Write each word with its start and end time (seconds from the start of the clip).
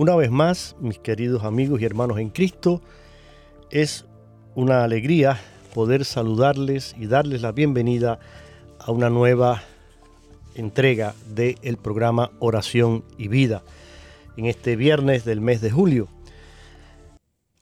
Una 0.00 0.16
vez 0.16 0.30
más, 0.30 0.76
mis 0.80 0.98
queridos 0.98 1.44
amigos 1.44 1.78
y 1.78 1.84
hermanos 1.84 2.18
en 2.18 2.30
Cristo, 2.30 2.80
es 3.70 4.06
una 4.54 4.82
alegría 4.82 5.38
poder 5.74 6.06
saludarles 6.06 6.94
y 6.98 7.06
darles 7.06 7.42
la 7.42 7.52
bienvenida 7.52 8.18
a 8.78 8.92
una 8.92 9.10
nueva 9.10 9.62
entrega 10.54 11.14
del 11.34 11.76
programa 11.76 12.30
Oración 12.38 13.04
y 13.18 13.28
Vida 13.28 13.62
en 14.38 14.46
este 14.46 14.74
viernes 14.74 15.26
del 15.26 15.42
mes 15.42 15.60
de 15.60 15.70
julio. 15.70 16.08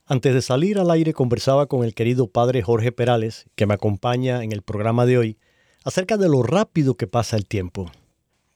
Antes 0.05 0.33
de 0.33 0.41
salir 0.41 0.79
al 0.79 0.91
aire 0.91 1.11
conversaba 1.11 1.65
con 1.65 1.83
el 1.83 1.93
querido 1.93 2.27
padre 2.27 2.61
Jorge 2.61 2.93
Perales, 2.93 3.47
que 3.55 3.65
me 3.65 3.73
acompaña 3.73 4.45
en 4.45 4.53
el 4.53 4.61
programa 4.61 5.05
de 5.05 5.17
hoy, 5.17 5.37
acerca 5.83 6.15
de 6.15 6.29
lo 6.29 6.41
rápido 6.41 6.95
que 6.95 7.05
pasa 7.05 7.35
el 7.35 7.45
tiempo. 7.45 7.91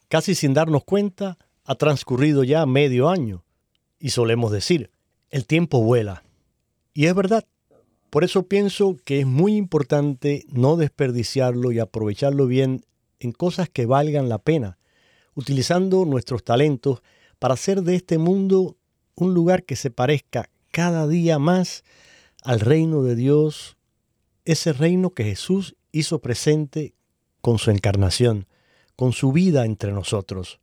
Casi 0.08 0.36
sin 0.36 0.54
darnos 0.54 0.86
cuenta, 0.86 1.38
ha 1.66 1.76
transcurrido 1.76 2.46
ya 2.46 2.66
medio 2.66 3.10
año 3.10 3.43
y 4.04 4.10
solemos 4.10 4.52
decir, 4.52 4.92
el 5.30 5.48
tiempo 5.48 5.82
vuela. 5.82 6.26
Y 6.94 7.06
es 7.06 7.16
verdad. 7.16 7.46
Por 8.10 8.26
eso 8.26 8.50
pienso 8.50 8.98
que 9.06 9.22
es 9.22 9.26
muy 9.26 9.56
importante 9.56 10.44
no 10.50 10.76
desperdiciarlo 10.76 11.72
y 11.72 11.80
aprovecharlo 11.80 12.46
bien 12.46 12.84
en 13.22 13.32
cosas 13.32 13.70
que 13.70 13.86
valgan 13.86 14.28
la 14.28 14.40
pena, 14.40 14.78
utilizando 15.36 16.04
nuestros 16.04 16.44
talentos 16.44 17.02
para 17.40 17.54
hacer 17.54 17.82
de 17.84 17.96
este 17.96 18.18
mundo 18.18 18.76
un 19.16 19.34
lugar 19.34 19.64
que 19.64 19.78
se 19.78 19.90
parezca 19.90 20.50
cada 20.70 21.08
día 21.08 21.40
más 21.40 21.86
al 22.44 22.60
reino 22.60 23.04
de 23.04 23.16
Dios, 23.16 23.78
ese 24.44 24.74
reino 24.74 25.12
que 25.12 25.24
Jesús 25.24 25.78
hizo 25.94 26.20
presente 26.20 26.94
con 27.40 27.58
su 27.58 27.72
encarnación, 27.72 28.48
con 28.98 29.14
su 29.14 29.32
vida 29.32 29.64
entre 29.66 29.94
nosotros. 29.94 30.60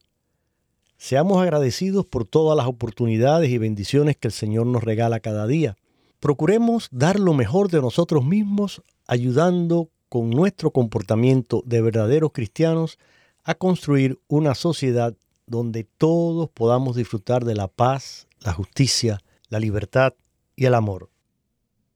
Seamos 1.02 1.40
agradecidos 1.40 2.04
por 2.04 2.26
todas 2.26 2.54
las 2.54 2.66
oportunidades 2.66 3.48
y 3.48 3.56
bendiciones 3.56 4.18
que 4.18 4.28
el 4.28 4.32
Señor 4.32 4.66
nos 4.66 4.84
regala 4.84 5.20
cada 5.20 5.46
día. 5.46 5.78
Procuremos 6.20 6.88
dar 6.92 7.18
lo 7.18 7.32
mejor 7.32 7.70
de 7.70 7.80
nosotros 7.80 8.22
mismos, 8.22 8.82
ayudando 9.06 9.88
con 10.10 10.28
nuestro 10.28 10.72
comportamiento 10.72 11.62
de 11.64 11.80
verdaderos 11.80 12.32
cristianos 12.32 12.98
a 13.44 13.54
construir 13.54 14.20
una 14.28 14.54
sociedad 14.54 15.16
donde 15.46 15.84
todos 15.84 16.50
podamos 16.50 16.96
disfrutar 16.96 17.46
de 17.46 17.54
la 17.54 17.68
paz, 17.68 18.28
la 18.40 18.52
justicia, 18.52 19.22
la 19.48 19.58
libertad 19.58 20.12
y 20.54 20.66
el 20.66 20.74
amor. 20.74 21.08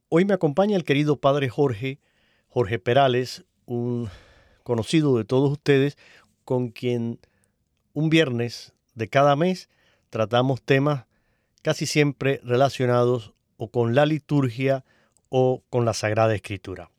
Hoy 0.09 0.25
me 0.25 0.33
acompaña 0.33 0.77
el 0.77 0.85
querido 0.85 1.21
Padre 1.21 1.51
Jorge, 1.51 2.01
Jorge 2.49 2.79
Perales, 2.79 3.45
un 3.67 4.09
conocido 4.63 5.19
de 5.19 5.27
todos 5.27 5.53
ustedes, 5.53 5.99
con 6.47 6.71
quien 6.71 7.21
un 7.93 8.09
viernes 8.09 8.74
de 8.95 9.09
cada 9.09 9.37
mes 9.37 9.69
tratamos 10.11 10.63
temas 10.63 11.07
casi 11.63 11.87
siempre 11.87 12.41
relacionados 12.45 13.33
o 13.57 13.69
con 13.69 13.95
la 13.95 14.07
liturgia 14.07 14.85
o 15.29 15.63
con 15.71 15.85
la 15.85 15.95
Sagrada 15.95 16.35
Escritura. 16.35 16.91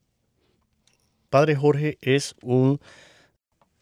Padre 1.29 1.55
Jorge 1.55 1.97
es 2.01 2.35
un 2.41 2.79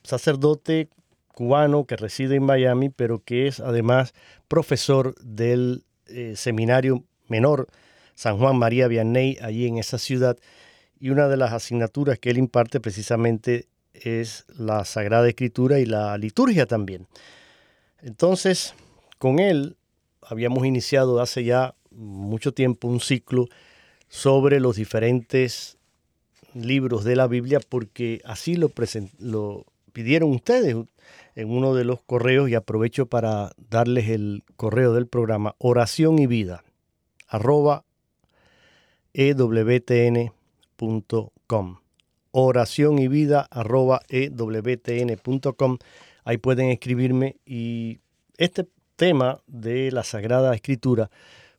sacerdote 0.03 0.89
cubano 1.27 1.85
que 1.85 1.95
reside 1.95 2.35
en 2.35 2.43
Miami, 2.43 2.89
pero 2.89 3.23
que 3.23 3.47
es 3.47 3.59
además 3.59 4.13
profesor 4.47 5.15
del 5.21 5.85
eh, 6.07 6.33
Seminario 6.35 7.03
Menor 7.27 7.67
San 8.15 8.37
Juan 8.37 8.57
María 8.57 8.87
Vianney, 8.87 9.37
allí 9.41 9.67
en 9.67 9.77
esa 9.77 9.97
ciudad. 9.97 10.37
Y 10.99 11.09
una 11.09 11.27
de 11.27 11.37
las 11.37 11.51
asignaturas 11.51 12.19
que 12.19 12.29
él 12.29 12.37
imparte 12.37 12.79
precisamente 12.79 13.67
es 13.93 14.45
la 14.57 14.85
Sagrada 14.85 15.27
Escritura 15.27 15.79
y 15.79 15.85
la 15.85 16.17
liturgia 16.17 16.65
también. 16.65 17.07
Entonces, 18.03 18.75
con 19.17 19.39
él 19.39 19.77
habíamos 20.21 20.65
iniciado 20.65 21.21
hace 21.21 21.43
ya 21.45 21.73
mucho 21.91 22.53
tiempo 22.53 22.87
un 22.87 22.99
ciclo 22.99 23.47
sobre 24.09 24.59
los 24.59 24.75
diferentes 24.75 25.77
libros 26.53 27.03
de 27.03 27.15
la 27.15 27.27
Biblia 27.27 27.59
porque 27.67 28.21
así 28.25 28.55
lo, 28.55 28.69
pidieron 29.93 30.31
ustedes 30.31 30.75
en 31.35 31.49
uno 31.49 31.73
de 31.73 31.85
los 31.85 32.01
correos 32.01 32.49
y 32.49 32.55
aprovecho 32.55 33.05
para 33.07 33.53
darles 33.69 34.09
el 34.09 34.43
correo 34.55 34.93
del 34.93 35.07
programa 35.07 35.55
oración 35.57 36.19
y 36.19 36.27
vida 36.27 36.63
arroba 37.27 37.85
ewtn.com 39.13 40.33
oración 42.31 42.99
y 42.99 43.07
vida 43.07 43.47
arroba 43.49 44.01
ewtn.com 44.09 45.77
Ahí 46.25 46.37
pueden 46.37 46.69
escribirme 46.69 47.37
y 47.45 47.99
este 48.37 48.67
tema 48.95 49.41
de 49.47 49.91
la 49.91 50.03
Sagrada 50.03 50.53
Escritura 50.55 51.09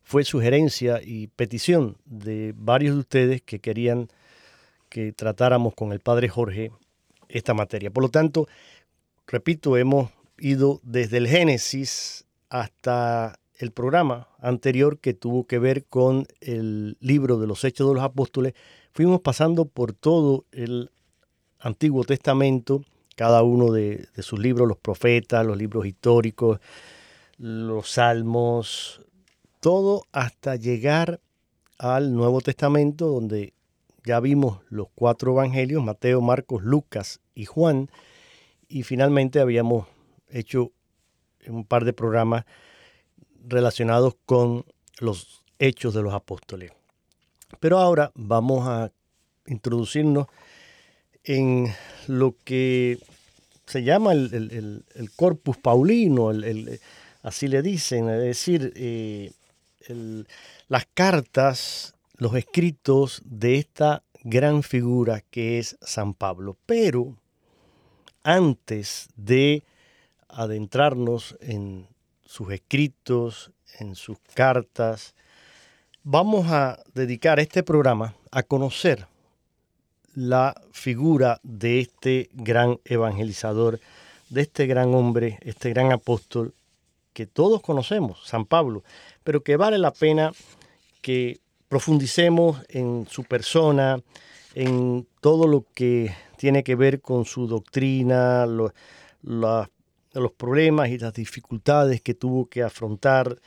fue 0.02 0.25
sugerencia 0.25 1.00
y 1.02 1.28
petición 1.28 1.96
de 2.05 2.55
varios 2.56 2.94
de 2.94 3.00
ustedes 3.00 3.43
que 3.43 3.58
querían 3.58 4.08
que 4.88 5.12
tratáramos 5.12 5.75
con 5.75 5.93
el 5.93 6.00
Padre 6.00 6.28
Jorge 6.28 6.70
esta 7.28 7.55
materia. 7.55 7.90
Por 7.90 8.05
lo 8.05 8.11
tanto, 8.11 8.46
repito, 9.26 9.76
hemos 9.76 10.11
ido 10.38 10.81
desde 10.82 11.17
el 11.19 11.28
Génesis 11.28 12.26
hasta 12.49 13.38
el 13.58 13.70
programa 13.70 14.28
anterior 14.38 14.99
que 14.99 15.14
tuvo 15.14 15.46
que 15.46 15.58
ver 15.58 15.84
con 15.84 16.26
el 16.40 16.96
libro 17.00 17.38
de 17.38 17.46
los 17.46 17.64
Hechos 17.64 17.88
de 17.88 17.94
los 17.94 18.02
Apóstoles. 18.02 18.55
Fuimos 18.93 19.20
pasando 19.20 19.64
por 19.64 19.93
todo 19.93 20.44
el 20.52 20.90
Antiguo 21.58 22.05
Testamento 22.05 22.84
cada 23.14 23.43
uno 23.43 23.72
de, 23.72 24.08
sus 24.19 24.38
libros, 24.38 24.69
los 24.69 24.78
profetas, 24.78 25.46
los 25.46 25.56
libros 25.56 25.87
históricos, 25.87 26.61
los 27.38 27.90
salmos, 27.90 29.02
todo 29.61 30.02
hasta 30.12 30.56
llegar 30.56 31.20
al 31.78 32.14
Nuevo 32.14 32.40
Testamento, 32.40 33.06
donde 33.06 33.55
ya 34.05 34.20
vimos 34.20 34.61
los 34.69 34.88
cuatro 34.94 35.32
evangelios, 35.32 35.82
Mateo, 35.82 36.20
Marcos, 36.20 36.62
Lucas 36.62 37.20
y 37.34 37.46
Juan, 37.46 37.88
y 38.69 38.82
finalmente 38.82 39.40
habíamos 39.40 39.87
hecho 40.28 40.72
un 41.46 41.64
par 41.64 41.84
de 41.84 41.93
programas 41.93 42.44
relacionados 43.46 44.17
con 44.26 44.64
los 44.99 45.44
hechos 45.58 45.94
de 45.94 46.02
los 46.02 46.14
apóstoles. 46.14 46.72
Pero 47.60 47.78
ahora 47.78 48.10
vamos 48.14 48.67
a 48.67 48.93
introducirnos 49.46 50.26
en 51.22 51.72
lo 52.08 52.34
que 52.44 52.98
se 53.66 53.82
llama 53.82 54.12
el, 54.12 54.84
corpus 55.16 55.56
paulino, 55.56 56.30
así 57.22 57.48
le 57.48 57.62
dicen, 57.62 58.08
es 58.10 58.20
decir, 58.20 58.72
eh, 58.76 59.32
las 60.68 60.86
cartas, 60.94 61.94
los 62.16 62.34
escritos 62.34 63.22
de 63.24 63.58
esta 63.58 64.02
gran 64.22 64.62
figura 64.62 65.22
que 65.30 65.58
es 65.58 65.76
San 65.80 66.14
Pablo. 66.14 66.56
Pero 66.66 67.16
antes 68.22 69.08
de 69.16 69.62
adentrarnos 70.28 71.36
en 71.40 71.86
sus 72.24 72.52
escritos, 72.52 73.52
en 73.78 73.94
sus 73.94 74.18
cartas, 74.34 75.14
vamos 76.02 76.46
a 76.50 76.82
dedicar 76.94 77.38
este 77.40 77.62
programa 77.62 78.14
a 78.30 78.42
conocer 78.42 79.06
la 80.14 80.61
figura 80.72 81.40
de 81.43 81.81
este 81.81 82.31
gran 82.32 82.78
evangelizador, 82.84 83.81
de 84.31 84.43
este 84.43 84.66
gran 84.66 84.94
hombre, 84.94 85.38
este 85.43 85.70
gran 85.70 85.93
apóstol 85.93 86.55
que 87.12 87.26
todos 87.26 87.61
conocemos, 87.62 88.26
San 88.26 88.44
Pablo, 88.44 88.82
pero 89.22 89.43
que 89.43 89.56
vale 89.56 89.78
la 89.78 89.93
pena 89.93 90.32
que 91.00 91.40
profundicemos 91.69 92.61
en 92.69 93.06
su 93.11 93.25
persona, 93.25 94.00
en 94.55 95.06
todo 95.20 95.46
lo 95.46 95.66
que 95.75 96.14
tiene 96.37 96.62
que 96.62 96.75
ver 96.75 97.00
con 97.00 97.25
su 97.25 97.46
doctrina, 97.46 98.46
los 98.46 98.72
problemas 100.37 100.88
y 100.90 100.99
las 100.99 101.14
dificultades 101.14 102.00
que 102.00 102.14
tuvo 102.14 102.46
que 102.46 102.62
afrontar, 102.62 103.38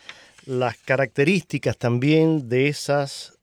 las 0.45 0.77
características 0.77 1.77
también 1.77 2.47
de 2.47 2.67
esas 2.67 3.36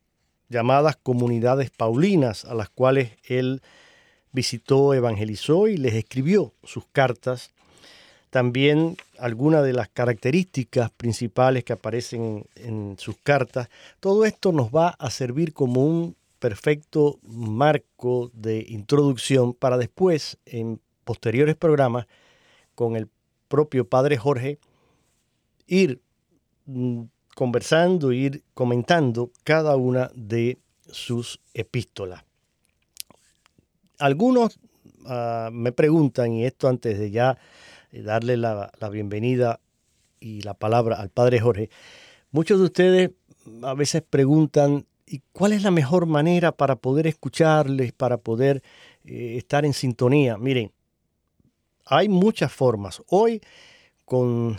llamadas 0.49 0.97
comunidades 0.97 1.71
paulinas 1.71 2.45
a 2.45 2.55
las 2.55 2.69
cuales 2.69 3.13
él 3.25 3.63
visitó, 4.33 4.95
evangelizó 4.95 5.69
y 5.69 5.77
les 5.77 5.95
escribió 5.95 6.53
sus 6.65 6.85
cartas. 6.87 7.53
También 8.31 8.97
algunas 9.19 9.65
de 9.65 9.73
las 9.73 9.89
características 9.89 10.91
principales 10.91 11.63
que 11.63 11.73
aparecen 11.73 12.47
en 12.57 12.97
sus 12.99 13.17
cartas. 13.23 13.69
Todo 14.01 14.25
esto 14.25 14.51
nos 14.53 14.71
va 14.71 14.89
a 14.99 15.11
servir 15.11 15.53
como 15.53 15.85
un 15.85 16.17
perfecto 16.41 17.19
marco 17.23 18.31
de 18.35 18.67
introducción 18.69 19.55
para 19.55 19.79
después, 19.79 20.37
en 20.47 20.81
posteriores 21.05 21.55
programas, 21.55 22.07
con 22.75 22.97
el 22.97 23.09
propio 23.49 23.89
Padre 23.89 24.17
Jorge, 24.19 24.59
ir 25.67 26.01
conversando, 27.35 28.13
ir 28.13 28.43
comentando 28.55 29.31
cada 29.45 29.77
una 29.77 30.11
de 30.15 30.59
sus 30.91 31.41
epístolas. 31.53 32.25
Algunos 33.99 34.59
ah, 35.07 35.51
me 35.53 35.73
preguntan, 35.73 36.33
y 36.33 36.45
esto 36.45 36.69
antes 36.69 36.99
de 36.99 37.11
ya 37.11 37.39
eh, 37.93 38.03
darle 38.03 38.37
la, 38.37 38.71
la 38.79 38.89
bienvenida 38.89 39.61
y 40.21 40.43
la 40.43 40.55
palabra 40.55 40.97
al 40.97 41.11
Padre 41.11 41.41
Jorge, 41.41 41.71
muchos 42.31 42.59
de 42.59 42.65
ustedes 42.65 43.11
a 43.63 43.75
veces 43.75 44.03
preguntan, 44.03 44.87
¿y 45.07 45.23
cuál 45.33 45.53
es 45.53 45.63
la 45.63 45.71
mejor 45.71 46.07
manera 46.07 46.53
para 46.53 46.77
poder 46.77 47.07
escucharles, 47.07 47.93
para 47.93 48.17
poder 48.17 48.63
eh, 49.05 49.37
estar 49.37 49.65
en 49.65 49.73
sintonía? 49.73 50.39
Miren, 50.39 50.73
hay 51.85 52.09
muchas 52.09 52.53
formas. 52.53 53.03
Hoy, 53.09 53.41
con 54.05 54.59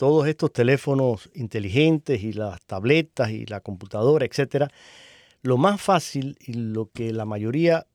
todos 0.00 0.26
estos 0.28 0.50
teléfonos 0.50 1.28
inteligentes 1.34 2.22
y 2.22 2.32
las 2.32 2.58
tabletas 2.62 3.32
y 3.32 3.44
la 3.44 3.60
computadora, 3.60 4.24
etcétera, 4.24 4.70
lo 5.42 5.58
más 5.58 5.78
fácil 5.78 6.38
y 6.40 6.54
lo 6.54 6.86
que 6.86 7.12
la 7.12 7.26
mayoría 7.26 7.86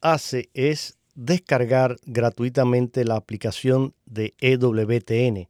hace 0.00 0.48
es 0.54 0.96
descargar 1.14 1.98
gratuitamente 2.06 3.04
la 3.04 3.16
aplicación 3.16 3.92
de 4.06 4.32
EWTN. 4.40 5.48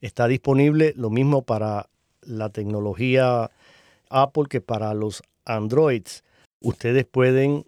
Está 0.00 0.26
disponible 0.26 0.92
lo 0.96 1.08
mismo 1.08 1.42
para 1.42 1.88
la 2.22 2.48
tecnología 2.48 3.48
Apple 4.10 4.46
que 4.50 4.60
para 4.60 4.92
los 4.92 5.22
Androids. 5.44 6.24
Ustedes 6.58 7.04
pueden 7.04 7.64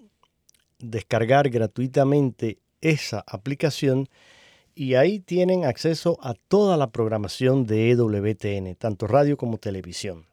descargar 0.80 1.50
gratuitamente 1.50 2.58
esa 2.80 3.22
aplicación 3.28 4.08
y 4.80 4.94
ahí 4.94 5.20
tienen 5.20 5.66
acceso 5.66 6.18
a 6.22 6.32
toda 6.32 6.78
la 6.78 6.90
programación 6.90 7.66
de 7.66 7.90
EWTN, 7.90 8.76
tanto 8.76 9.06
radio 9.06 9.36
como 9.36 9.58
televisión. 9.58 10.24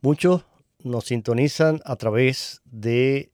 Muchos 0.00 0.44
nos 0.82 1.04
sintonizan 1.04 1.80
a 1.84 1.94
través 1.94 2.60
de 2.64 3.30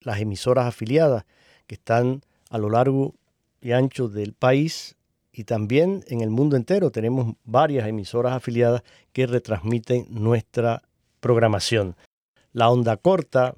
las 0.00 0.20
emisoras 0.20 0.66
afiliadas 0.66 1.24
que 1.68 1.76
están 1.76 2.22
a 2.50 2.58
lo 2.58 2.68
largo 2.68 3.14
y 3.60 3.70
ancho 3.70 4.08
del 4.08 4.32
país 4.32 4.96
y 5.30 5.44
también 5.44 6.04
en 6.08 6.20
el 6.20 6.30
mundo 6.30 6.56
entero. 6.56 6.90
Tenemos 6.90 7.36
varias 7.44 7.86
emisoras 7.86 8.32
afiliadas 8.32 8.82
que 9.12 9.28
retransmiten 9.28 10.06
nuestra 10.10 10.82
programación. 11.20 11.94
La 12.52 12.70
onda 12.70 12.96
corta 12.96 13.54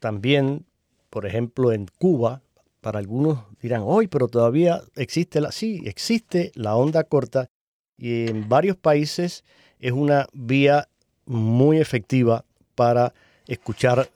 también, 0.00 0.66
por 1.08 1.24
ejemplo, 1.24 1.72
en 1.72 1.86
Cuba, 1.98 2.42
para 2.84 2.98
algunos 2.98 3.38
dirán, 3.62 3.80
hoy, 3.82 4.08
pero 4.08 4.28
todavía 4.28 4.82
existe 4.94 5.40
la... 5.40 5.50
Sí, 5.52 5.80
existe 5.86 6.52
la 6.54 6.76
onda 6.76 7.02
corta 7.04 7.48
y 7.96 8.28
en 8.28 8.46
varios 8.46 8.76
países 8.76 9.42
es 9.78 9.92
una 9.92 10.26
vía 10.34 10.86
muy 11.24 11.78
efectiva 11.78 12.44
para 12.74 13.14
escuchar 13.46 14.10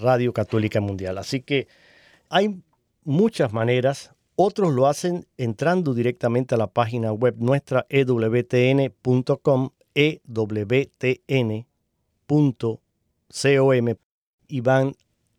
Radio 0.00 0.32
Católica 0.32 0.80
Mundial. 0.80 1.18
Así 1.18 1.42
que 1.42 1.68
hay 2.30 2.62
muchas 3.04 3.52
maneras. 3.52 4.14
Otros 4.36 4.72
lo 4.72 4.86
hacen 4.86 5.26
entrando 5.36 5.92
directamente 5.92 6.54
a 6.54 6.58
la 6.58 6.68
página 6.68 7.12
web 7.12 7.34
nuestra 7.40 7.84
ewtn.com, 7.90 9.68
ewtn.com 9.94 11.18
y 14.48 14.60
van 14.62 14.94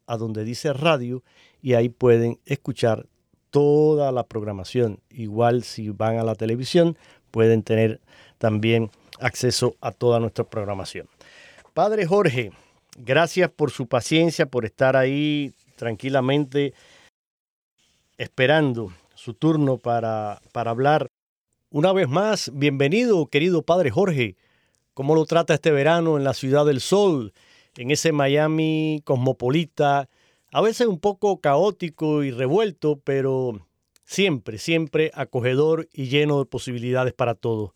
a 0.06 0.18
donde 0.18 0.44
dice 0.44 0.72
radio 0.74 1.24
y 1.64 1.74
ahí 1.76 1.90
pueden 1.90 2.40
escuchar 2.46 3.08
toda 3.50 4.12
la 4.12 4.28
programación. 4.28 5.00
Igual 5.10 5.64
si 5.64 5.90
van 5.90 6.20
a 6.20 6.24
la 6.24 6.36
televisión, 6.36 6.98
pueden 7.32 7.64
tener 7.64 8.02
también 8.38 8.92
acceso 9.20 9.76
a 9.80 9.92
toda 9.92 10.20
nuestra 10.20 10.44
programación. 10.44 11.08
Padre 11.74 12.06
Jorge, 12.06 12.52
gracias 12.98 13.50
por 13.50 13.72
su 13.72 13.88
paciencia, 13.88 14.46
por 14.46 14.66
estar 14.66 14.98
ahí 14.98 15.54
tranquilamente 15.78 16.74
esperando 18.18 18.92
su 19.16 19.34
turno 19.34 19.78
para, 19.78 20.42
para 20.52 20.72
hablar. 20.72 21.08
Una 21.70 21.94
vez 21.94 22.10
más, 22.10 22.52
bienvenido, 22.54 23.28
querido 23.28 23.62
Padre 23.62 23.90
Jorge. 23.90 24.36
¿Cómo 24.94 25.16
lo 25.16 25.26
trata 25.26 25.54
este 25.54 25.72
verano 25.72 26.18
en 26.18 26.26
la 26.26 26.34
Ciudad 26.34 26.66
del 26.66 26.82
Sol, 26.82 27.34
en 27.78 27.90
ese 27.90 28.12
Miami 28.12 29.02
cosmopolita? 29.06 30.10
A 30.54 30.62
veces 30.62 30.86
un 30.86 31.00
poco 31.00 31.42
caótico 31.42 32.24
y 32.24 32.30
revuelto, 32.30 33.02
pero 33.04 33.60
siempre, 34.06 34.60
siempre 34.60 35.10
acogedor 35.16 35.90
y 35.92 36.10
lleno 36.10 36.38
de 36.38 36.46
posibilidades 36.46 37.12
para 37.14 37.34
todos. 37.34 37.72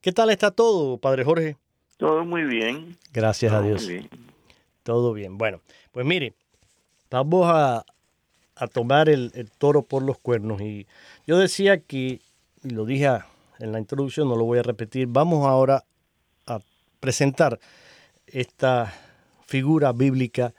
¿Qué 0.00 0.12
tal 0.12 0.30
está 0.30 0.50
todo, 0.50 0.96
Padre 0.96 1.24
Jorge? 1.24 1.58
Todo 1.98 2.24
muy 2.24 2.44
bien. 2.44 2.96
Gracias 3.12 3.52
a 3.52 3.60
Dios. 3.60 3.86
Todo 4.82 5.12
bien. 5.12 5.36
Bueno, 5.36 5.60
pues 5.92 6.06
mire, 6.06 6.32
vamos 7.10 7.46
a, 7.52 7.84
tomar 8.72 9.10
el, 9.10 9.30
el, 9.34 9.50
toro 9.50 9.82
por 9.82 10.02
los 10.02 10.18
cuernos. 10.18 10.62
Y 10.62 10.86
yo 11.26 11.36
decía 11.36 11.80
que, 11.80 12.22
y 12.64 12.70
lo 12.70 12.86
dije 12.86 13.10
en 13.58 13.72
la 13.72 13.78
introducción, 13.78 14.28
no 14.28 14.36
lo 14.36 14.44
voy 14.44 14.58
a 14.58 14.62
repetir, 14.62 15.06
vamos 15.06 15.46
ahora 15.46 15.84
a 16.46 16.60
presentar 16.98 17.60
esta 18.26 18.90
figura 19.46 19.92
bíblica 19.92 20.54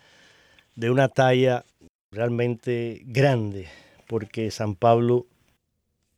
de 0.75 0.89
una 0.89 1.08
talla 1.08 1.65
realmente 2.12 3.01
grande, 3.06 3.68
porque 4.08 4.51
San 4.51 4.75
Pablo 4.75 5.27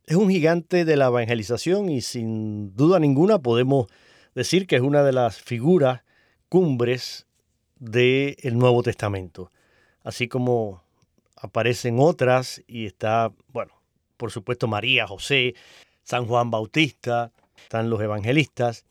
es 0.06 0.16
un 0.16 0.30
gigante 0.30 0.84
de 0.84 0.96
la 0.96 1.06
evangelización 1.06 1.88
y 1.88 2.00
sin 2.00 2.74
duda 2.76 2.98
ninguna 3.00 3.40
podemos 3.40 3.86
decir 4.34 4.66
que 4.66 4.76
es 4.76 4.82
una 4.82 5.02
de 5.02 5.12
las 5.12 5.40
figuras 5.40 6.02
cumbres 6.48 7.26
del 7.78 8.56
Nuevo 8.56 8.82
Testamento. 8.82 9.50
Así 10.02 10.28
como 10.28 10.84
aparecen 11.36 11.98
otras 11.98 12.62
y 12.66 12.86
está, 12.86 13.32
bueno, 13.48 13.72
por 14.16 14.30
supuesto 14.30 14.68
María, 14.68 15.06
José, 15.06 15.54
San 16.02 16.26
Juan 16.26 16.50
Bautista, 16.50 17.32
están 17.56 17.90
los 17.90 18.00
evangelistas, 18.00 18.84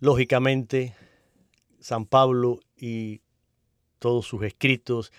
lógicamente 0.00 0.94
San 1.78 2.06
Pablo 2.06 2.58
y 2.76 3.20
todos 4.06 4.24
sus 4.24 4.44
escritos 4.44 5.12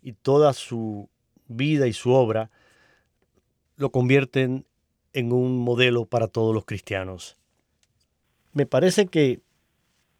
y 0.00 0.12
toda 0.12 0.52
su 0.52 1.08
vida 1.48 1.88
y 1.88 1.92
su 1.92 2.12
obra 2.12 2.52
lo 3.74 3.90
convierten 3.90 4.64
en 5.12 5.32
un 5.32 5.58
modelo 5.58 6.04
para 6.04 6.28
todos 6.28 6.54
los 6.54 6.64
cristianos. 6.64 7.36
Me 8.52 8.64
parece 8.64 9.08
que 9.08 9.40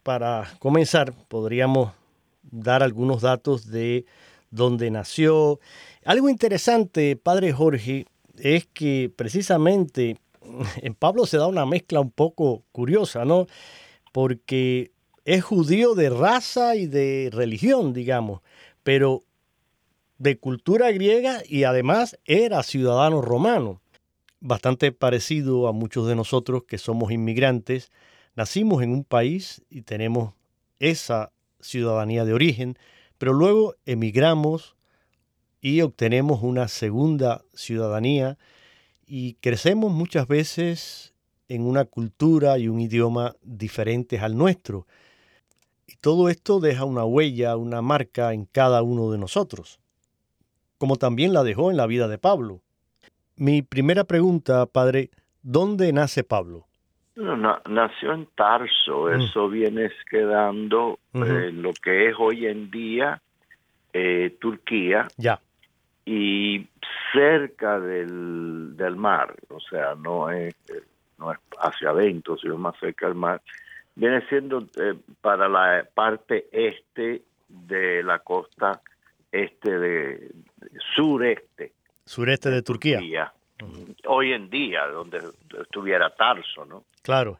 para 0.03 0.53
comenzar 0.59 1.13
podríamos 1.29 1.93
dar 2.43 2.83
algunos 2.83 3.23
datos 3.23 3.71
de 3.71 4.05
dónde 4.51 4.91
nació. 4.91 5.61
Algo 6.05 6.29
interesante, 6.29 7.15
padre 7.15 7.53
Jorge, 7.53 8.07
es 8.37 8.67
que 8.67 9.13
precisamente 9.15 10.17
en 10.83 10.95
Pablo 10.95 11.25
se 11.25 11.39
da 11.39 11.47
una 11.47 11.67
mezcla 11.67 12.01
un 12.01 12.11
poco 12.11 12.65
curiosa, 12.73 13.25
¿no? 13.25 13.47
Porque 14.13 14.91
es 15.29 15.45
judío 15.45 15.95
de 15.95 16.09
raza 16.09 16.75
y 16.75 16.87
de 16.87 17.29
religión, 17.31 17.93
digamos, 17.93 18.41
pero 18.83 19.25
de 20.17 20.39
cultura 20.39 20.91
griega 20.91 21.43
y 21.47 21.65
además 21.65 22.19
era 22.25 22.63
ciudadano 22.63 23.21
romano. 23.21 23.83
Bastante 24.41 24.91
parecido 24.91 25.69
a 25.69 25.73
muchos 25.73 26.09
de 26.09 26.17
nosotros 26.17 26.63
que 26.65 26.79
somos 26.79 27.13
inmigrantes, 27.13 27.93
nacimos 28.37 28.83
en 28.83 28.91
un 28.91 29.05
país 29.05 29.63
y 29.69 29.83
tenemos 29.83 30.33
esa 30.79 31.31
ciudadanía 31.61 32.25
de 32.25 32.33
origen, 32.33 32.79
pero 33.19 33.35
luego 33.35 33.75
emigramos 33.85 34.77
y 35.61 35.83
obtenemos 35.83 36.43
una 36.43 36.69
segunda 36.69 37.45
ciudadanía 37.53 38.39
y 39.07 39.35
crecemos 39.43 39.93
muchas 39.93 40.27
veces 40.27 41.13
en 41.49 41.67
una 41.67 41.85
cultura 41.85 42.59
y 42.59 42.69
un 42.69 42.81
idioma 42.81 43.37
diferentes 43.43 44.23
al 44.23 44.39
nuestro. 44.39 44.87
Y 45.89 45.97
todo 45.97 46.29
esto 46.29 46.61
deja 46.61 46.85
una 46.85 47.05
huella, 47.05 47.57
una 47.57 47.83
marca 47.83 48.33
en 48.33 48.45
cada 48.45 48.83
uno 48.83 49.11
de 49.11 49.19
nosotros, 49.19 49.81
como 50.79 50.95
también 50.95 51.33
la 51.33 51.43
dejó 51.43 51.73
en 51.73 51.77
la 51.77 51.89
vida 51.89 52.07
de 52.07 52.19
Pablo. 52.19 52.61
Mi 53.35 53.63
primera 53.63 54.05
pregunta, 54.05 54.67
padre, 54.67 55.11
¿dónde 55.43 55.93
nace 55.93 56.23
Pablo? 56.23 56.67
nació 57.17 58.13
en 58.13 58.27
Tarso, 58.37 59.07
mm. 59.07 59.21
eso 59.21 59.49
viene 59.49 59.91
quedando 60.09 61.01
en 61.15 61.63
lo 61.63 61.73
que 61.73 62.11
es 62.11 62.15
hoy 62.17 62.47
en 62.47 62.71
día 62.71 63.21
eh, 63.93 64.37
Turquía. 64.39 65.09
Ya 65.17 65.41
y 66.11 66.67
cerca 67.13 67.79
del, 67.79 68.75
del 68.79 68.97
mar, 68.97 69.35
o 69.51 69.61
sea, 69.61 69.95
no 69.95 70.31
es, 70.31 70.55
no 71.19 71.31
es 71.31 71.39
hacia 71.61 71.91
adentro, 71.91 72.39
sino 72.39 72.57
más 72.57 72.75
cerca 72.81 73.07
del 73.07 73.15
mar, 73.15 73.43
viene 73.99 74.27
siendo 74.29 74.61
eh, 74.77 74.95
para 75.21 75.49
la 75.49 75.87
parte 75.93 76.47
este 76.53 77.23
de 77.49 78.03
la 78.03 78.21
costa 78.21 78.81
este 79.31 79.79
de, 79.79 80.31
sureste. 80.95 81.73
Sureste 82.05 82.51
de 82.51 82.63
Turquía. 82.63 83.33
Hoy 84.07 84.33
en 84.33 84.49
día, 84.49 84.87
donde 84.87 85.19
estuviera 85.61 86.11
Tarso, 86.11 86.65
¿no? 86.65 86.85
Claro. 87.03 87.39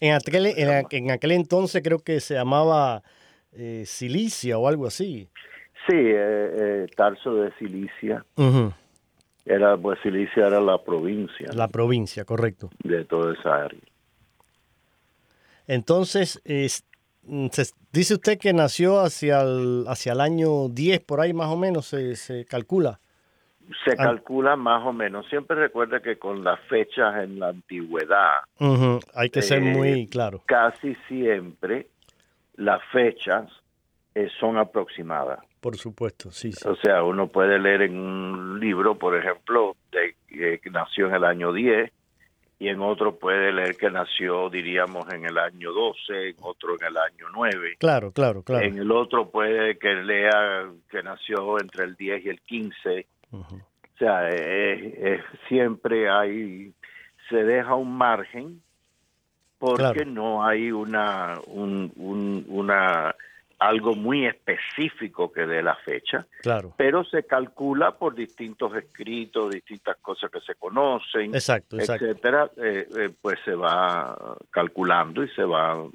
En 0.00 0.14
aquel, 0.14 0.46
en, 0.46 1.10
aquel 1.10 1.32
entonces 1.32 1.82
creo 1.82 1.98
que 1.98 2.20
se 2.20 2.34
llamaba 2.34 3.02
eh, 3.52 3.82
Cilicia 3.84 4.56
o 4.58 4.68
algo 4.68 4.86
así. 4.86 5.28
Sí, 5.88 5.96
eh, 5.96 6.14
eh, 6.54 6.86
Tarso 6.96 7.34
de 7.34 7.50
Cilicia. 7.58 8.24
Era, 9.44 9.76
pues 9.76 9.98
Cilicia 10.02 10.46
era 10.46 10.60
la 10.60 10.78
provincia. 10.78 11.48
La 11.52 11.66
provincia, 11.66 12.24
correcto. 12.24 12.70
De 12.84 13.04
toda 13.04 13.34
esa 13.34 13.64
área. 13.64 13.80
Entonces, 15.68 16.42
mm, 17.22 17.46
dice 17.92 18.14
usted 18.14 18.38
que 18.38 18.52
nació 18.52 19.00
hacia 19.00 19.42
el, 19.42 19.84
hacia 19.86 20.12
el 20.12 20.20
año 20.20 20.68
10, 20.68 21.00
por 21.00 21.20
ahí 21.20 21.32
más 21.32 21.48
o 21.48 21.56
menos, 21.56 21.86
se, 21.86 22.44
calcula. 22.46 22.98
Se 23.84 23.94
calcula 23.96 24.56
más 24.56 24.84
o 24.86 24.92
menos. 24.94 25.28
Siempre 25.28 25.54
recuerda 25.56 26.00
que 26.00 26.18
con 26.18 26.42
las 26.42 26.58
fechas 26.68 27.22
en 27.22 27.38
la 27.38 27.48
antigüedad. 27.48 28.32
Hay 29.14 29.28
que 29.28 29.42
ser 29.42 29.60
muy 29.60 29.88
eh, 29.88 30.08
claro. 30.10 30.42
Casi 30.46 30.96
siempre 31.06 31.88
las 32.54 32.82
fechas 32.90 33.48
son 34.40 34.56
aproximadas. 34.56 35.40
Por 35.60 35.76
supuesto, 35.76 36.30
sí, 36.30 36.50
O 36.64 36.76
sea, 36.76 37.02
uno 37.02 37.28
puede 37.28 37.58
leer 37.58 37.82
en 37.82 37.98
un 37.98 38.60
libro, 38.60 38.96
por 38.96 39.16
ejemplo, 39.16 39.76
de, 39.92 40.58
que 40.58 40.70
nació 40.70 41.08
en 41.08 41.14
el 41.14 41.24
año 41.24 41.52
10 41.52 41.92
y 42.60 42.68
en 42.68 42.80
otro 42.80 43.16
puede 43.16 43.52
leer 43.52 43.76
que 43.76 43.90
nació, 43.90 44.50
diríamos, 44.50 45.06
en 45.12 45.24
el 45.24 45.38
año 45.38 45.72
12, 45.72 46.30
en 46.30 46.36
otro 46.40 46.74
en 46.78 46.86
el 46.86 46.96
año 46.96 47.26
9. 47.32 47.76
Claro, 47.78 48.10
claro, 48.10 48.42
claro. 48.42 48.64
En 48.64 48.78
el 48.78 48.90
otro 48.90 49.30
puede 49.30 49.78
que 49.78 49.94
lea 49.94 50.68
que 50.90 51.02
nació 51.02 51.60
entre 51.60 51.84
el 51.84 51.94
10 51.94 52.26
y 52.26 52.28
el 52.28 52.40
15. 52.40 53.06
O 53.30 53.46
sea, 53.98 54.28
siempre 55.48 56.10
hay, 56.10 56.72
se 57.28 57.36
deja 57.44 57.74
un 57.74 57.96
margen 57.96 58.60
porque 59.58 60.04
no 60.04 60.44
hay 60.44 60.72
una, 60.72 61.38
un, 61.46 61.92
una 62.48 63.14
algo 63.58 63.94
muy 63.94 64.26
específico 64.26 65.32
que 65.32 65.46
dé 65.46 65.62
la 65.62 65.74
fecha, 65.76 66.26
claro. 66.42 66.74
pero 66.76 67.04
se 67.04 67.24
calcula 67.24 67.98
por 67.98 68.14
distintos 68.14 68.74
escritos, 68.76 69.50
distintas 69.50 69.96
cosas 69.98 70.30
que 70.30 70.40
se 70.40 70.54
conocen, 70.54 71.34
exacto, 71.34 71.78
etcétera, 71.78 72.50
eh, 72.56 72.86
eh, 72.96 73.10
pues 73.20 73.38
se 73.44 73.54
va 73.54 74.36
calculando 74.50 75.24
y 75.24 75.28
se 75.30 75.42
va 75.42 75.88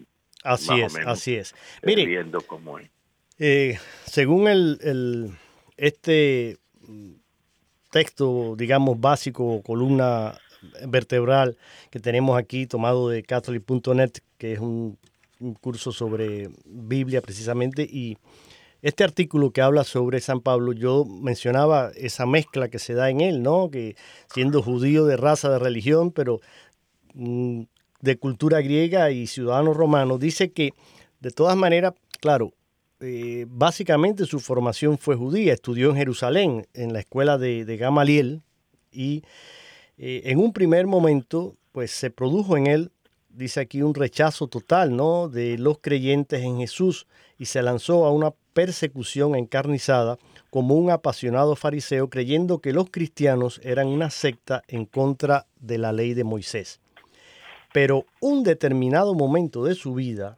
así 0.43 0.81
es, 0.81 0.95
así 1.05 1.35
es. 1.35 1.55
Mire, 1.83 2.05
viendo 2.05 2.41
cómo 2.41 2.79
es. 2.79 2.89
Eh, 3.39 3.79
según 4.05 4.47
el, 4.47 4.77
el, 4.81 5.31
este 5.77 6.57
texto, 7.91 8.55
digamos, 8.57 8.99
básico, 8.99 9.61
columna 9.63 10.37
vertebral 10.87 11.57
que 11.89 11.99
tenemos 11.99 12.37
aquí 12.37 12.67
tomado 12.67 13.09
de 13.09 13.23
catholic.net, 13.23 14.11
que 14.37 14.53
es 14.53 14.59
un 14.59 14.97
un 15.43 15.53
curso 15.55 15.91
sobre 15.91 16.49
Biblia 16.65 17.21
precisamente 17.21 17.83
y 17.83 18.17
este 18.81 19.03
artículo 19.03 19.51
que 19.51 19.61
habla 19.61 19.85
sobre 19.85 20.19
San 20.19 20.41
Pablo, 20.41 20.73
yo 20.73 21.05
mencionaba 21.05 21.91
esa 21.95 22.25
mezcla 22.25 22.67
que 22.67 22.79
se 22.79 22.93
da 22.93 23.09
en 23.09 23.21
él, 23.21 23.41
¿no? 23.41 23.69
Que 23.69 23.95
siendo 24.33 24.61
judío 24.61 25.05
de 25.05 25.15
raza, 25.15 25.49
de 25.49 25.59
religión, 25.59 26.11
pero 26.11 26.41
mm, 27.13 27.61
de 28.01 28.17
cultura 28.17 28.59
griega 28.61 29.09
y 29.11 29.27
ciudadano 29.27 29.73
romano, 29.73 30.17
dice 30.17 30.51
que 30.51 30.73
de 31.21 31.31
todas 31.31 31.55
maneras, 31.55 31.93
claro, 32.19 32.51
eh, 32.99 33.45
básicamente 33.47 34.25
su 34.25 34.41
formación 34.41 34.97
fue 34.97 35.15
judía, 35.15 35.53
estudió 35.53 35.89
en 35.91 35.95
Jerusalén, 35.95 36.67
en 36.73 36.91
la 36.91 36.99
escuela 36.99 37.37
de, 37.37 37.77
Gamaliel, 37.77 38.41
y 38.91 39.23
eh, 39.97 40.23
en 40.25 40.39
un 40.39 40.51
primer 40.51 40.87
momento, 40.87 41.55
pues 41.71 41.91
se 41.91 42.11
produjo 42.11 42.57
en 42.57 42.67
él 42.67 42.91
dice 43.33 43.59
aquí, 43.59 43.81
un 43.81 43.93
rechazo 43.93 44.47
total 44.47 44.95
¿no? 44.95 45.27
de 45.27 45.57
los 45.57 45.79
creyentes 45.79 46.41
en 46.41 46.59
Jesús 46.59 47.07
y 47.37 47.45
se 47.45 47.61
lanzó 47.61 48.05
a 48.05 48.11
una 48.11 48.31
persecución 48.53 49.35
encarnizada 49.35 50.17
como 50.49 50.75
un 50.75 50.91
apasionado 50.91 51.55
fariseo 51.55 52.09
creyendo 52.09 52.59
que 52.59 52.73
los 52.73 52.89
cristianos 52.89 53.59
eran 53.63 53.87
una 53.87 54.09
secta 54.09 54.61
en 54.67 54.85
contra 54.85 55.47
de 55.59 55.79
la 55.79 55.91
ley 55.91 56.13
de 56.13 56.23
Moisés. 56.23 56.79
Pero 57.73 58.05
un 58.21 58.43
determinado 58.43 59.15
momento 59.15 59.63
de 59.63 59.73
su 59.73 59.95
vida, 59.95 60.37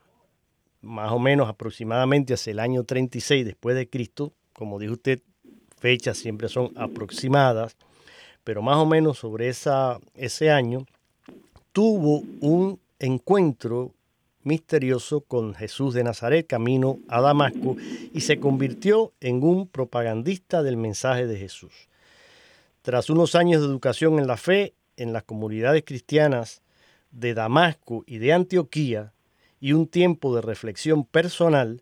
más 0.82 1.12
o 1.12 1.20
menos 1.20 1.50
aproximadamente 1.50 2.34
hacia 2.34 2.52
el 2.52 2.60
año 2.60 2.86
36 2.86 3.46
después 3.46 3.76
de 3.76 3.90
Cristo, 3.90 4.32
como 4.54 4.80
dijo 4.80 4.94
usted, 4.94 5.20
fechas 5.78 6.18
siempre 6.18 6.48
son 6.48 6.72
aproximadas, 6.78 7.76
pero 8.46 8.62
más 8.62 8.78
o 8.78 8.86
menos 8.86 9.18
sobre 9.18 9.50
esa, 9.50 10.00
ese 10.16 10.50
año, 10.50 10.86
tuvo 11.74 12.24
un 12.40 12.80
encuentro 13.06 13.94
misterioso 14.44 15.22
con 15.22 15.54
Jesús 15.56 15.94
de 15.94 16.04
Nazaret 16.04 16.46
camino 16.46 17.00
a 17.08 17.22
Damasco 17.22 17.76
y 18.14 18.22
se 18.22 18.40
convirtió 18.40 19.14
en 19.20 19.44
un 19.44 19.68
propagandista 19.68 20.62
del 20.62 20.78
mensaje 20.78 21.26
de 21.26 21.38
Jesús. 21.38 21.90
Tras 22.82 23.10
unos 23.10 23.34
años 23.36 23.62
de 23.62 23.68
educación 23.68 24.20
en 24.20 24.28
la 24.28 24.38
fe 24.38 24.76
en 24.98 25.14
las 25.14 25.24
comunidades 25.24 25.84
cristianas 25.86 26.62
de 27.12 27.34
Damasco 27.34 28.04
y 28.06 28.20
de 28.20 28.34
Antioquía 28.34 29.14
y 29.60 29.74
un 29.74 29.88
tiempo 29.88 30.36
de 30.36 30.42
reflexión 30.42 31.06
personal, 31.06 31.82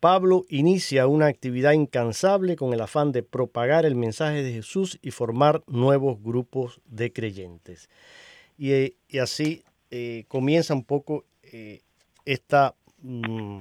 Pablo 0.00 0.44
inicia 0.50 1.06
una 1.06 1.26
actividad 1.26 1.72
incansable 1.72 2.56
con 2.56 2.74
el 2.74 2.82
afán 2.82 3.12
de 3.12 3.22
propagar 3.22 3.86
el 3.86 3.94
mensaje 3.94 4.42
de 4.42 4.52
Jesús 4.52 4.98
y 5.00 5.10
formar 5.10 5.62
nuevos 5.66 6.22
grupos 6.22 6.80
de 6.84 7.10
creyentes. 7.12 7.88
Y, 8.58 8.96
y 9.08 9.18
así 9.18 9.64
eh, 9.96 10.24
comienza 10.26 10.74
un 10.74 10.82
poco 10.82 11.24
eh, 11.44 11.80
esta 12.24 12.74
mm, 13.00 13.60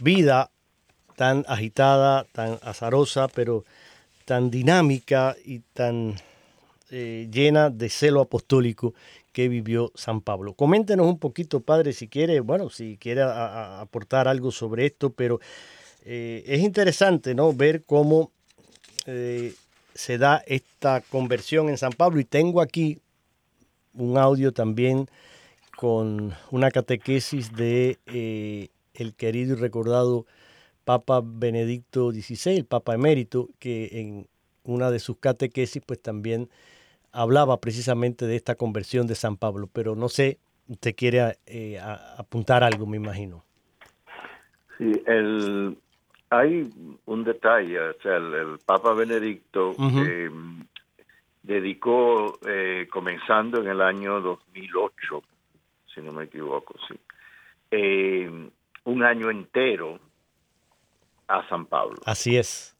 vida 0.00 0.50
tan 1.16 1.46
agitada, 1.48 2.26
tan 2.32 2.58
azarosa, 2.60 3.28
pero 3.28 3.64
tan 4.26 4.50
dinámica 4.50 5.34
y 5.42 5.60
tan 5.60 6.16
eh, 6.90 7.30
llena 7.32 7.70
de 7.70 7.88
celo 7.88 8.20
apostólico 8.20 8.92
que 9.32 9.48
vivió 9.48 9.90
San 9.94 10.20
Pablo. 10.20 10.52
Coméntenos 10.52 11.06
un 11.06 11.18
poquito, 11.18 11.60
padre, 11.60 11.94
si 11.94 12.08
quiere, 12.08 12.40
bueno, 12.40 12.68
si 12.68 12.98
quiere 12.98 13.22
aportar 13.22 14.28
algo 14.28 14.50
sobre 14.50 14.84
esto, 14.84 15.14
pero 15.14 15.40
es 16.04 16.60
interesante, 16.60 17.34
¿no? 17.34 17.54
Ver 17.54 17.84
cómo 17.84 18.32
se 19.06 20.18
da 20.18 20.44
esta 20.46 21.00
conversión 21.00 21.70
en 21.70 21.78
San 21.78 21.92
Pablo 21.92 22.20
y 22.20 22.26
tengo 22.26 22.60
aquí 22.60 22.98
un 23.94 24.18
audio 24.18 24.52
también 24.52 25.06
con 25.76 26.32
una 26.50 26.70
catequesis 26.70 27.52
de 27.52 27.98
eh, 28.06 28.68
el 28.94 29.14
querido 29.14 29.56
y 29.56 29.60
recordado 29.60 30.26
Papa 30.84 31.22
Benedicto 31.24 32.10
XVI, 32.10 32.56
el 32.56 32.64
Papa 32.64 32.94
emérito, 32.94 33.48
que 33.58 34.00
en 34.00 34.26
una 34.64 34.90
de 34.90 34.98
sus 34.98 35.18
catequesis 35.18 35.82
pues 35.84 36.00
también 36.00 36.48
hablaba 37.12 37.60
precisamente 37.60 38.26
de 38.26 38.36
esta 38.36 38.54
conversión 38.54 39.06
de 39.06 39.14
San 39.14 39.36
Pablo, 39.36 39.68
pero 39.72 39.94
no 39.94 40.08
sé, 40.08 40.38
usted 40.68 40.94
quiere 40.94 41.36
eh, 41.46 41.78
apuntar 42.16 42.64
algo, 42.64 42.86
me 42.86 42.96
imagino. 42.96 43.44
Sí, 44.78 44.92
el, 45.06 45.76
hay 46.30 46.70
un 47.04 47.24
detalle, 47.24 47.78
o 47.78 48.00
sea, 48.02 48.16
el, 48.16 48.58
Papa 48.64 48.94
Benedicto 48.94 49.74
dedicó, 51.42 52.38
eh, 52.46 52.88
comenzando 52.90 53.60
en 53.60 53.68
el 53.68 53.80
año 53.80 54.20
2008, 54.20 55.22
si 55.92 56.00
no 56.00 56.12
me 56.12 56.24
equivoco, 56.24 56.74
sí, 56.88 56.94
em, 57.70 58.50
un 58.84 59.02
año 59.04 59.30
entero 59.30 59.98
a 61.28 61.46
San 61.48 61.66
Pablo. 61.66 61.96
Así 62.04 62.36
es. 62.36 62.76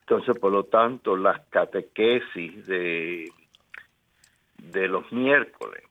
Entonces, 0.00 0.36
por 0.38 0.52
lo 0.52 0.64
tanto, 0.64 1.16
las 1.16 1.40
catequesis 1.50 2.66
de, 2.66 3.30
de 4.58 4.88
los 4.88 5.10
miércoles 5.12 5.84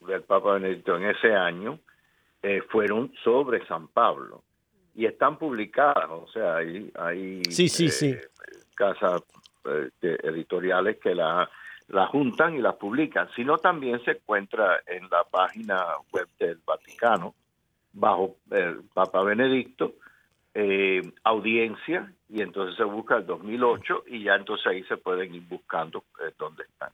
del 0.00 0.22
Papa 0.22 0.54
Benedicto 0.54 0.96
en 0.96 1.04
ese 1.04 1.34
año 1.34 1.78
eh, 2.42 2.62
fueron 2.70 3.12
sobre 3.22 3.64
San 3.66 3.88
Pablo 3.88 4.42
y 4.94 5.06
están 5.06 5.38
publicadas, 5.38 6.10
o 6.10 6.26
sea, 6.32 6.56
hay, 6.56 6.90
hay 6.94 7.42
sí, 7.44 7.68
sí, 7.68 7.88
sí. 7.88 8.10
Eh, 8.10 8.20
casas 8.74 9.22
eh, 9.22 9.39
editoriales 10.00 10.98
que 10.98 11.14
la, 11.14 11.48
la 11.88 12.06
juntan 12.06 12.54
y 12.54 12.58
las 12.58 12.76
publican, 12.76 13.28
sino 13.34 13.58
también 13.58 14.02
se 14.04 14.12
encuentra 14.12 14.80
en 14.86 15.08
la 15.10 15.24
página 15.24 15.84
web 16.12 16.28
del 16.38 16.58
Vaticano, 16.64 17.34
bajo 17.92 18.36
el 18.50 18.82
Papa 18.94 19.22
Benedicto, 19.22 19.94
eh, 20.54 21.02
audiencia, 21.24 22.12
y 22.28 22.42
entonces 22.42 22.76
se 22.76 22.84
busca 22.84 23.16
el 23.16 23.26
2008 23.26 24.04
y 24.08 24.24
ya 24.24 24.34
entonces 24.34 24.66
ahí 24.66 24.82
se 24.84 24.96
pueden 24.96 25.34
ir 25.34 25.42
buscando 25.48 26.04
dónde 26.38 26.64
están 26.64 26.90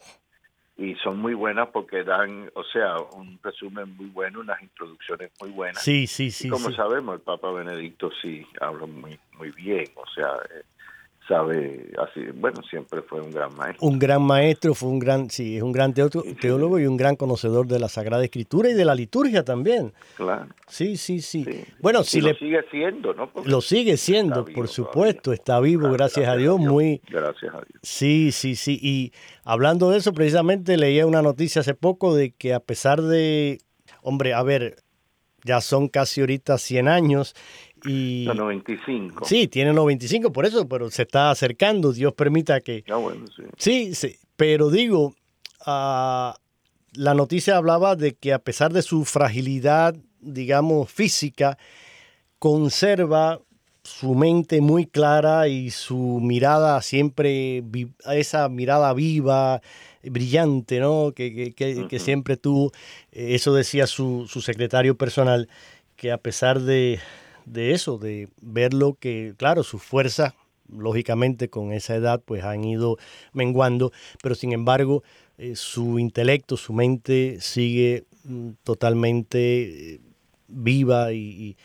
y 0.78 0.94
son 0.96 1.18
muy 1.18 1.34
buenas 1.34 1.68
porque 1.68 2.04
dan, 2.04 2.50
o 2.54 2.62
sea, 2.64 2.98
un 2.98 3.38
resumen 3.42 3.96
muy 3.96 4.06
bueno, 4.06 4.40
unas 4.40 4.60
introducciones 4.60 5.32
muy 5.40 5.50
buenas. 5.50 5.82
Sí, 5.82 6.06
sí, 6.06 6.30
sí. 6.30 6.50
como 6.50 6.70
sabemos, 6.72 7.14
el 7.14 7.22
Papa 7.22 7.50
Benedicto 7.50 8.10
sí 8.20 8.46
habla 8.60 8.86
muy, 8.86 9.18
muy 9.38 9.50
bien, 9.52 9.86
o 9.94 10.06
sea, 10.14 10.34
eh, 10.54 10.64
sabe 11.26 11.92
así, 11.98 12.20
bueno, 12.34 12.62
siempre 12.68 13.02
fue 13.02 13.20
un 13.20 13.30
gran 13.30 13.54
maestro. 13.56 13.86
Un 13.86 13.98
gran 13.98 14.22
maestro, 14.22 14.74
fue 14.74 14.88
un 14.88 14.98
gran, 14.98 15.30
sí, 15.30 15.56
es 15.56 15.62
un 15.62 15.72
gran 15.72 15.92
teólogo 15.92 16.78
y 16.78 16.86
un 16.86 16.96
gran 16.96 17.16
conocedor 17.16 17.66
de 17.66 17.78
la 17.78 17.88
Sagrada 17.88 18.24
Escritura 18.24 18.70
y 18.70 18.74
de 18.74 18.84
la 18.84 18.94
liturgia 18.94 19.44
también. 19.44 19.92
Claro. 20.16 20.46
Sí, 20.68 20.96
sí, 20.96 21.20
sí. 21.20 21.44
Bueno, 21.80 22.02
si 22.02 22.20
lo 22.20 22.28
le 22.28 22.38
sigue 22.38 22.64
siendo, 22.70 23.14
¿no? 23.14 23.30
lo 23.44 23.60
sigue 23.60 23.96
siendo, 23.96 24.44
por 24.44 24.68
supuesto, 24.68 25.32
está 25.32 25.60
vivo, 25.60 25.90
gracias, 25.90 26.28
a 26.28 26.36
Dios, 26.36 26.58
muy 26.58 27.00
Gracias 27.08 27.54
a 27.54 27.58
Dios. 27.58 27.80
Sí, 27.82 28.32
sí, 28.32 28.56
sí, 28.56 28.78
y 28.82 29.12
hablando 29.44 29.90
de 29.90 29.98
eso 29.98 30.12
precisamente 30.12 30.76
leía 30.76 31.06
una 31.06 31.22
noticia 31.22 31.60
hace 31.60 31.74
poco 31.74 32.14
de 32.14 32.32
que 32.32 32.54
a 32.54 32.60
pesar 32.60 33.02
de 33.02 33.58
hombre, 34.02 34.34
a 34.34 34.42
ver, 34.42 34.76
ya 35.46 35.60
son 35.60 35.88
casi 35.88 36.20
ahorita 36.20 36.58
100 36.58 36.88
años 36.88 37.34
y, 37.86 38.26
95. 38.34 39.24
Sí, 39.24 39.48
tiene 39.48 39.72
95, 39.72 40.32
por 40.32 40.46
eso, 40.46 40.68
pero 40.68 40.90
se 40.90 41.02
está 41.02 41.30
acercando. 41.30 41.92
Dios 41.92 42.12
permita 42.14 42.60
que. 42.60 42.84
Ah, 42.88 42.96
bueno, 42.96 43.26
sí. 43.58 43.94
Sí, 43.94 44.16
pero 44.36 44.70
digo, 44.70 45.14
uh, 45.66 46.32
la 46.96 47.14
noticia 47.14 47.56
hablaba 47.56 47.96
de 47.96 48.14
que 48.14 48.32
a 48.32 48.38
pesar 48.38 48.72
de 48.72 48.82
su 48.82 49.04
fragilidad, 49.04 49.94
digamos, 50.20 50.90
física, 50.90 51.58
conserva 52.38 53.40
su 53.82 54.14
mente 54.14 54.60
muy 54.60 54.86
clara 54.86 55.46
y 55.48 55.70
su 55.70 56.18
mirada 56.20 56.82
siempre, 56.82 57.62
esa 58.06 58.48
mirada 58.48 58.92
viva, 58.92 59.62
brillante, 60.02 60.80
¿no? 60.80 61.12
Que, 61.14 61.54
que, 61.54 61.86
que, 61.88 61.98
siempre 61.98 62.36
tuvo. 62.36 62.72
Eso 63.12 63.54
decía 63.54 63.86
su, 63.86 64.26
su 64.28 64.40
secretario 64.40 64.96
personal, 64.96 65.48
que 65.94 66.10
a 66.10 66.18
pesar 66.18 66.60
de, 66.60 66.98
de 67.46 67.72
eso, 67.72 67.96
de 67.96 68.28
verlo 68.42 68.98
que, 69.00 69.34
claro, 69.38 69.62
sus 69.62 69.82
fuerzas, 69.82 70.34
lógicamente 70.68 71.48
con 71.48 71.72
esa 71.72 71.94
edad, 71.94 72.22
pues 72.22 72.44
han 72.44 72.64
ido 72.64 72.98
menguando, 73.32 73.92
pero 74.22 74.34
sin 74.34 74.52
embargo, 74.52 75.02
eh, 75.38 75.54
su 75.54 75.98
intelecto, 75.98 76.56
su 76.56 76.72
mente 76.72 77.38
sigue 77.40 78.04
mm, 78.24 78.50
totalmente 78.64 79.94
eh, 79.94 80.00
viva 80.48 81.12
y, 81.12 81.56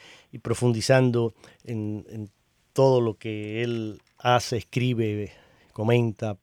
profundizando 0.42 1.34
en, 1.66 2.30
todo 2.74 3.02
lo 3.02 3.16
que 3.16 3.64
él 3.64 4.00
hace, 4.18 4.56
escribe, 4.56 5.32
comenta. 5.74 6.38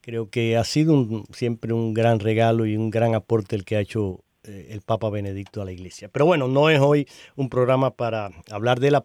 Creo 0.00 0.30
que 0.30 0.56
ha 0.56 0.64
sido 0.64 1.24
siempre 1.30 1.74
un 1.74 1.92
gran 1.92 2.20
regalo 2.20 2.64
y 2.64 2.74
un 2.74 2.88
gran 2.88 3.14
aporte 3.14 3.54
el 3.54 3.66
que 3.66 3.76
ha 3.76 3.80
hecho 3.80 4.24
el 4.48 4.80
Papa 4.80 5.10
Benedicto 5.10 5.62
a 5.62 5.64
la 5.64 5.72
iglesia. 5.72 6.08
Pero 6.08 6.26
bueno, 6.26 6.48
no 6.48 6.70
es 6.70 6.80
hoy 6.80 7.06
un 7.36 7.48
programa 7.48 7.90
para 7.90 8.30
hablar 8.50 8.80
de 8.80 8.90
la... 8.90 9.04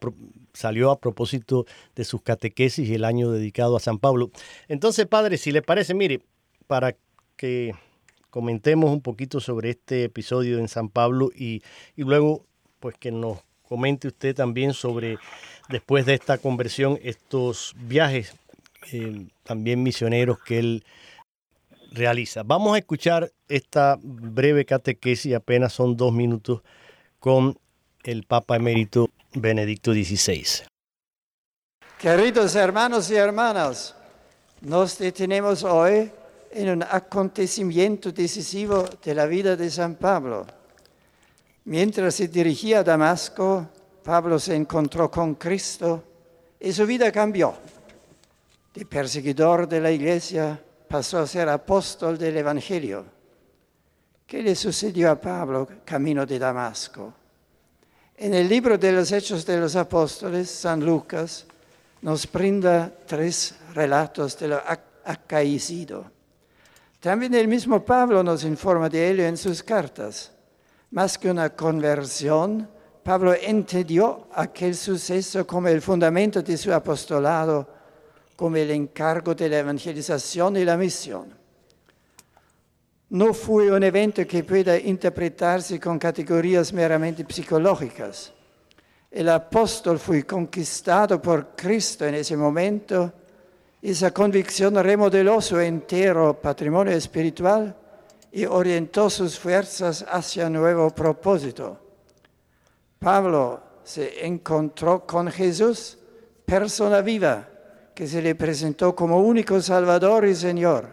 Salió 0.53 0.91
a 0.91 0.99
propósito 0.99 1.65
de 1.95 2.03
sus 2.03 2.21
catequesis 2.21 2.87
y 2.87 2.93
el 2.93 3.05
año 3.05 3.31
dedicado 3.31 3.75
a 3.75 3.79
San 3.79 3.97
Pablo. 3.97 4.31
Entonces, 4.67 5.07
padre, 5.07 5.37
si 5.37 5.51
le 5.51 5.61
parece, 5.61 5.93
mire, 5.93 6.21
para 6.67 6.95
que 7.35 7.73
comentemos 8.29 8.91
un 8.91 9.01
poquito 9.01 9.39
sobre 9.39 9.71
este 9.71 10.05
episodio 10.05 10.57
en 10.59 10.67
San 10.67 10.89
Pablo 10.89 11.29
y, 11.35 11.61
luego, 11.95 12.45
pues 12.79 12.95
que 12.97 13.11
nos 13.11 13.39
comente 13.67 14.07
usted 14.07 14.35
también 14.35 14.73
sobre, 14.73 15.17
después 15.69 16.05
de 16.05 16.15
esta 16.15 16.37
conversión, 16.37 16.99
estos 17.03 17.75
viajes 17.77 18.35
eh, 18.91 19.27
también 19.43 19.83
misioneros 19.83 20.39
que 20.39 20.59
él 20.59 20.83
realiza. 21.93 22.43
Vamos 22.43 22.75
a 22.75 22.79
escuchar 22.79 23.31
esta 23.47 23.97
breve 24.01 24.65
catequesis, 24.65 25.35
apenas 25.35 25.73
son 25.73 25.95
dos 25.95 26.11
minutos, 26.11 26.61
con 27.19 27.57
el 28.03 28.23
Papa 28.23 28.57
Emérito 28.57 29.09
Benedicto 29.33 29.93
XVI. 29.93 30.65
Queridos 31.99 32.55
hermanos 32.55 33.09
y 33.11 33.15
hermanas, 33.15 33.95
nos 34.61 34.97
detenemos 34.97 35.63
hoy 35.63 36.11
en 36.51 36.69
un 36.69 36.83
acontecimiento 36.83 38.11
decisivo 38.11 38.85
de 39.03 39.15
la 39.15 39.25
vida 39.25 39.55
de 39.55 39.69
San 39.69 39.95
Pablo. 39.95 40.45
Mientras 41.65 42.15
se 42.15 42.27
dirigía 42.27 42.79
a 42.79 42.83
Damasco, 42.83 43.69
Pablo 44.03 44.37
se 44.37 44.53
encontró 44.53 45.09
con 45.09 45.35
Cristo 45.35 46.03
y 46.59 46.73
su 46.73 46.85
vida 46.85 47.11
cambió. 47.11 47.55
De 48.73 48.85
perseguidor 48.85 49.67
de 49.67 49.79
la 49.79 49.91
iglesia 49.91 50.59
pasó 50.93 51.17
a 51.17 51.25
ser 51.25 51.49
apóstol 51.49 52.19
del 52.19 52.37
Evangelio. 52.37 53.03
¿Qué 54.27 54.43
le 54.43 54.53
sucedió 54.53 55.09
a 55.09 55.19
Pablo 55.19 55.67
camino 55.83 56.23
de 56.23 56.37
Damasco? 56.37 57.11
En 58.15 58.35
el 58.35 58.47
libro 58.47 58.77
de 58.77 58.91
los 58.91 59.11
Hechos 59.11 59.43
de 59.43 59.59
los 59.59 59.75
Apóstoles, 59.75 60.51
San 60.51 60.85
Lucas 60.85 61.47
nos 62.03 62.31
brinda 62.31 62.93
tres 63.07 63.55
relatos 63.73 64.37
de 64.37 64.49
lo 64.49 64.61
acaecido. 65.03 66.11
También 66.99 67.33
el 67.33 67.47
mismo 67.47 67.83
Pablo 67.83 68.21
nos 68.21 68.43
informa 68.43 68.87
de 68.87 69.09
ello 69.09 69.23
en 69.23 69.35
sus 69.35 69.63
cartas. 69.63 70.31
Más 70.91 71.17
que 71.17 71.31
una 71.31 71.49
conversión, 71.49 72.69
Pablo 73.01 73.33
entendió 73.33 74.27
aquel 74.31 74.75
suceso 74.75 75.47
como 75.47 75.69
el 75.69 75.81
fundamento 75.81 76.43
de 76.43 76.55
su 76.55 76.71
apostolado 76.71 77.67
como 78.35 78.57
el 78.57 78.71
encargo 78.71 79.35
de 79.35 79.49
la 79.49 79.59
evangelización 79.59 80.57
y 80.57 80.65
la 80.65 80.77
misión. 80.77 81.33
No 83.09 83.33
fue 83.33 83.71
un 83.71 83.83
evento 83.83 84.25
que 84.25 84.43
pueda 84.43 84.77
interpretarse 84.77 85.79
con 85.79 85.99
categorías 85.99 86.73
meramente 86.73 87.23
psicológicas. 87.29 88.33
El 89.11 89.29
apóstol 89.29 89.99
fue 89.99 90.23
conquistado 90.23 91.21
por 91.21 91.55
Cristo 91.55 92.07
en 92.07 92.15
ese 92.15 92.35
momento. 92.35 93.13
Esa 93.79 94.09
convicción 94.09 94.73
remodeló 94.83 95.39
su 95.41 95.59
entero 95.59 96.39
patrimonio 96.41 96.93
espiritual 96.93 97.75
y 98.31 98.45
orientó 98.45 99.11
sus 99.11 99.37
fuerzas 99.37 100.03
hacia 100.09 100.47
un 100.47 100.53
nuevo 100.53 100.89
propósito. 100.89 101.79
Pablo 102.97 103.61
se 103.83 104.25
encontró 104.25 105.05
con 105.05 105.29
Jesús, 105.29 105.99
persona 106.45 107.01
viva, 107.01 107.47
que 107.93 108.07
se 108.07 108.21
le 108.21 108.35
presentó 108.35 108.95
como 108.95 109.19
único 109.19 109.61
Salvador 109.61 110.25
y 110.25 110.35
Señor. 110.35 110.87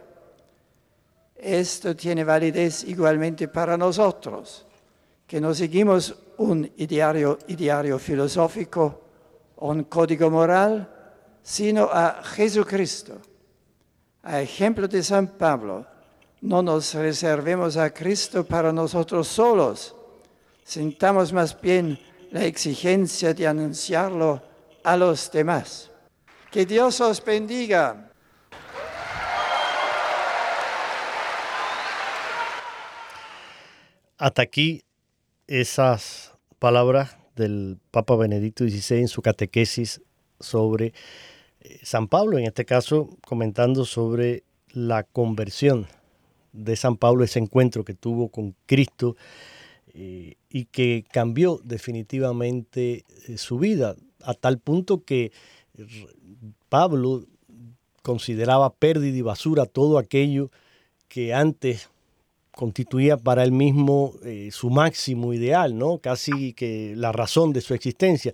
Esto 1.37 1.97
tiene 1.97 2.23
validez 2.23 2.85
igualmente 2.85 3.49
para 3.49 3.77
nosotros, 3.77 4.67
que 5.27 5.41
no 5.41 5.55
seguimos 5.55 6.15
un 6.37 6.71
ideario, 6.77 7.99
filosófico 7.99 9.01
o 9.57 9.71
un 9.71 9.85
código 9.85 10.31
moral, 10.31 10.89
sino 11.43 11.85
a 11.85 12.23
Jesucristo. 12.23 13.19
A 14.23 14.43
ejemplo 14.43 14.87
de 14.87 15.03
San 15.03 15.29
Pablo, 15.29 15.87
no 16.43 16.63
nos 16.63 16.93
reservemos 16.95 17.79
a 17.79 17.91
Cristo 17.91 18.45
para 18.45 18.73
nosotros 18.73 19.29
solos, 19.29 19.95
sintamos 20.63 21.33
más 21.33 21.59
bien 21.59 21.99
la 22.31 22.45
exigencia 22.45 23.33
de 23.33 23.47
anunciarlo 23.47 24.43
a 24.85 24.97
los 24.97 25.31
demás. 25.33 25.90
Que 26.51 26.67
Dios 26.67 27.01
os 27.01 27.25
bendiga. 27.25 28.11
Hasta 34.19 34.43
aquí 34.43 34.83
esas 35.47 36.33
palabras 36.59 37.17
del 37.37 37.79
Papa 37.93 38.17
Benedicto 38.17 38.65
XVI 38.65 38.99
en 38.99 39.09
su 39.09 39.23
catequesis 39.23 40.03
sobre 40.41 40.93
eh, 41.61 41.79
San 41.85 42.09
Pablo, 42.09 42.37
en 42.37 42.47
este 42.47 42.65
caso 42.65 43.11
comentando 43.25 43.85
sobre 43.85 44.43
la 44.73 45.05
conversión 45.05 45.87
de 46.53 46.75
San 46.75 46.97
Pablo, 46.97 47.23
ese 47.23 47.39
encuentro 47.39 47.85
que 47.85 47.95
tuvo 47.95 48.29
con 48.29 48.57
Cristo 48.67 49.17
eh, 49.95 50.35
y 50.49 50.65
que 50.65 51.05
cambió 51.13 51.61
definitivamente 51.63 53.05
eh, 53.29 53.39
su 53.39 53.61
vida, 53.61 53.95
a 54.23 54.35
tal 54.35 54.59
punto 54.59 55.05
que 55.05 55.33
Pablo 56.69 57.25
consideraba 58.03 58.75
pérdida 58.75 59.17
y 59.17 59.23
basura 59.23 59.67
todo 59.67 59.99
aquello 59.99 60.51
que 61.09 61.35
antes 61.35 61.91
constituía 62.53 63.17
para 63.17 63.43
él 63.43 63.53
mismo 63.53 64.15
eh, 64.25 64.51
su 64.53 64.71
máximo 64.71 65.33
ideal, 65.33 65.77
¿no? 65.77 65.99
casi 65.99 66.53
que 66.53 66.95
la 66.97 67.13
razón 67.13 67.53
de 67.53 67.61
su 67.61 67.75
existencia. 67.75 68.33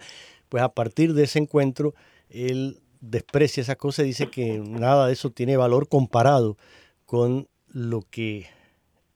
Pues 0.48 0.62
a 0.62 0.68
partir 0.68 1.14
de 1.14 1.24
ese 1.24 1.38
encuentro, 1.38 1.94
él 2.28 2.80
desprecia 3.00 3.60
esa 3.60 3.76
cosa 3.76 4.02
y 4.02 4.06
dice 4.06 4.30
que 4.30 4.58
nada 4.58 5.06
de 5.06 5.12
eso 5.12 5.30
tiene 5.30 5.56
valor 5.56 5.88
comparado 5.88 6.56
con 7.04 7.48
lo 7.68 8.02
que 8.02 8.46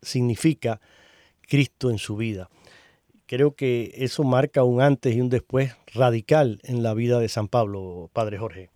significa 0.01 0.79
Cristo 1.41 1.89
en 1.89 1.97
su 1.97 2.15
vida. 2.15 2.49
Creo 3.31 3.55
que 3.55 3.93
eso 3.95 4.25
marca 4.25 4.65
un 4.65 4.81
antes 4.81 5.15
y 5.15 5.21
un 5.21 5.29
después 5.29 5.77
radical 5.95 6.59
en 6.63 6.83
la 6.83 6.93
vida 6.93 7.17
de 7.17 7.29
San 7.29 7.47
Pablo, 7.47 8.09
Padre 8.11 8.37
Jorge. 8.37 8.69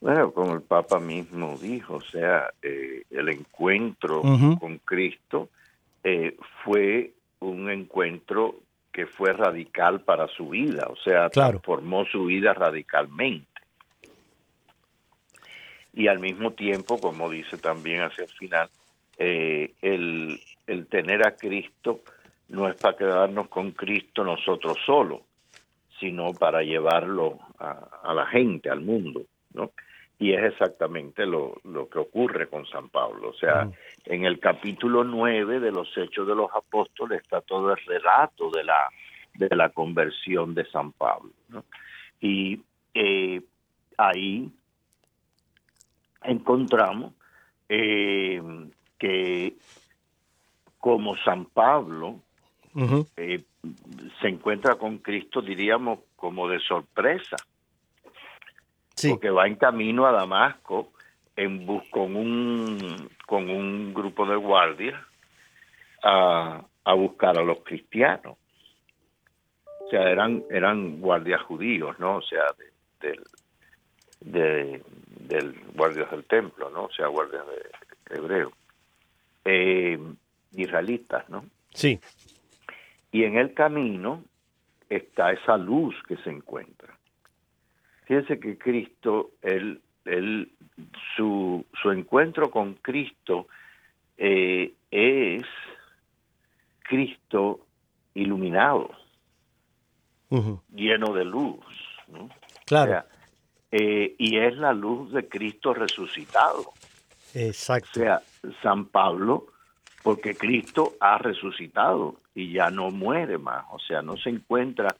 Bueno, 0.00 0.32
como 0.32 0.54
el 0.54 0.62
Papa 0.62 0.98
mismo 0.98 1.56
dijo, 1.62 1.94
o 1.94 2.00
sea, 2.00 2.52
eh, 2.60 3.04
el 3.08 3.28
encuentro 3.28 4.20
con 4.58 4.78
Cristo 4.78 5.48
eh, 6.02 6.36
fue 6.64 7.12
un 7.38 7.70
encuentro 7.70 8.56
que 8.90 9.06
fue 9.06 9.32
radical 9.32 10.00
para 10.00 10.26
su 10.26 10.48
vida, 10.48 10.88
o 10.90 10.96
sea, 10.96 11.28
transformó 11.28 12.06
su 12.06 12.24
vida 12.24 12.52
radicalmente. 12.52 13.46
Y 15.92 16.08
al 16.08 16.18
mismo 16.18 16.50
tiempo, 16.54 16.98
como 16.98 17.30
dice 17.30 17.58
también 17.58 18.00
hacia 18.00 18.24
el 18.24 18.30
final, 18.30 18.68
eh, 19.18 19.72
el, 19.82 20.40
el 20.66 20.88
tener 20.88 21.24
a 21.24 21.36
Cristo 21.36 22.00
no 22.50 22.68
es 22.68 22.76
para 22.76 22.96
quedarnos 22.96 23.48
con 23.48 23.72
Cristo 23.72 24.24
nosotros 24.24 24.76
solos, 24.84 25.20
sino 25.98 26.32
para 26.32 26.62
llevarlo 26.62 27.38
a, 27.58 28.00
a 28.02 28.14
la 28.14 28.26
gente, 28.26 28.70
al 28.70 28.80
mundo, 28.80 29.22
¿no? 29.54 29.70
Y 30.18 30.34
es 30.34 30.52
exactamente 30.52 31.24
lo, 31.24 31.60
lo 31.64 31.88
que 31.88 31.98
ocurre 31.98 32.48
con 32.48 32.66
San 32.66 32.90
Pablo. 32.90 33.30
O 33.30 33.34
sea, 33.34 33.70
en 34.04 34.24
el 34.26 34.38
capítulo 34.38 35.02
9 35.02 35.60
de 35.60 35.72
los 35.72 35.96
Hechos 35.96 36.26
de 36.28 36.34
los 36.34 36.50
Apóstoles 36.54 37.22
está 37.22 37.40
todo 37.40 37.70
el 37.70 37.78
relato 37.86 38.50
de 38.50 38.64
la, 38.64 38.90
de 39.34 39.56
la 39.56 39.70
conversión 39.70 40.54
de 40.54 40.66
San 40.66 40.92
Pablo. 40.92 41.30
Y 42.20 42.60
eh, 42.92 43.40
ahí 43.96 44.50
encontramos 46.22 47.14
eh, 47.66 48.42
que 48.98 49.54
como 50.78 51.16
San 51.16 51.46
Pablo 51.46 52.20
eh, 53.16 53.42
se 54.20 54.28
encuentra 54.28 54.76
con 54.76 54.98
Cristo, 54.98 55.42
diríamos, 55.42 56.00
como 56.16 56.48
de 56.48 56.60
sorpresa 56.60 57.36
porque 59.08 59.30
va 59.30 59.46
en 59.46 59.56
camino 59.56 60.06
a 60.06 60.12
Damasco 60.12 60.92
en 61.36 61.64
bus 61.64 61.82
con 61.90 62.16
un 62.16 63.08
con 63.26 63.48
un 63.48 63.94
grupo 63.94 64.26
de 64.26 64.36
guardias 64.36 65.00
a, 66.02 66.64
buscar 66.94 67.38
a 67.38 67.42
los 67.42 67.58
cristianos. 67.58 68.36
O 69.64 69.90
sea, 69.90 70.10
eran 70.10 70.42
eran 70.50 71.00
guardias 71.00 71.40
judíos, 71.42 71.98
¿no? 71.98 72.16
O 72.16 72.22
sea, 72.22 72.42
del 73.00 73.22
de, 74.20 74.82
del 75.20 75.54
guardias 75.74 76.10
del 76.10 76.24
templo, 76.24 76.68
¿no? 76.70 76.84
O 76.84 76.92
sea, 76.92 77.06
guardias 77.06 77.44
de 77.46 78.16
hebreos. 78.16 78.52
Eh, 79.44 79.98
israelitas, 80.52 81.28
¿no? 81.30 81.44
Sí. 81.72 81.98
Y 83.12 83.24
en 83.24 83.36
el 83.36 83.54
camino 83.54 84.24
está 84.88 85.32
esa 85.32 85.56
luz 85.56 85.94
que 86.06 86.16
se 86.18 86.30
encuentra. 86.30 86.96
Fíjense 88.04 88.40
que 88.40 88.58
Cristo, 88.58 89.32
él, 89.42 89.80
él, 90.04 90.50
su, 91.16 91.64
su 91.80 91.90
encuentro 91.90 92.50
con 92.50 92.74
Cristo 92.74 93.46
eh, 94.18 94.74
es 94.90 95.44
Cristo 96.82 97.66
iluminado, 98.14 98.90
lleno 100.74 101.14
de 101.14 101.24
luz. 101.24 101.64
Claro. 102.66 103.04
Eh, 103.70 104.16
y 104.18 104.38
es 104.38 104.56
la 104.56 104.72
luz 104.72 105.12
de 105.12 105.28
Cristo 105.28 105.72
resucitado. 105.72 106.72
Exacto. 107.34 108.00
O 108.00 108.02
sea, 108.02 108.20
San 108.60 108.86
Pablo, 108.86 109.46
porque 110.02 110.34
Cristo 110.34 110.94
ha 110.98 111.18
resucitado 111.18 112.16
y 112.40 112.52
ya 112.52 112.70
no 112.70 112.90
muere 112.90 113.36
más, 113.36 113.66
o 113.70 113.78
sea, 113.78 114.00
no 114.00 114.16
se 114.16 114.30
encuentra 114.30 114.96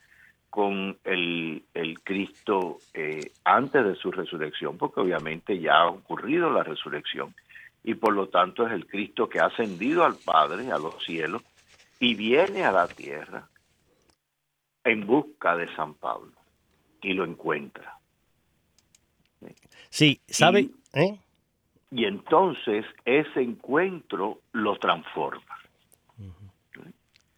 con 0.50 0.98
el, 1.04 1.62
el 1.72 2.00
Cristo 2.00 2.78
eh, 2.92 3.32
antes 3.44 3.84
de 3.84 3.94
su 3.94 4.10
resurrección, 4.10 4.76
porque 4.76 5.00
obviamente 5.00 5.58
ya 5.58 5.78
ha 5.78 5.86
ocurrido 5.88 6.50
la 6.50 6.64
resurrección 6.64 7.34
y 7.82 7.94
por 7.94 8.12
lo 8.12 8.28
tanto 8.28 8.66
es 8.66 8.72
el 8.72 8.86
Cristo 8.86 9.28
que 9.28 9.40
ha 9.40 9.46
ascendido 9.46 10.04
al 10.04 10.16
Padre, 10.16 10.70
a 10.70 10.78
los 10.78 11.02
cielos, 11.02 11.42
y 11.98 12.14
viene 12.14 12.64
a 12.64 12.72
la 12.72 12.88
tierra 12.88 13.48
en 14.84 15.06
busca 15.06 15.56
de 15.56 15.74
San 15.76 15.94
Pablo 15.94 16.32
y 17.00 17.14
lo 17.14 17.24
encuentra. 17.24 17.98
Sí, 19.88 20.20
¿sabe? 20.26 20.60
Y, 20.60 20.74
¿eh? 20.92 21.18
y 21.90 22.04
entonces 22.04 22.84
ese 23.04 23.40
encuentro 23.40 24.40
lo 24.52 24.76
transforma. 24.76 25.49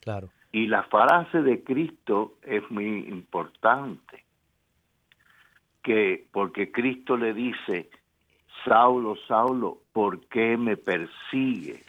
Claro. 0.02 0.28
Y 0.50 0.66
la 0.66 0.82
frase 0.82 1.42
de 1.42 1.62
Cristo 1.62 2.34
es 2.42 2.68
muy 2.70 3.08
importante, 3.08 4.24
que 5.82 6.26
porque 6.30 6.70
Cristo 6.70 7.16
le 7.16 7.32
dice, 7.32 7.88
Saulo, 8.64 9.16
Saulo, 9.26 9.78
¿por 9.92 10.20
qué 10.26 10.56
me 10.56 10.76
persigues? 10.76 11.86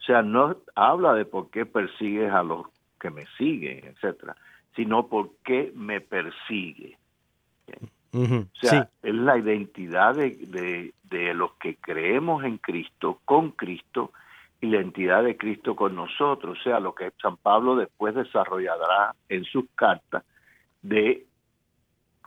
O 0.00 0.04
sea, 0.04 0.22
no 0.22 0.56
habla 0.74 1.14
de 1.14 1.24
por 1.24 1.50
qué 1.50 1.64
persigues 1.64 2.32
a 2.32 2.42
los 2.42 2.66
que 2.98 3.10
me 3.10 3.26
siguen, 3.38 3.84
etcétera, 3.84 4.34
sino 4.74 5.06
por 5.06 5.30
qué 5.44 5.72
me 5.76 6.00
persigue. 6.00 6.98
o 8.12 8.46
sea, 8.54 8.90
es 9.02 9.14
la 9.14 9.38
identidad 9.38 10.14
de, 10.14 10.30
de, 10.30 10.94
de 11.04 11.34
los 11.34 11.52
que 11.54 11.76
creemos 11.76 12.44
en 12.44 12.58
Cristo, 12.58 13.20
con 13.24 13.52
Cristo, 13.52 14.12
y 14.62 14.68
la 14.68 14.80
entidad 14.80 15.24
de 15.24 15.36
Cristo 15.36 15.74
con 15.74 15.96
nosotros, 15.96 16.56
o 16.58 16.62
sea, 16.62 16.78
lo 16.78 16.94
que 16.94 17.10
San 17.20 17.36
Pablo 17.36 17.74
después 17.74 18.14
desarrollará 18.14 19.12
en 19.28 19.44
sus 19.44 19.64
cartas 19.74 20.22
de 20.80 21.26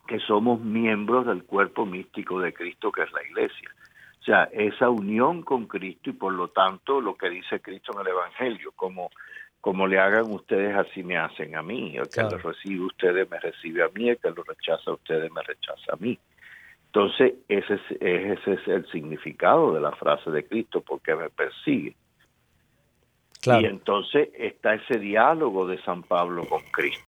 que 0.05 0.19
somos 0.19 0.59
miembros 0.59 1.25
del 1.25 1.45
cuerpo 1.45 1.85
místico 1.85 2.41
de 2.41 2.53
Cristo 2.53 2.91
que 2.91 3.03
es 3.03 3.11
la 3.13 3.23
iglesia. 3.23 3.69
O 4.19 4.23
sea, 4.25 4.43
esa 4.51 4.89
unión 4.89 5.43
con 5.43 5.65
Cristo 5.65 6.09
y 6.09 6.13
por 6.13 6.33
lo 6.33 6.49
tanto 6.49 6.99
lo 6.99 7.15
que 7.15 7.29
dice 7.29 7.61
Cristo 7.61 7.93
en 7.95 8.01
el 8.01 8.07
Evangelio, 8.07 8.73
como, 8.75 9.11
como 9.61 9.87
le 9.87 9.97
hagan 9.97 10.29
ustedes, 10.29 10.75
así 10.75 11.03
me 11.03 11.17
hacen 11.17 11.55
a 11.55 11.63
mí. 11.63 11.95
El 11.95 12.09
que 12.09 12.21
lo 12.21 12.37
recibe 12.37 12.83
ustedes 12.83 13.31
me 13.31 13.39
recibe 13.39 13.81
a 13.81 13.87
mí, 13.95 14.09
el 14.09 14.17
que 14.17 14.31
lo 14.31 14.43
rechaza 14.43 14.91
a 14.91 14.95
ustedes 14.95 15.31
me 15.31 15.41
rechaza 15.41 15.93
a 15.93 15.95
mí. 15.95 16.19
Entonces, 16.87 17.35
ese 17.47 17.75
es, 17.75 17.81
ese 18.01 18.53
es 18.53 18.67
el 18.67 18.85
significado 18.91 19.73
de 19.73 19.79
la 19.79 19.93
frase 19.93 20.29
de 20.31 20.45
Cristo, 20.45 20.81
porque 20.81 21.15
me 21.15 21.29
persigue. 21.29 21.95
Y 23.45 23.65
entonces 23.65 24.29
está 24.37 24.75
ese 24.75 24.99
diálogo 24.99 25.67
de 25.67 25.81
San 25.83 26.03
Pablo 26.03 26.47
con 26.47 26.61
Cristo. 26.71 27.03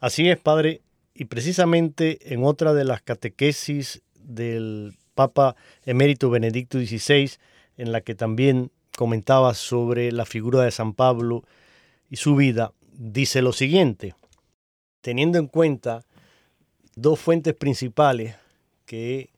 Así 0.00 0.28
es, 0.28 0.38
Padre. 0.38 0.82
Y 1.14 1.24
precisamente 1.24 2.32
en 2.32 2.44
otra 2.44 2.74
de 2.74 2.84
las 2.84 3.02
catequesis 3.02 4.02
del 4.14 4.94
Papa 5.14 5.56
emérito 5.84 6.30
Benedicto 6.30 6.78
XVI, 6.78 7.32
en 7.76 7.92
la 7.92 8.02
que 8.02 8.14
también 8.14 8.70
comentaba 8.96 9.54
sobre 9.54 10.12
la 10.12 10.24
figura 10.24 10.62
de 10.62 10.70
San 10.70 10.92
Pablo 10.92 11.42
y 12.08 12.16
su 12.16 12.36
vida, 12.36 12.72
dice 12.92 13.42
lo 13.42 13.52
siguiente, 13.52 14.14
teniendo 15.00 15.38
en 15.38 15.46
cuenta 15.46 16.04
dos 16.94 17.18
fuentes 17.18 17.54
principales 17.54 18.36
que 18.86 19.30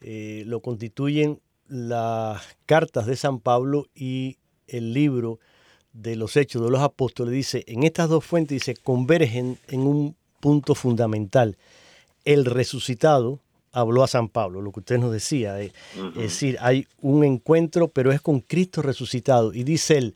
eh, 0.00 0.44
lo 0.46 0.60
constituyen 0.60 1.40
las 1.66 2.56
cartas 2.66 3.06
de 3.06 3.16
San 3.16 3.40
Pablo 3.40 3.86
y 3.94 4.38
el 4.68 4.92
libro 4.92 5.38
de 5.92 6.16
los 6.16 6.36
Hechos 6.36 6.62
de 6.62 6.70
los 6.70 6.80
Apóstoles, 6.80 7.32
dice, 7.32 7.64
en 7.66 7.82
estas 7.82 8.08
dos 8.08 8.24
fuentes, 8.24 8.56
dice, 8.56 8.74
convergen 8.76 9.58
en 9.68 9.80
un 9.80 10.16
punto 10.40 10.74
fundamental. 10.74 11.56
El 12.24 12.44
resucitado 12.44 13.40
habló 13.72 14.02
a 14.04 14.08
San 14.08 14.28
Pablo, 14.28 14.60
lo 14.60 14.72
que 14.72 14.80
usted 14.80 14.98
nos 14.98 15.12
decía. 15.12 15.60
Es 15.60 15.72
decir, 16.14 16.56
hay 16.60 16.86
un 17.00 17.24
encuentro, 17.24 17.88
pero 17.88 18.12
es 18.12 18.20
con 18.20 18.40
Cristo 18.40 18.82
resucitado. 18.82 19.52
Y 19.52 19.64
dice 19.64 19.98
él, 19.98 20.14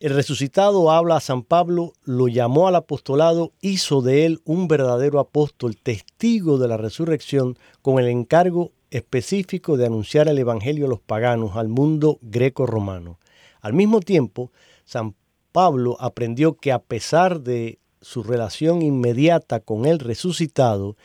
el 0.00 0.14
resucitado 0.14 0.90
habla 0.90 1.16
a 1.16 1.20
San 1.20 1.42
Pablo, 1.42 1.92
lo 2.04 2.28
llamó 2.28 2.68
al 2.68 2.74
apostolado, 2.74 3.52
hizo 3.60 4.02
de 4.02 4.26
él 4.26 4.40
un 4.44 4.68
verdadero 4.68 5.18
apóstol, 5.20 5.76
testigo 5.76 6.58
de 6.58 6.68
la 6.68 6.76
resurrección, 6.76 7.56
con 7.80 7.98
el 7.98 8.08
encargo 8.08 8.72
específico 8.90 9.76
de 9.76 9.86
anunciar 9.86 10.28
el 10.28 10.38
Evangelio 10.38 10.86
a 10.86 10.88
los 10.88 11.00
paganos, 11.00 11.56
al 11.56 11.68
mundo 11.68 12.18
greco-romano. 12.22 13.18
Al 13.64 13.72
mismo 13.72 14.00
tiempo, 14.00 14.52
San 14.84 15.14
Pablo 15.50 15.96
aprendió 15.98 16.58
que 16.58 16.70
a 16.70 16.80
pesar 16.80 17.40
de 17.40 17.78
su 18.02 18.22
relación 18.22 18.82
inmediata 18.82 19.60
con 19.60 19.86
el 19.86 20.00
resucitado, 20.00 20.98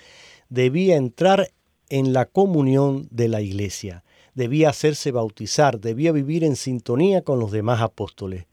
debía 0.49 0.97
entrar 0.97 1.53
en 1.87 2.11
la 2.11 2.25
comunión 2.25 3.07
de 3.11 3.29
la 3.29 3.39
iglesia, 3.39 4.03
debía 4.33 4.71
hacerse 4.71 5.13
bautizar, 5.13 5.79
debía 5.79 6.11
vivir 6.11 6.43
en 6.43 6.57
sintonía 6.57 7.21
con 7.21 7.39
los 7.39 7.51
demás 7.51 7.81
apóstoles. 7.81 8.45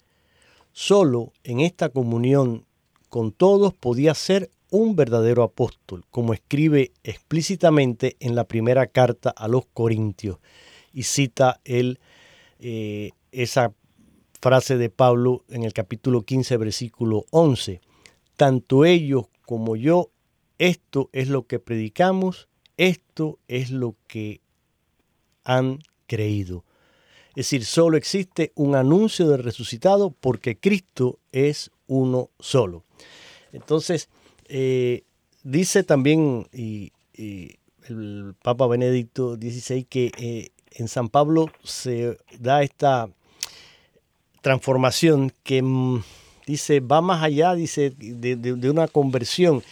Solo 0.70 1.32
en 1.42 1.58
esta 1.58 1.88
comunión 1.88 2.64
con 3.08 3.32
todos 3.32 3.74
podía 3.74 4.14
ser 4.14 4.50
un 4.70 4.94
verdadero 4.94 5.42
apóstol, 5.42 6.04
como 6.12 6.32
escribe 6.32 6.92
explícitamente 7.02 8.14
en 8.20 8.36
la 8.36 8.44
primera 8.44 8.86
carta 8.86 9.30
a 9.30 9.48
los 9.48 9.66
Corintios, 9.66 10.38
y 10.92 11.02
cita 11.02 11.60
él 11.64 11.98
eh, 12.60 13.10
esa 13.32 13.72
frase 14.40 14.76
de 14.76 14.90
Pablo 14.90 15.44
en 15.48 15.64
el 15.64 15.72
capítulo 15.72 16.22
15, 16.22 16.56
versículo 16.56 17.24
11. 17.30 17.80
Tanto 18.36 18.84
ellos 18.84 19.26
como 19.44 19.76
yo, 19.76 20.10
esto 20.58 21.08
es 21.12 21.28
lo 21.28 21.46
que 21.46 21.58
predicamos, 21.58 22.48
esto 22.76 23.38
es 23.48 23.70
lo 23.70 23.96
que 24.06 24.40
han 25.44 25.78
creído. 26.06 26.64
Es 27.30 27.46
decir, 27.46 27.64
solo 27.64 27.96
existe 27.96 28.52
un 28.54 28.74
anuncio 28.74 29.28
del 29.28 29.42
resucitado 29.42 30.10
porque 30.10 30.58
Cristo 30.58 31.18
es 31.32 31.70
uno 31.86 32.30
solo. 32.38 32.84
Entonces, 33.52 34.08
eh, 34.48 35.04
dice 35.42 35.82
también 35.84 36.48
y, 36.52 36.92
el 37.88 38.34
Papa 38.42 38.66
Benedicto 38.66 39.36
XVI 39.36 39.84
que 39.84 40.10
eh, 40.18 40.50
en 40.72 40.88
San 40.88 41.08
Pablo 41.08 41.46
se 41.62 42.18
da 42.38 42.62
esta 42.62 43.08
transformación 44.46 45.32
que 45.42 45.60
mm, 45.60 46.04
dice 46.46 46.78
va 46.78 47.00
más 47.00 47.20
allá 47.24 47.56
dice 47.56 47.90
de, 47.90 48.70
una 48.70 48.86
conversión. 48.86 49.64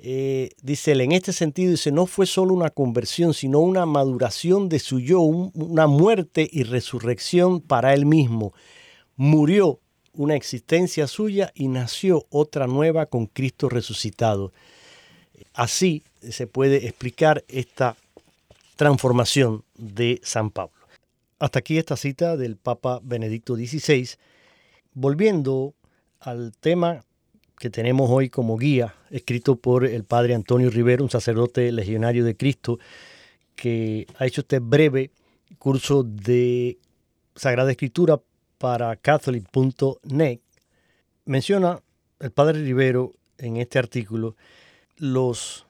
Eh, 0.00 0.50
dice 0.60 0.92
él, 0.92 1.00
en 1.00 1.12
este 1.12 1.32
sentido, 1.32 1.70
dice, 1.70 1.90
no 1.90 2.04
fue 2.04 2.26
solo 2.26 2.52
una 2.52 2.68
conversión, 2.68 3.32
sino 3.32 3.60
una 3.60 3.86
maduración 3.86 4.68
de 4.68 4.80
su 4.80 5.00
yo, 5.00 5.20
una 5.20 5.86
muerte 5.86 6.46
y 6.52 6.64
resurrección 6.64 7.62
para 7.62 7.94
él 7.94 8.04
mismo. 8.04 8.52
Murió 9.16 9.80
una 10.12 10.36
existencia 10.36 11.06
suya 11.06 11.50
y 11.54 11.68
nació 11.68 12.26
otra 12.28 12.66
nueva 12.66 13.06
con 13.06 13.28
Cristo 13.28 13.70
resucitado. 13.70 14.52
Así 15.54 16.02
se 16.20 16.46
puede 16.46 16.86
explicar 16.86 17.46
esta 17.48 17.96
transformación 18.76 19.64
de 19.74 20.20
San 20.22 20.50
Pablo. 20.50 20.77
Hasta 21.38 21.60
aquí 21.60 21.78
esta 21.78 21.96
cita 21.96 22.36
del 22.36 22.56
Papa 22.56 23.00
Benedicto 23.02 23.54
XVI. 23.54 24.08
Volviendo 24.92 25.74
al 26.18 26.52
tema 26.58 27.04
que 27.58 27.70
tenemos 27.70 28.10
hoy 28.10 28.28
como 28.28 28.56
guía, 28.56 28.94
escrito 29.10 29.56
por 29.56 29.84
el 29.84 30.04
padre 30.04 30.34
Antonio 30.34 30.70
Rivero, 30.70 31.04
un 31.04 31.10
sacerdote 31.10 31.70
legionario 31.70 32.24
de 32.24 32.36
Cristo, 32.36 32.78
que 33.54 34.06
ha 34.18 34.26
hecho 34.26 34.40
este 34.40 34.58
breve 34.58 35.12
curso 35.58 36.02
de 36.02 36.78
Sagrada 37.34 37.70
Escritura 37.70 38.20
para 38.58 38.96
catholic.net, 38.96 40.40
menciona 41.24 41.80
el 42.18 42.30
padre 42.32 42.62
Rivero 42.62 43.14
en 43.38 43.58
este 43.58 43.78
artículo 43.78 44.34
los 44.96 45.66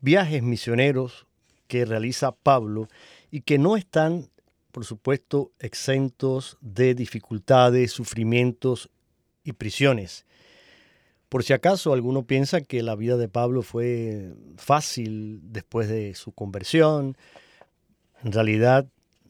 viajes 0.00 0.42
misioneros 0.42 1.26
que 1.66 1.84
realiza 1.84 2.32
Pablo 2.32 2.88
y 3.30 3.42
que 3.42 3.58
no 3.58 3.76
están, 3.76 4.28
por 4.72 4.84
supuesto, 4.84 5.52
exentos 5.60 6.58
de 6.60 6.94
dificultades, 6.94 7.92
sufrimientos 7.92 8.90
y 9.44 9.52
prisiones. 9.52 10.26
Por 11.28 11.44
si 11.44 11.52
acaso 11.52 11.92
alguno 11.92 12.26
piensa 12.26 12.60
que 12.60 12.82
la 12.82 12.96
vida 12.96 13.16
de 13.16 13.28
Pablo 13.28 13.62
fue 13.62 14.34
fácil 14.56 15.40
después 15.44 15.88
de 15.88 16.14
su 16.14 16.32
conversión, 16.32 17.16
en 18.24 18.32
realidad 18.32 18.86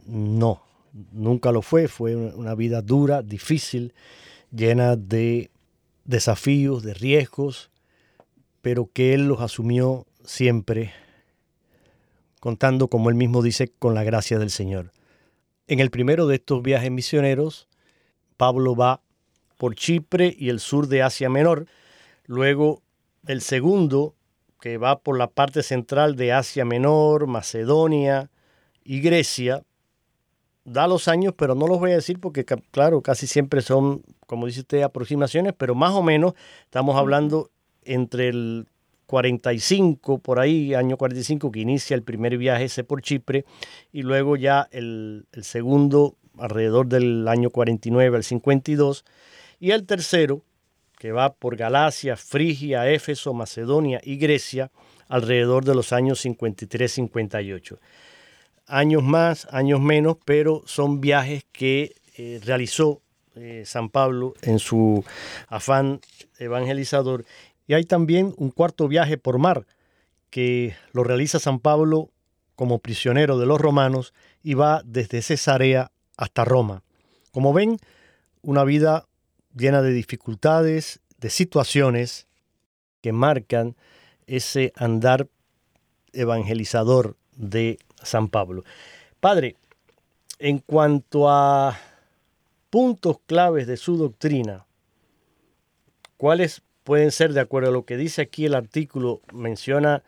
no 0.07 0.63
nunca 0.93 1.53
lo 1.53 1.63
fue, 1.63 1.89
fue 1.89 2.17
una 2.17 2.55
vida 2.55 2.83
dura, 2.83 3.23
difícil, 3.23 3.95
llena 4.51 4.97
de 4.97 5.51
desafíos, 6.05 6.83
de 6.83 6.95
riesgos, 6.95 7.71
pero 8.61 8.91
que 8.93 9.15
él 9.15 9.27
los 9.27 9.41
asumió 9.41 10.07
siempre, 10.25 10.93
contando, 12.41 12.89
como 12.89 13.09
él 13.09 13.15
mismo 13.15 13.43
dice, 13.43 13.73
con 13.79 13.95
la 13.95 14.05
gracia 14.05 14.39
del 14.39 14.51
Señor. 14.51 14.93
En 15.73 15.81
el 15.81 15.91
primero 15.91 16.27
de 16.27 16.35
estos 16.35 16.63
viajes 16.63 16.91
misioneros, 16.91 17.67
Pablo 18.37 18.77
va 18.77 19.01
por 19.57 19.75
Chipre 19.75 20.37
y 20.39 20.51
el 20.51 20.61
sur 20.61 20.87
de 20.87 21.01
Asia 21.01 21.31
Menor, 21.31 21.65
luego 22.27 22.83
el 23.27 23.41
segundo, 23.41 24.15
que 24.61 24.77
va 24.77 24.99
por 24.99 25.17
la 25.17 25.29
parte 25.29 25.63
central 25.63 26.15
de 26.15 26.35
Asia 26.35 26.67
Menor, 26.67 27.27
Macedonia 27.27 28.31
y 28.85 29.01
Grecia, 29.01 29.63
da 30.67 30.87
los 30.87 31.09
años, 31.09 31.33
pero 31.39 31.55
no 31.55 31.67
los 31.67 31.79
voy 31.79 31.93
a 31.93 31.95
decir 31.95 32.21
porque, 32.21 32.45
claro, 32.45 33.01
casi 33.01 33.27
siempre 33.27 33.63
son, 33.63 34.03
como 34.27 34.45
dice 34.45 34.61
usted, 34.61 34.83
aproximaciones, 34.83 35.55
pero 35.57 35.75
más 35.75 35.93
o 35.93 36.03
menos 36.03 36.35
estamos 36.65 36.97
hablando 36.97 37.51
entre 37.83 38.29
el 38.29 38.67
45, 39.13 40.21
por 40.21 40.41
ahí, 40.41 40.73
año 40.73 40.97
45, 40.97 41.53
que 41.53 41.61
inicia 41.61 41.95
el 41.95 42.03
primer 42.03 42.39
viaje 42.39 42.65
ese 42.65 42.83
por 42.83 43.03
Chipre, 43.03 43.45
y 43.93 44.05
luego 44.05 44.37
ya 44.37 44.69
el, 44.71 45.27
segundo 45.43 46.17
alrededor 46.39 46.87
del 46.87 47.29
año 47.29 47.51
49 47.51 48.17
al 48.17 48.25
52, 48.25 49.05
y 49.61 49.73
el 49.73 49.85
tercero, 49.85 50.41
que 50.99 51.13
va 51.13 51.35
por 51.35 51.57
Galacia, 51.57 52.17
Frigia, 52.17 52.91
Éfeso, 52.91 53.35
Macedonia 53.35 54.01
y 54.03 54.17
Grecia, 54.17 54.71
alrededor 55.09 55.67
de 55.67 55.75
los 55.75 55.93
años 55.93 56.25
53-58 56.25 57.79
años 58.67 59.03
más, 59.03 59.47
años 59.51 59.83
menos, 59.83 60.17
pero 60.25 60.63
son 60.65 61.03
viajes 61.03 61.45
que 61.53 61.97
eh, 62.17 62.41
realizó 62.43 63.03
eh, 63.35 63.65
San 63.67 63.91
Pablo 63.91 64.33
en 64.41 64.59
su 64.59 65.05
afán 65.49 66.01
evangelizador. 66.39 67.27
Y 67.73 67.75
hay 67.75 67.85
también 67.85 68.35
un 68.37 68.51
cuarto 68.51 68.87
viaje 68.87 69.17
por 69.17 69.39
mar 69.39 69.67
que 70.29 70.77
lo 70.93 71.05
realiza 71.05 71.39
San 71.39 71.59
Pablo 71.59 72.11
como 72.55 72.81
prisionero 72.81 73.39
de 73.39 73.47
los 73.47 73.59
romanos 73.59 74.13
y 74.43 74.53
va 74.53 74.83
desde 74.85 75.23
Cesarea 75.23 75.91
hasta 76.19 76.45
Roma. 76.45 76.83
Como 77.31 77.55
ven, 77.55 77.79
una 78.43 78.65
vida 78.65 79.07
llena 79.57 79.81
de 79.81 79.95
dificultades, 79.95 81.01
de 81.17 81.31
situaciones 81.31 82.27
que 83.01 83.13
marcan 83.13 83.75
ese 84.27 84.75
andar 84.77 85.29
evangelizador 86.13 87.17
de 87.37 87.79
San 88.03 88.29
Pablo. 88.29 88.65
Padre, 89.19 89.57
en 90.39 90.59
cuanto 90.59 91.31
a 91.31 91.79
puntos 92.69 93.17
claves 93.25 93.67
de 93.67 93.79
su 93.79 93.97
doctrina, 93.97 94.67
¿cuáles 96.19 96.63
pueden 96.85 97.11
ser, 97.11 97.33
de 97.33 97.41
acuerdo 97.41 97.71
a 97.71 97.73
lo 97.73 97.85
que 97.85 97.97
dice 97.97 98.23
aquí 98.23 98.47
el 98.47 98.55
artículo, 98.55 99.21
menciona 99.33 100.03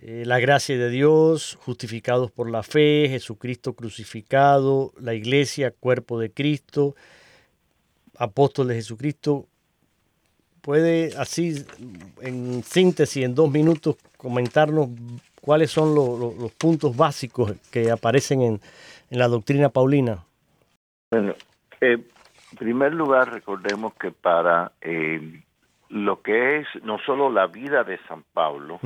eh, 0.00 0.24
la 0.26 0.38
gracia 0.38 0.76
de 0.76 0.90
Dios, 0.90 1.58
justificados 1.62 2.30
por 2.30 2.50
la 2.50 2.62
fe, 2.62 3.08
Jesucristo 3.08 3.74
crucificado, 3.74 4.92
la 5.00 5.14
iglesia, 5.14 5.70
cuerpo 5.70 6.18
de 6.18 6.30
Cristo, 6.30 6.94
apóstol 8.16 8.68
de 8.68 8.76
Jesucristo. 8.76 9.46
¿Puede 10.60 11.14
así, 11.16 11.64
en 12.20 12.62
síntesis, 12.62 13.24
en 13.24 13.34
dos 13.34 13.50
minutos, 13.50 13.96
comentarnos 14.18 14.90
¿Cuáles 15.40 15.70
son 15.70 15.94
los 15.94 16.52
puntos 16.52 16.96
básicos 16.96 17.54
que 17.70 17.90
aparecen 17.90 18.42
en, 18.42 18.60
la 19.10 19.26
doctrina 19.26 19.70
paulina? 19.70 20.24
Bueno, 21.10 21.34
en 21.80 22.06
primer 22.58 22.92
lugar, 22.94 23.32
recordemos 23.32 23.94
que 23.94 24.12
para 24.12 24.72
eh, 24.82 25.42
lo 25.90 26.22
que 26.22 26.58
es 26.58 26.68
no 26.82 26.98
solo 27.00 27.30
la 27.30 27.48
vida 27.48 27.84
de 27.84 27.98
San 28.08 28.24
Pablo, 28.32 28.80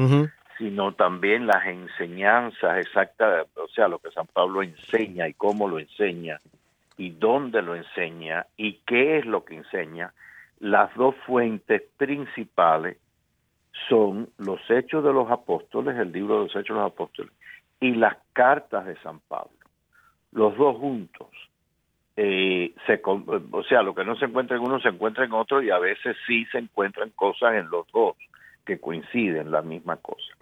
sino 0.58 0.92
también 0.94 1.46
las 1.46 1.66
enseñanzas 1.66 2.78
exactas, 2.78 3.46
o 3.56 3.68
sea, 3.68 3.88
lo 3.88 3.98
que 3.98 4.10
San 4.10 4.26
Pablo 4.26 4.62
enseña 4.62 5.28
y 5.28 5.34
cómo 5.34 5.68
lo 5.68 5.78
enseña 5.78 6.38
y 6.96 7.10
dónde 7.10 7.60
lo 7.60 7.74
enseña 7.74 8.46
y 8.56 8.80
qué 8.86 9.18
es 9.18 9.26
lo 9.26 9.44
que 9.44 9.56
enseña, 9.56 10.12
las 10.60 10.94
dos 10.94 11.14
fuentes 11.26 11.82
principales 11.98 12.96
son 13.88 14.30
los 14.38 14.60
Hechos 14.70 15.04
de 15.04 15.12
los 15.12 15.30
Apóstoles, 15.30 15.98
el 15.98 16.12
libro 16.12 16.36
de 16.36 16.44
los 16.44 16.56
Hechos 16.56 16.76
de 16.76 16.82
los 16.82 16.92
Apóstoles, 16.92 17.32
y 17.80 17.94
las 17.94 18.16
cartas 18.32 18.86
de 18.86 18.96
San 19.02 19.20
Pablo. 19.20 19.52
Los 20.32 20.56
dos 20.56 20.76
juntos. 20.78 21.28
Eh, 22.16 22.74
se, 22.87 23.00
o 23.05 23.62
sea, 23.64 23.83
lo 23.83 23.94
que 23.94 24.05
no 24.05 24.16
se 24.16 24.27
encuentra 24.27 24.57
en 24.57 24.62
uno 24.62 24.81
se 24.81 24.88
encuentra 24.88 25.24
en 25.24 25.33
otro 25.33 25.61
y 25.62 25.70
a 25.70 25.79
veces 25.79 26.16
sí 26.27 26.44
se 26.46 26.59
encuentran 26.59 27.11
cosas 27.11 27.55
en 27.55 27.68
los 27.70 27.87
dos 27.92 28.16
que 28.64 28.79
coinciden, 28.81 29.50
la 29.50 29.62
misma 29.62 29.96
cosa. 29.96 30.35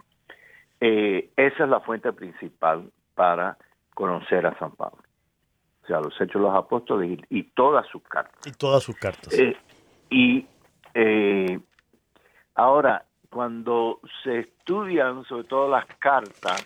Eh, 0.79 1.29
esa 1.35 1.63
es 1.63 1.69
la 1.69 1.79
fuente 1.79 2.13
principal 2.13 2.91
para 3.15 3.57
conocer 3.93 4.45
a 4.45 4.57
San 4.59 4.71
Pablo. 4.71 5.01
O 5.83 5.87
sea, 5.87 5.99
los 5.99 6.13
Hechos 6.15 6.35
de 6.35 6.39
los 6.39 6.55
Apóstoles 6.55 7.19
y, 7.29 7.43
todas 7.43 7.85
sus 7.87 8.03
cartas. 8.03 8.39
Y 8.45 8.51
todas 8.51 8.83
sus 8.83 8.95
cartas. 8.95 9.33
Eh, 9.33 9.57
y 10.09 10.45
ahora, 12.55 13.05
cuando 13.29 13.99
se 14.23 14.39
estudian 14.39 15.23
sobre 15.25 15.43
todo 15.45 15.67
las 15.67 15.85
cartas, 15.97 16.63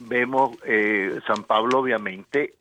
vemos 0.00 0.56
eh, 0.64 1.20
San 1.26 1.44
Pablo 1.44 1.80
obviamente 1.80 2.54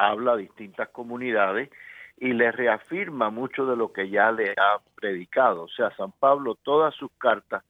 habla 0.00 0.32
a 0.32 0.36
distintas 0.36 0.88
comunidades 0.88 1.70
y 2.16 2.32
le 2.32 2.52
reafirma 2.52 3.30
mucho 3.30 3.66
de 3.66 3.76
lo 3.76 3.92
que 3.92 4.08
ya 4.08 4.32
le 4.32 4.52
ha 4.52 4.80
predicado. 4.94 5.62
O 5.62 5.68
sea, 5.68 5.94
San 5.96 6.12
Pablo, 6.12 6.54
todas 6.54 6.94
sus 6.94 7.10
cartas, 7.18 7.62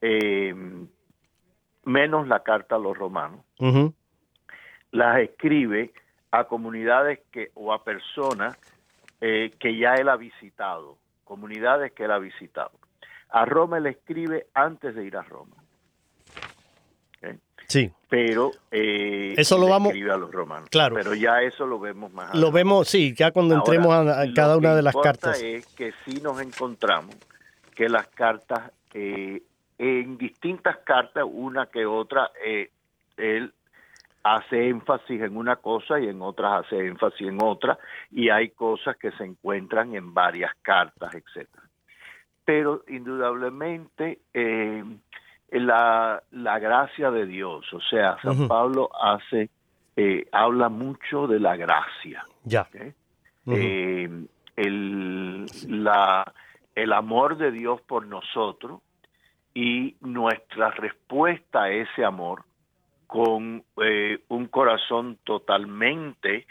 eh, 0.00 0.54
menos 1.84 2.28
la 2.28 2.42
carta 2.42 2.76
a 2.76 2.78
los 2.78 2.96
romanos, 2.96 3.40
las 4.90 5.18
escribe 5.18 5.92
a 6.30 6.44
comunidades 6.44 7.20
que 7.32 7.50
o 7.54 7.72
a 7.72 7.84
personas 7.84 8.56
eh, 9.20 9.52
que 9.58 9.76
ya 9.76 9.94
él 9.94 10.08
ha 10.08 10.16
visitado, 10.16 10.96
comunidades 11.24 11.92
que 11.92 12.04
él 12.04 12.12
ha 12.12 12.18
visitado. 12.18 12.72
A 13.28 13.44
Roma 13.44 13.78
le 13.80 13.90
escribe 13.90 14.46
antes 14.54 14.94
de 14.94 15.04
ir 15.04 15.16
a 15.16 15.22
Roma. 15.22 15.56
Sí. 17.66 17.90
Pero 18.08 18.50
eh, 18.72 19.34
eso 19.36 19.56
lo 19.56 19.68
vamos 19.68 19.94
a 19.94 20.16
los 20.16 20.32
romanos. 20.32 20.68
Claro. 20.70 20.96
Pero 20.96 21.14
ya 21.14 21.42
eso 21.42 21.66
lo 21.66 21.78
vemos 21.78 22.12
más. 22.12 22.34
Lo 22.34 22.50
vemos, 22.50 22.88
sí, 22.88 23.14
ya 23.16 23.30
cuando 23.30 23.54
entremos 23.54 23.94
a, 23.94 24.24
cada 24.34 24.56
una 24.56 24.74
de 24.74 24.82
las 24.82 24.96
cartas. 24.96 25.40
es 25.40 25.66
que 25.68 25.92
sí 26.04 26.20
nos 26.20 26.40
encontramos 26.40 27.14
que 27.74 27.88
las 27.88 28.08
cartas, 28.08 28.72
eh, 28.92 29.42
en 29.78 30.18
distintas 30.18 30.78
cartas, 30.78 31.24
una 31.26 31.66
que 31.66 31.86
otra, 31.86 32.30
eh, 32.44 32.70
él 33.16 33.52
hace 34.22 34.68
énfasis 34.68 35.22
en 35.22 35.36
una 35.36 35.56
cosa 35.56 35.98
y 35.98 36.08
en 36.08 36.20
otras 36.20 36.66
hace 36.66 36.86
énfasis 36.86 37.28
en 37.28 37.42
otra, 37.42 37.78
y 38.10 38.28
hay 38.28 38.50
cosas 38.50 38.96
que 38.96 39.12
se 39.12 39.24
encuentran 39.24 39.94
en 39.94 40.12
varias 40.12 40.52
cartas, 40.62 41.14
etcétera. 41.14 41.62
Pero 42.44 42.84
indudablemente 42.88 44.18
eh, 44.34 44.84
la, 45.52 46.22
la 46.30 46.58
gracia 46.58 47.10
de 47.10 47.26
Dios. 47.26 47.72
O 47.72 47.80
sea, 47.80 48.16
San 48.22 48.46
Pablo 48.48 48.90
hace, 49.00 49.50
eh, 49.96 50.26
habla 50.32 50.68
mucho 50.68 51.26
de 51.26 51.40
la 51.40 51.56
gracia. 51.56 52.24
Ya. 52.44 52.68
Eh, 53.46 54.08
el, 54.56 55.46
la, 55.68 56.32
el 56.74 56.92
amor 56.92 57.36
de 57.36 57.50
Dios 57.50 57.80
por 57.82 58.06
nosotros 58.06 58.80
y 59.54 59.96
nuestra 60.00 60.70
respuesta 60.70 61.64
a 61.64 61.70
ese 61.70 62.04
amor 62.04 62.44
con 63.06 63.64
eh, 63.82 64.20
un 64.28 64.46
corazón 64.46 65.18
totalmente 65.24 66.46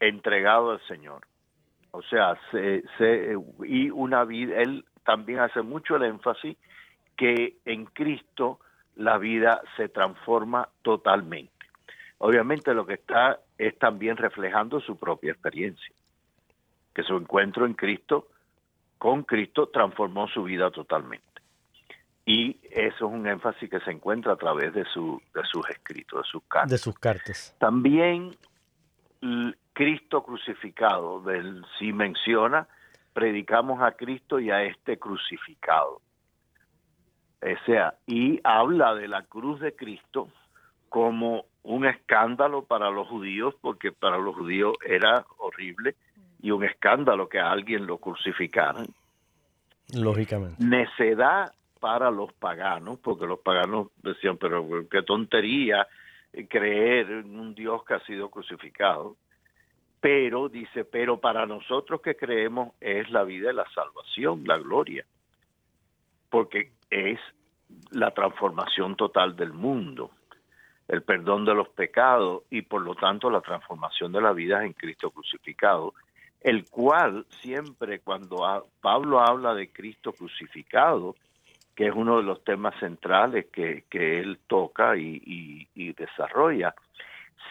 entregado 0.00 0.72
al 0.72 0.80
Señor. 0.88 1.26
O 1.92 2.02
sea, 2.02 2.36
se, 2.50 2.82
se, 2.98 3.36
y 3.64 3.90
una 3.90 4.24
vida, 4.24 4.56
él 4.60 4.84
también 5.04 5.40
hace 5.40 5.62
mucho 5.62 5.96
el 5.96 6.04
énfasis 6.04 6.56
que 7.20 7.58
en 7.66 7.84
Cristo 7.84 8.60
la 8.96 9.18
vida 9.18 9.60
se 9.76 9.90
transforma 9.90 10.70
totalmente. 10.80 11.52
Obviamente 12.16 12.72
lo 12.72 12.86
que 12.86 12.94
está 12.94 13.40
es 13.58 13.78
también 13.78 14.16
reflejando 14.16 14.80
su 14.80 14.96
propia 14.96 15.32
experiencia, 15.32 15.94
que 16.94 17.02
su 17.02 17.18
encuentro 17.18 17.66
en 17.66 17.74
Cristo, 17.74 18.28
con 18.96 19.24
Cristo, 19.24 19.68
transformó 19.68 20.28
su 20.28 20.44
vida 20.44 20.70
totalmente. 20.70 21.26
Y 22.24 22.56
eso 22.70 23.06
es 23.06 23.12
un 23.12 23.26
énfasis 23.26 23.68
que 23.68 23.80
se 23.80 23.90
encuentra 23.90 24.32
a 24.32 24.36
través 24.36 24.72
de, 24.72 24.86
su, 24.86 25.20
de 25.34 25.42
sus 25.44 25.68
escritos, 25.68 26.22
de 26.22 26.30
sus 26.30 26.42
cartas. 26.44 26.70
De 26.70 26.78
sus 26.78 26.98
cartas. 26.98 27.54
También 27.58 28.34
Cristo 29.74 30.22
crucificado, 30.22 31.20
del, 31.20 31.66
si 31.78 31.92
menciona, 31.92 32.66
predicamos 33.12 33.82
a 33.82 33.92
Cristo 33.92 34.40
y 34.40 34.50
a 34.50 34.62
este 34.62 34.98
crucificado. 34.98 36.00
O 37.42 37.64
sea, 37.64 37.94
y 38.06 38.40
habla 38.44 38.94
de 38.94 39.08
la 39.08 39.22
cruz 39.22 39.60
de 39.60 39.74
Cristo 39.74 40.28
como 40.88 41.46
un 41.62 41.86
escándalo 41.86 42.64
para 42.64 42.90
los 42.90 43.08
judíos, 43.08 43.54
porque 43.60 43.92
para 43.92 44.18
los 44.18 44.34
judíos 44.34 44.74
era 44.86 45.24
horrible 45.38 45.94
y 46.42 46.50
un 46.50 46.64
escándalo 46.64 47.28
que 47.28 47.38
a 47.38 47.50
alguien 47.50 47.86
lo 47.86 47.98
crucificaran. 47.98 48.86
Lógicamente. 49.94 50.62
Necedad 50.62 51.52
para 51.80 52.10
los 52.10 52.32
paganos, 52.34 52.98
porque 52.98 53.26
los 53.26 53.40
paganos 53.40 53.88
decían, 54.02 54.36
pero 54.36 54.66
qué 54.90 55.02
tontería 55.02 55.86
creer 56.48 57.10
en 57.10 57.38
un 57.38 57.54
Dios 57.54 57.84
que 57.84 57.94
ha 57.94 58.00
sido 58.00 58.28
crucificado. 58.28 59.16
Pero, 60.00 60.48
dice, 60.48 60.84
pero 60.84 61.20
para 61.20 61.46
nosotros 61.46 62.00
que 62.00 62.16
creemos 62.16 62.72
es 62.80 63.10
la 63.10 63.24
vida 63.24 63.50
y 63.50 63.54
la 63.54 63.66
salvación, 63.74 64.44
la 64.46 64.58
gloria. 64.58 65.04
Porque 66.30 66.72
es 66.88 67.18
la 67.90 68.12
transformación 68.12 68.96
total 68.96 69.36
del 69.36 69.52
mundo, 69.52 70.10
el 70.88 71.02
perdón 71.02 71.44
de 71.44 71.54
los 71.54 71.68
pecados 71.68 72.42
y 72.50 72.62
por 72.62 72.82
lo 72.82 72.94
tanto 72.94 73.30
la 73.30 73.40
transformación 73.40 74.12
de 74.12 74.20
la 74.20 74.32
vida 74.32 74.64
en 74.64 74.72
Cristo 74.72 75.10
crucificado, 75.10 75.94
el 76.40 76.68
cual 76.68 77.26
siempre 77.42 78.00
cuando 78.00 78.66
Pablo 78.80 79.20
habla 79.20 79.54
de 79.54 79.68
Cristo 79.70 80.12
crucificado, 80.12 81.16
que 81.74 81.86
es 81.86 81.94
uno 81.94 82.16
de 82.16 82.24
los 82.24 82.42
temas 82.44 82.74
centrales 82.80 83.46
que, 83.52 83.84
él 83.90 84.38
toca 84.46 84.96
y, 84.96 85.66
desarrolla, 85.96 86.74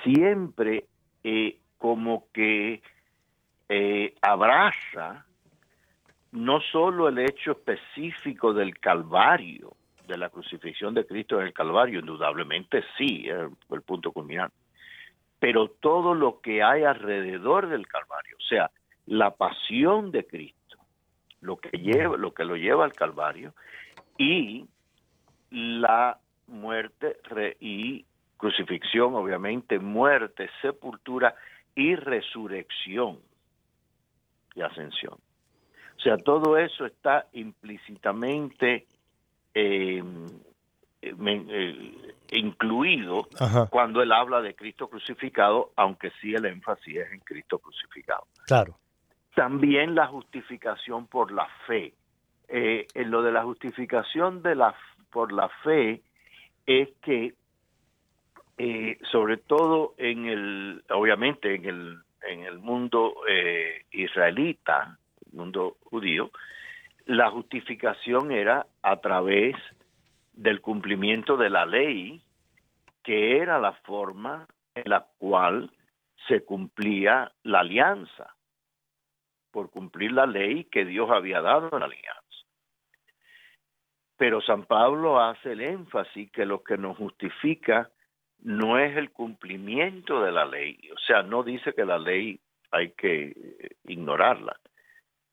siempre 0.04 0.86
eh, 1.24 1.58
como 1.78 2.26
que 2.34 2.82
eh, 3.70 4.16
abraza 4.22 5.26
no 6.32 6.62
solo 6.62 7.08
el 7.08 7.20
hecho 7.20 7.52
específico 7.52 8.54
del 8.54 8.80
Calvario, 8.80 9.76
de 10.08 10.18
la 10.18 10.30
crucifixión 10.30 10.94
de 10.94 11.06
Cristo 11.06 11.40
en 11.40 11.48
el 11.48 11.54
Calvario, 11.54 12.00
indudablemente 12.00 12.84
sí, 12.98 13.28
el 13.28 13.82
punto 13.82 14.12
culminante, 14.12 14.56
pero 15.40 15.70
todo 15.70 16.14
lo 16.14 16.42
que 16.42 16.62
hay 16.64 16.84
alrededor 16.84 17.70
del 17.70 17.88
Calvario, 17.88 18.36
o 18.38 18.48
sea, 18.48 18.72
la 19.06 19.32
pasión 19.32 20.12
de 20.12 20.26
Cristo, 20.26 20.78
lo 21.42 21.58
que 21.58 21.78
lleva, 21.78 22.18
lo 22.18 22.34
que 22.34 22.44
lo 22.44 22.56
lleva 22.56 22.86
al 22.86 22.94
Calvario 22.94 23.54
y 24.18 24.66
la 25.52 26.20
muerte 26.48 27.18
y 27.60 28.06
crucifixión, 28.38 29.16
obviamente, 29.16 29.80
muerte, 29.80 30.50
sepultura 30.62 31.36
y 31.76 31.96
resurrección 31.96 33.20
y 34.56 34.62
ascensión. 34.62 35.16
O 36.00 36.02
sea, 36.02 36.16
todo 36.18 36.58
eso 36.58 36.86
está 36.86 37.28
implícitamente 37.34 38.88
eh, 39.54 40.02
eh, 41.02 42.16
incluido 42.32 43.28
cuando 43.70 44.02
él 44.02 44.14
habla 44.14 44.42
de 44.42 44.56
Cristo 44.56 44.88
crucificado, 44.88 45.72
aunque 45.76 46.12
sí 46.22 46.34
el 46.34 46.46
énfasis 46.46 47.00
es 47.00 47.12
en 47.12 47.20
Cristo 47.20 47.60
crucificado. 47.60 48.24
Claro. 48.48 48.78
También 49.36 49.94
la 49.94 50.08
justificación 50.08 51.08
por 51.08 51.34
la 51.34 51.50
fe. 51.68 51.94
Eh, 52.48 52.88
en 52.94 53.12
lo 53.12 53.22
de 53.22 53.34
la 53.34 53.44
justificación 53.44 54.42
de 54.42 54.56
la 54.56 54.74
por 55.12 55.34
la 55.34 55.50
fe 55.64 56.02
es 56.66 56.90
que 57.02 57.34
sobre 59.12 59.38
todo 59.38 59.96
en 59.98 60.26
el 60.26 60.84
obviamente 60.90 61.56
en 61.56 61.66
el 61.66 61.98
en 62.22 62.42
el 62.42 62.60
mundo 62.60 63.16
israelita 63.92 64.99
mundo 65.34 65.78
judío, 65.84 66.32
la 67.06 67.32
justificación 67.32 68.32
era 68.32 68.68
a 68.82 68.98
través 68.98 69.56
del 70.34 70.62
cumplimiento 70.62 71.38
de 71.38 71.50
la 71.50 71.66
ley, 71.66 72.22
que 73.04 73.38
era 73.38 73.60
la 73.60 73.74
forma 73.74 74.48
en 74.76 74.84
la 74.90 75.08
cual 75.18 75.72
se 76.28 76.44
cumplía 76.46 77.32
la 77.44 77.62
alianza, 77.62 78.36
por 79.52 79.72
cumplir 79.72 80.12
la 80.12 80.26
ley 80.26 80.66
que 80.66 80.86
Dios 80.86 81.10
había 81.10 81.42
dado 81.42 81.70
en 81.74 81.80
la 81.80 81.86
alianza. 81.86 82.20
Pero 84.18 84.42
San 84.42 84.66
Pablo 84.66 85.20
hace 85.20 85.54
el 85.54 85.62
énfasis 85.62 86.32
que 86.32 86.46
lo 86.46 86.64
que 86.64 86.78
nos 86.78 86.98
justifica 86.98 87.90
no 88.42 88.78
es 88.78 88.96
el 88.98 89.12
cumplimiento 89.12 90.22
de 90.22 90.32
la 90.32 90.46
ley, 90.46 90.78
o 90.94 90.98
sea, 91.00 91.24
no 91.24 91.44
dice 91.44 91.74
que 91.74 91.86
la 91.86 91.98
ley 91.98 92.40
hay 92.72 92.92
que 92.92 93.34
ignorarla, 93.86 94.60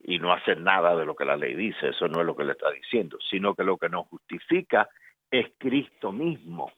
y 0.03 0.19
no 0.19 0.31
hacer 0.31 0.59
nada 0.61 0.95
de 0.95 1.05
lo 1.05 1.15
que 1.15 1.25
la 1.25 1.35
ley 1.35 1.55
dice, 1.55 1.89
eso 1.89 2.07
no 2.07 2.21
es 2.21 2.25
lo 2.25 2.35
que 2.35 2.43
le 2.43 2.53
está 2.53 2.71
diciendo, 2.71 3.17
sino 3.29 3.55
que 3.55 3.63
lo 3.63 3.77
que 3.77 3.89
nos 3.89 4.07
justifica 4.07 4.89
es 5.29 5.47
Cristo 5.57 6.11
mismo. 6.11 6.71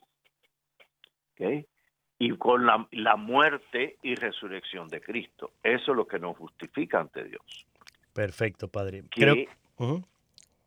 Y 2.18 2.32
con 2.32 2.66
la, 2.66 2.86
la, 2.92 3.16
muerte 3.16 3.96
y 4.02 4.16
resurrección 4.16 4.90
de 4.90 5.00
Cristo. 5.00 5.52
Eso 5.64 5.92
es 5.92 5.98
lo 5.98 6.06
que 6.06 6.20
nos 6.20 6.36
justifica 6.38 7.00
ante 7.00 7.24
Dios. 7.24 7.66
Perfecto, 8.14 8.68
Padre. 8.68 9.04
Que, 9.10 9.48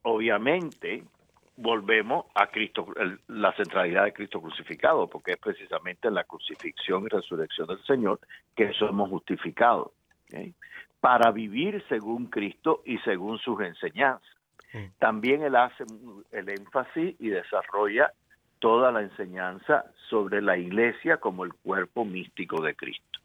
Obviamente, 0.05 1.05
volvemos 1.57 2.27
a 2.35 2.49
Cristo, 2.49 2.87
la 3.29 3.53
centralidad 3.55 4.05
de 4.05 4.13
Cristo 4.13 4.41
crucificado, 4.41 5.07
porque 5.09 5.33
es 5.33 5.39
precisamente 5.39 6.09
en 6.09 6.15
la 6.15 6.25
crucifixión 6.25 7.05
y 7.05 7.09
resurrección 7.09 7.69
del 7.69 7.83
Señor 7.85 8.21
que 8.57 8.73
somos 8.73 9.11
justificados, 9.11 9.93
para 11.03 11.33
vivir 11.33 11.83
según 11.89 12.27
Cristo 12.27 12.81
y 12.85 12.97
según 12.99 13.37
sus 13.39 13.61
enseñanzas. 13.61 14.37
Mm. 14.73 14.85
También 15.01 15.43
él 15.43 15.57
hace 15.57 15.83
el 16.31 16.49
énfasis 16.49 17.17
y 17.19 17.29
desarrolla 17.29 18.13
toda 18.61 18.93
la 18.93 19.03
enseñanza 19.03 19.85
sobre 20.09 20.41
la 20.41 20.57
iglesia 20.57 21.17
como 21.17 21.45
el 21.45 21.55
cuerpo 21.55 22.05
místico 22.05 22.63
de 22.63 22.77
Cristo. 22.77 23.19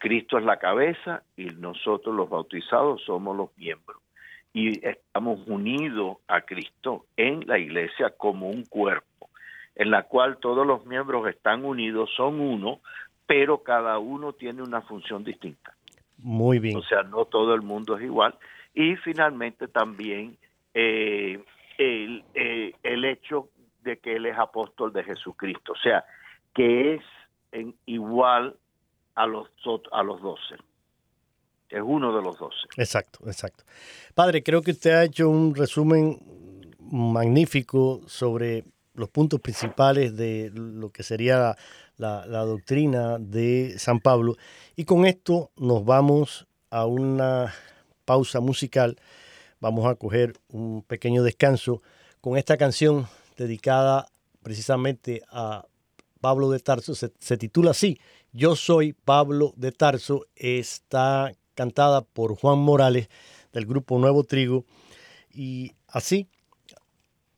Cristo 0.00 0.36
es 0.36 0.44
la 0.44 0.58
cabeza 0.58 1.22
y 1.36 1.44
nosotros 1.44 2.12
los 2.12 2.28
bautizados 2.28 3.00
somos 3.04 3.36
los 3.36 3.56
miembros 3.56 4.02
y 4.52 4.84
estamos 4.84 5.46
unidos 5.46 6.16
a 6.26 6.40
Cristo 6.40 7.06
en 7.16 7.46
la 7.46 7.60
iglesia 7.60 8.10
como 8.10 8.48
un 8.48 8.64
cuerpo, 8.64 9.30
en 9.76 9.92
la 9.92 10.02
cual 10.02 10.38
todos 10.38 10.66
los 10.66 10.84
miembros 10.86 11.28
están 11.28 11.64
unidos, 11.64 12.10
son 12.16 12.40
uno, 12.40 12.80
pero 13.28 13.62
cada 13.62 14.00
uno 14.00 14.32
tiene 14.32 14.64
una 14.64 14.80
función 14.82 15.22
distinta. 15.22 15.72
Muy 16.22 16.58
bien. 16.58 16.76
O 16.76 16.82
sea, 16.82 17.02
no 17.02 17.24
todo 17.26 17.54
el 17.54 17.62
mundo 17.62 17.96
es 17.96 18.04
igual. 18.04 18.34
Y 18.74 18.96
finalmente 18.96 19.68
también 19.68 20.36
eh, 20.74 21.42
el, 21.78 22.24
eh, 22.34 22.72
el 22.82 23.04
hecho 23.04 23.48
de 23.82 23.98
que 23.98 24.16
él 24.16 24.26
es 24.26 24.38
apóstol 24.38 24.92
de 24.92 25.04
Jesucristo, 25.04 25.72
o 25.72 25.82
sea, 25.82 26.04
que 26.54 26.94
es 26.94 27.02
en 27.50 27.74
igual 27.86 28.56
a 29.14 29.26
los, 29.26 29.48
a 29.90 30.02
los 30.02 30.22
doce 30.22 30.56
es 31.72 31.82
uno 31.82 32.14
de 32.14 32.22
los 32.22 32.38
dos. 32.38 32.54
Exacto, 32.76 33.20
exacto. 33.26 33.64
Padre, 34.14 34.42
creo 34.42 34.62
que 34.62 34.72
usted 34.72 34.90
ha 34.90 35.04
hecho 35.04 35.28
un 35.28 35.54
resumen 35.54 36.18
magnífico 36.78 38.02
sobre 38.06 38.64
los 38.94 39.08
puntos 39.08 39.40
principales 39.40 40.16
de 40.16 40.50
lo 40.52 40.90
que 40.90 41.02
sería 41.02 41.56
la, 41.96 42.24
doctrina 42.44 43.18
de 43.18 43.74
San 43.78 44.00
Pablo. 44.00 44.36
Y 44.76 44.84
con 44.84 45.06
esto 45.06 45.50
nos 45.56 45.84
vamos 45.84 46.46
a 46.70 46.86
una 46.86 47.54
pausa 48.04 48.40
musical. 48.40 48.98
Vamos 49.60 49.86
a 49.86 49.94
coger 49.94 50.34
un 50.48 50.82
pequeño 50.82 51.22
descanso 51.22 51.82
con 52.20 52.36
esta 52.36 52.56
canción 52.56 53.06
dedicada 53.36 54.06
precisamente 54.42 55.22
a 55.30 55.66
Pablo 56.20 56.50
de 56.50 56.60
Tarso. 56.60 56.94
Se, 56.94 57.12
se 57.18 57.36
titula 57.36 57.72
así, 57.72 58.00
Yo 58.32 58.56
soy 58.56 58.92
Pablo 58.92 59.52
de 59.56 59.72
Tarso. 59.72 60.26
Está 60.34 61.32
cantada 61.54 62.02
por 62.02 62.34
Juan 62.36 62.58
Morales 62.58 63.08
del 63.52 63.66
grupo 63.66 63.98
Nuevo 63.98 64.24
Trigo. 64.24 64.64
Y 65.32 65.72
así 65.86 66.28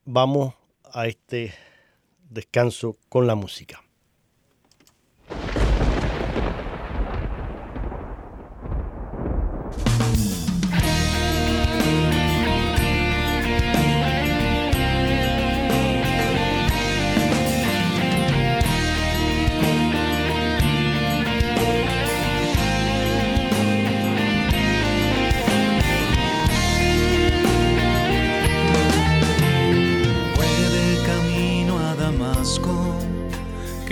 vamos 0.05 0.55
a 0.85 1.07
este 1.07 1.55
descanso 2.31 2.97
con 3.09 3.27
la 3.27 3.35
música. 3.35 3.83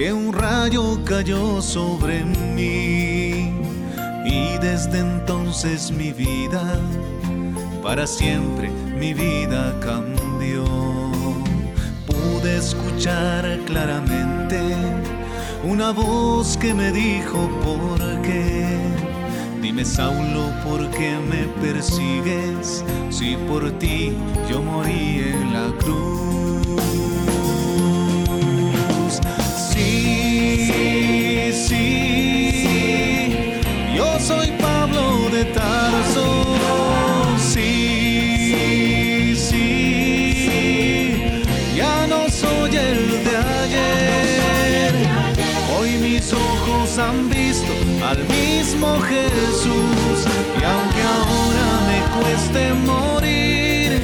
Que 0.03 0.13
un 0.13 0.33
rayo 0.33 0.99
cayó 1.05 1.63
sobre 1.63 2.25
mí 2.25 3.55
y 4.25 4.59
desde 4.61 4.99
entonces 4.99 5.93
mi 5.93 6.11
vida, 6.13 6.65
para 7.85 8.05
siempre 8.05 8.69
mi 8.99 9.15
vida 9.15 9.73
cambió. 9.79 10.65
Pude 12.05 12.57
escuchar 12.57 13.61
claramente 13.65 14.61
una 15.63 15.93
voz 15.93 16.57
que 16.57 16.75
me 16.75 16.91
dijo 16.91 17.49
por 17.63 18.01
qué. 18.23 18.67
Dime 19.61 19.85
Saulo, 19.85 20.51
¿por 20.65 20.91
qué 20.91 21.17
me 21.31 21.45
persigues? 21.63 22.85
Si 23.09 23.37
por 23.47 23.71
ti 23.79 24.17
yo 24.51 24.61
morí 24.63 25.21
en 25.33 25.53
la 25.53 25.73
cruz. 25.79 27.12
Al 48.13 48.29
mismo 48.29 49.01
Jesús 49.01 50.19
y 50.61 50.65
aunque 50.65 51.03
ahora 51.17 51.69
me 51.89 51.99
cueste 52.21 52.75
morir, 52.75 54.01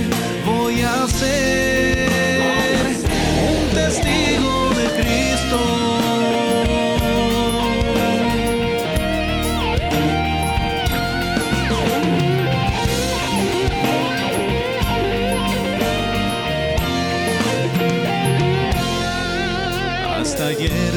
voy 0.46 0.80
a 0.80 1.06
ser 1.08 2.96
un 3.50 3.74
testigo 3.74 4.70
de 4.78 4.86
Cristo. 5.02 5.58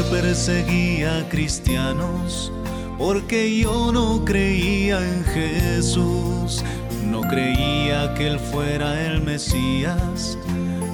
perseguía 0.09 1.25
cristianos 1.29 2.50
porque 3.01 3.57
yo 3.57 3.91
no 3.91 4.23
creía 4.23 4.99
en 5.01 5.25
Jesús, 5.25 6.63
no 7.03 7.21
creía 7.21 8.13
que 8.13 8.27
Él 8.27 8.39
fuera 8.39 9.07
el 9.07 9.23
Mesías 9.23 10.37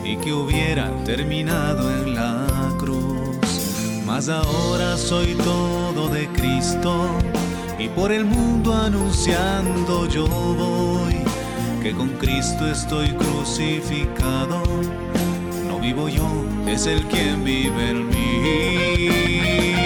y 0.06 0.16
que 0.16 0.32
hubiera 0.32 0.90
terminado 1.04 1.92
en 1.92 2.16
la 2.16 2.48
cruz. 2.80 3.36
Mas 4.06 4.30
ahora 4.30 4.96
soy 4.96 5.36
todo 5.36 6.08
de 6.08 6.28
Cristo 6.30 7.10
y 7.78 7.90
por 7.90 8.14
el 8.14 8.24
mundo 8.24 8.74
anunciando 8.74 10.08
yo 10.08 10.28
voy 10.28 11.18
que 11.84 11.92
con 11.92 12.08
Cristo 12.12 12.72
estoy 12.72 13.10
crucificado 13.10 14.64
vivo 15.88 16.10
yo, 16.10 16.46
es 16.68 16.86
el 16.86 17.02
quien 17.08 17.44
vive 17.44 17.92
en 17.92 18.08
mí. 18.08 19.77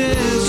Mismo 0.00 0.39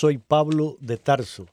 soy 0.00 0.16
Pablo 0.16 0.78
de 0.80 0.96
Tarso, 0.96 1.46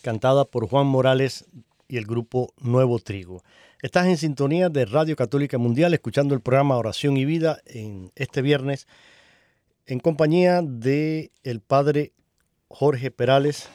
cantada 0.00 0.44
por 0.44 0.68
Juan 0.68 0.86
Morales 0.86 1.44
y 1.88 1.96
el 1.96 2.06
grupo 2.06 2.54
Nuevo 2.60 3.00
Trigo. 3.00 3.42
Estás 3.82 4.06
en 4.06 4.16
sintonía 4.16 4.68
de 4.68 4.84
Radio 4.84 5.16
Católica 5.16 5.58
Mundial, 5.58 5.92
escuchando 5.92 6.36
el 6.36 6.40
programa 6.40 6.76
Oración 6.76 7.16
y 7.16 7.24
Vida 7.24 7.58
en 7.66 8.12
este 8.14 8.42
viernes, 8.42 8.86
en 9.86 9.98
compañía 9.98 10.62
de 10.62 11.32
el 11.42 11.58
padre 11.58 12.12
Jorge 12.68 13.10
Perales, 13.10 13.68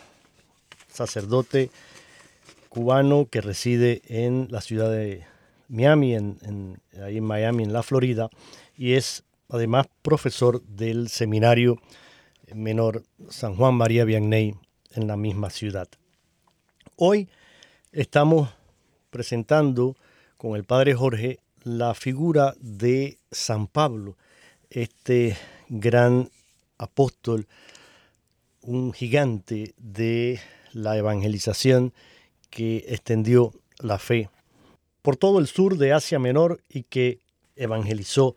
sacerdote 0.88 1.70
cubano 2.70 3.26
que 3.30 3.42
reside 3.42 4.02
en 4.06 4.48
la 4.50 4.62
ciudad 4.62 4.90
de 4.90 5.26
Miami, 5.68 6.16
en, 6.16 6.80
ahí 7.04 7.18
en 7.18 7.26
Miami, 7.26 7.64
en 7.64 7.74
la 7.74 7.84
Florida, 7.84 8.30
y 8.78 8.94
es 8.94 9.26
además 9.50 9.88
profesor 10.02 10.64
del 10.64 11.10
seminario 11.10 11.82
menor 12.54 13.04
San 13.30 13.56
Juan 13.56 13.76
María 13.76 14.06
Vianney 14.06 14.56
en 14.92 15.08
la 15.08 15.18
misma 15.18 15.50
ciudad. 15.50 15.88
Hoy 16.96 17.30
estamos 17.92 18.50
presentando 19.10 19.96
con 20.38 20.56
el 20.56 20.64
padre 20.64 20.94
Jorge 20.94 21.40
la 21.64 21.94
figura 21.94 22.56
de 22.60 23.18
San 23.32 23.68
Pablo, 23.68 24.18
este 24.70 25.38
gran 25.68 26.30
apóstol, 26.78 27.48
un 28.62 28.94
gigante 28.94 29.74
de 29.78 30.40
la 30.74 30.98
evangelización 30.98 31.94
que 32.50 32.86
extendió 32.88 33.54
la 33.80 34.00
fe 34.00 34.30
por 35.02 35.18
todo 35.18 35.40
el 35.40 35.48
sur 35.48 35.78
de 35.78 35.94
Asia 35.94 36.20
Menor 36.20 36.62
y 36.70 36.84
que 36.84 37.20
evangelizó 37.56 38.36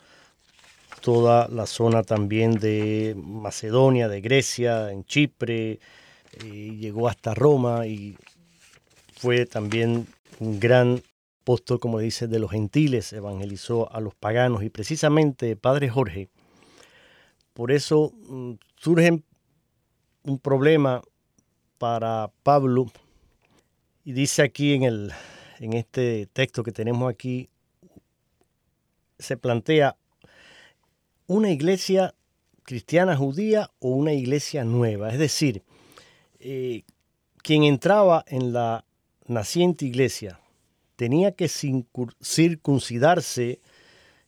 toda 1.03 1.49
la 1.49 1.67
zona 1.67 2.03
también 2.03 2.55
de 2.55 3.15
Macedonia, 3.17 4.09
de 4.09 4.21
Grecia, 4.21 4.91
en 4.91 5.05
Chipre, 5.05 5.81
llegó 6.43 7.09
hasta 7.09 7.35
Roma 7.35 7.87
y 7.87 8.17
fue 9.17 9.45
también 9.45 10.07
un 10.39 10.59
gran 10.59 11.03
apóstol, 11.43 11.81
como 11.81 11.99
dice, 11.99 12.29
de 12.29 12.39
los 12.39 12.53
gentiles, 12.53 13.13
evangelizó 13.13 13.93
a 13.93 14.01
los 14.01 14.15
paganos 14.15 14.63
y 14.63 14.71
precisamente 14.71 15.57
Padre 15.57 15.91
Jorge, 15.91 16.29
por 17.53 17.73
eso 17.73 18.13
mm, 18.29 18.53
surge 18.77 19.23
un 20.23 20.39
problema 20.39 21.03
para 21.79 22.31
Pablo. 22.43 22.87
Y 24.05 24.13
dice 24.13 24.43
aquí 24.43 24.75
en, 24.75 24.85
el, 24.85 25.13
en 25.59 25.73
este 25.75 26.27
texto 26.33 26.63
que 26.63 26.73
tenemos 26.73 27.11
aquí, 27.11 27.51
se 29.19 29.37
plantea 29.37 29.97
una 31.27 31.51
iglesia 31.51 32.15
cristiana 32.65 33.17
judía 33.17 33.71
o 33.81 33.91
una 33.91 34.13
iglesia 34.13 34.65
nueva. 34.65 35.11
Es 35.11 35.19
decir, 35.19 35.63
eh, 36.41 36.83
quien 37.43 37.65
entraba 37.65 38.25
en 38.29 38.53
la 38.53 38.85
naciente 39.27 39.85
iglesia 39.85 40.39
tenía 40.97 41.33
que 41.33 41.49
circuncidarse 41.49 43.61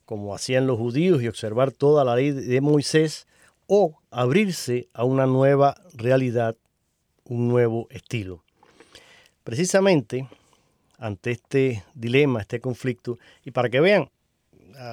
como 0.05 0.35
hacían 0.35 0.67
los 0.67 0.77
judíos 0.77 1.21
y 1.21 1.27
observar 1.27 1.71
toda 1.71 2.03
la 2.03 2.15
ley 2.15 2.31
de 2.31 2.61
Moisés 2.61 3.27
o 3.67 3.97
abrirse 4.11 4.87
a 4.93 5.03
una 5.03 5.25
nueva 5.25 5.75
realidad, 5.93 6.55
un 7.23 7.47
nuevo 7.47 7.87
estilo. 7.89 8.43
Precisamente 9.43 10.27
ante 10.97 11.31
este 11.31 11.83
dilema, 11.93 12.41
este 12.41 12.59
conflicto, 12.59 13.17
y 13.43 13.51
para 13.51 13.69
que 13.69 13.79
vean, 13.79 14.09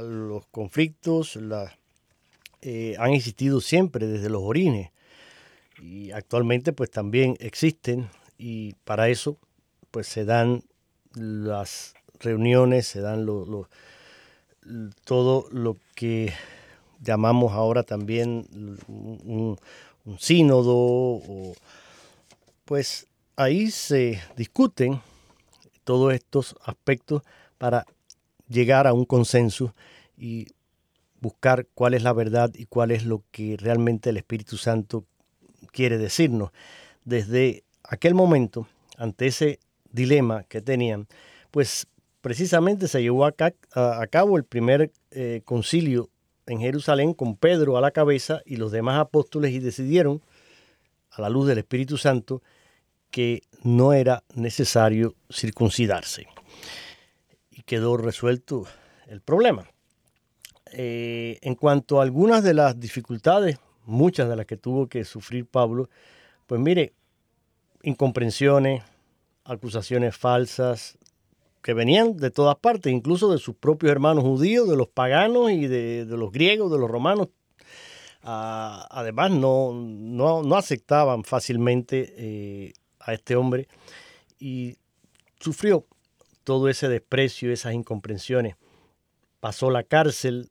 los 0.03 0.47
conflictos, 0.47 1.37
la, 1.37 1.73
eh, 2.63 2.95
han 2.99 3.13
existido 3.13 3.61
siempre 3.61 4.07
desde 4.07 4.31
los 4.31 4.43
orines 4.43 4.91
y 5.83 6.13
actualmente 6.13 6.73
pues 6.73 6.91
también 6.91 7.37
existen. 7.41 8.09
Y 8.39 8.75
para 8.85 9.09
eso 9.09 9.37
pues 9.91 10.07
se 10.07 10.25
dan 10.25 10.63
las 11.15 11.95
reuniones, 12.21 12.87
se 12.87 13.01
dan 13.01 13.27
todo 15.05 15.49
lo 15.51 15.77
que 15.95 16.33
llamamos 17.01 17.53
ahora 17.53 17.83
también 17.83 18.47
un, 18.87 19.59
sínodo, 20.19 21.21
pues 22.65 23.07
ahí 23.37 23.71
se 23.71 24.21
discuten 24.37 25.01
todos 25.85 26.13
estos 26.13 26.57
aspectos 26.65 27.23
para 27.59 27.87
llegar 28.49 28.87
a 28.87 28.93
un 28.93 29.05
consenso 29.05 29.75
y 30.17 30.47
buscar 31.23 31.69
cuál 31.73 31.95
es 31.95 32.03
la 32.03 32.13
verdad 32.13 32.51
y 32.53 32.67
cuál 32.67 32.91
es 32.91 33.07
lo 33.07 33.23
que 33.31 33.57
realmente 33.57 34.11
el 34.11 34.17
Espíritu 34.17 34.57
Santo 34.57 35.07
quiere 35.71 35.97
decirnos. 35.97 36.51
Desde 37.05 37.63
aquel 37.85 38.15
momento, 38.15 38.67
ante 38.99 39.29
ese 39.29 39.61
dilema 39.93 40.43
que 40.43 40.61
tenían, 40.61 41.07
pues 41.53 41.87
precisamente 42.21 42.89
se 42.89 43.01
llevó 43.01 43.25
a, 43.25 43.33
cabo 44.11 44.37
el 44.37 44.45
primer 44.45 44.91
eh, 45.13 45.43
concilio 45.45 46.11
en 46.47 46.59
Jerusalén 46.59 47.15
con 47.15 47.37
Pedro 47.37 47.77
a 47.77 47.81
la 47.81 47.93
cabeza 47.93 48.43
y 48.45 48.57
los 48.57 48.73
demás 48.73 48.99
apóstoles 48.99 49.53
y 49.53 49.61
decidieron, 49.61 50.23
a 51.11 51.21
la 51.21 51.29
luz 51.29 51.47
del 51.47 51.59
Espíritu 51.59 51.99
Santo, 51.99 52.43
que 53.11 53.43
no 53.63 53.93
era 53.93 54.25
necesario 54.35 55.15
circuncidarse. 55.31 56.27
Y 57.51 57.63
quedó 57.63 57.97
resuelto 57.97 58.67
el 59.07 59.21
problema. 59.21 59.72
Eh, 60.73 61.39
en 61.43 61.55
cuanto 61.55 62.01
a 62.01 62.03
algunas 62.03 62.43
de 62.43 62.55
las 62.55 62.79
dificultades, 62.81 63.59
muchas 63.85 64.29
de 64.29 64.37
las 64.37 64.47
que 64.47 64.57
tuvo 64.57 64.89
que 64.89 65.05
sufrir 65.05 65.47
Pablo, 65.47 65.89
pues 66.47 66.61
mire, 66.61 66.95
incomprensiones, 67.83 68.83
acusaciones 69.45 70.17
falsas, 70.17 70.99
que 71.63 71.75
venían 71.75 72.17
de 72.17 72.31
todas 72.31 72.57
partes, 72.57 72.93
incluso 72.93 73.31
de 73.31 73.39
sus 73.39 73.55
propios 73.55 73.93
hermanos 73.93 74.25
judíos, 74.25 74.69
de 74.69 74.77
los 74.77 74.89
paganos 74.89 75.51
y 75.51 75.67
de, 75.67 76.05
los 76.09 76.33
griegos, 76.33 76.73
de 76.73 76.79
los 76.79 76.91
romanos. 76.91 77.29
Ah, 78.23 78.87
además, 78.91 79.31
no, 79.31 79.73
no, 79.73 80.57
aceptaban 80.57 81.25
fácilmente 81.25 82.15
eh, 82.17 82.73
a 83.01 83.15
este 83.15 83.37
hombre 83.37 83.69
y 84.39 84.77
sufrió 85.41 85.87
todo 86.45 86.69
ese 86.69 86.89
desprecio, 86.89 87.53
esas 87.53 87.75
incomprensiones. 87.75 88.57
Pasó 89.41 89.71
la 89.71 89.83
cárcel, 89.83 90.49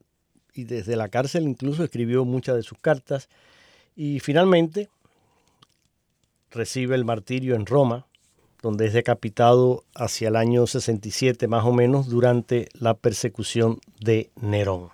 y 0.54 0.64
desde 0.64 0.96
la 0.96 1.08
cárcel 1.08 1.44
incluso 1.44 1.84
escribió 1.84 2.24
muchas 2.24 2.56
de 2.56 2.62
sus 2.62 2.78
cartas 2.78 3.28
y 3.96 4.20
finalmente 4.20 4.88
recibe 6.50 6.94
el 6.94 7.04
martirio 7.04 7.54
en 7.54 7.66
Roma, 7.66 8.06
donde 8.60 8.86
es 8.86 8.92
decapitado 8.92 9.84
hacia 9.94 10.28
el 10.28 10.36
año 10.36 10.66
67 10.66 11.48
más 11.48 11.64
o 11.64 11.72
menos 11.72 12.08
durante 12.08 12.68
la 12.74 12.94
persecución 12.94 13.80
de 14.00 14.30
Nerón. 14.40 14.90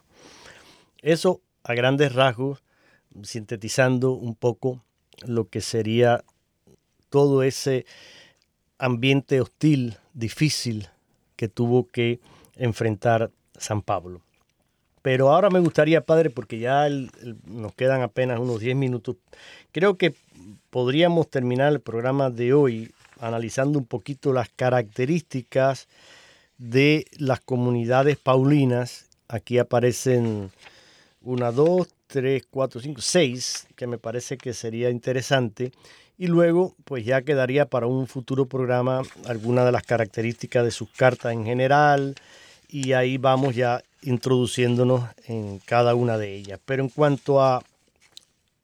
Eso 1.02 1.40
a 1.64 1.74
grandes 1.74 2.14
rasgos, 2.14 2.62
sintetizando 3.22 4.12
un 4.12 4.34
poco 4.34 4.82
lo 5.26 5.48
que 5.48 5.61
sería 5.61 6.24
todo 7.11 7.42
ese 7.42 7.84
ambiente 8.78 9.40
hostil, 9.40 9.96
difícil 10.14 10.88
que 11.36 11.48
tuvo 11.48 11.86
que 11.86 12.20
enfrentar 12.56 13.30
San 13.56 13.82
Pablo. 13.82 14.22
Pero 15.09 15.32
ahora 15.32 15.48
me 15.48 15.59
gustaría, 15.59 16.02
padre, 16.02 16.28
porque 16.28 16.59
ya 16.59 16.86
nos 17.46 17.74
quedan 17.74 18.02
apenas 18.02 18.38
unos 18.40 18.61
10 18.61 18.76
minutos, 18.76 19.16
creo 19.72 19.96
que 19.96 20.14
podríamos 20.68 21.30
terminar 21.30 21.72
el 21.72 21.80
programa 21.80 22.28
de 22.28 22.52
hoy 22.52 22.92
analizando 23.18 23.78
un 23.78 23.86
poquito 23.86 24.34
las 24.34 24.50
características 24.50 25.88
de 26.59 27.06
las 27.16 27.40
comunidades 27.40 28.18
paulinas. 28.18 29.06
Aquí 29.28 29.56
aparecen 29.56 30.50
una, 31.22 31.52
dos, 31.52 31.88
tres, 32.06 32.46
cuatro, 32.50 32.78
cinco, 32.78 33.00
seis, 33.00 33.66
que 33.76 33.86
me 33.86 33.96
parece 33.96 34.36
que 34.36 34.52
sería 34.52 34.90
interesante. 34.90 35.72
Y 36.18 36.26
luego, 36.26 36.74
pues 36.84 37.06
ya 37.06 37.22
quedaría 37.22 37.64
para 37.64 37.86
un 37.86 38.09
futuro 38.09 38.44
programa 38.44 39.00
alguna 39.24 39.64
de 39.64 39.72
las 39.72 39.84
características 39.84 40.66
de 40.66 40.70
sus 40.70 40.90
cartas 40.90 41.32
en 41.32 41.46
general. 41.46 42.14
Y 42.68 42.92
ahí 42.92 43.16
vamos 43.16 43.56
ya 43.56 43.82
introduciéndonos 44.02 45.08
en 45.26 45.58
cada 45.64 45.94
una 45.94 46.18
de 46.18 46.34
ellas. 46.34 46.60
Pero 46.64 46.82
en 46.82 46.90
cuanto 46.90 47.40
a, 47.40 47.62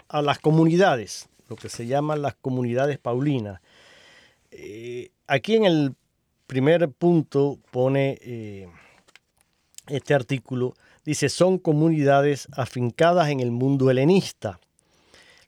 a 0.08 0.22
las 0.22 0.38
comunidades, 0.38 1.28
lo 1.48 1.56
que 1.56 1.68
se 1.68 1.86
llaman 1.86 2.22
las 2.22 2.34
comunidades 2.34 2.98
paulinas, 2.98 3.60
eh, 4.50 5.10
aquí 5.26 5.56
en 5.56 5.64
el 5.64 5.94
primer 6.46 6.88
punto 6.90 7.58
pone 7.70 8.18
eh, 8.20 8.68
este 9.88 10.14
artículo, 10.14 10.74
dice, 11.04 11.28
son 11.28 11.58
comunidades 11.58 12.48
afincadas 12.52 13.30
en 13.30 13.40
el 13.40 13.50
mundo 13.50 13.90
helenista, 13.90 14.60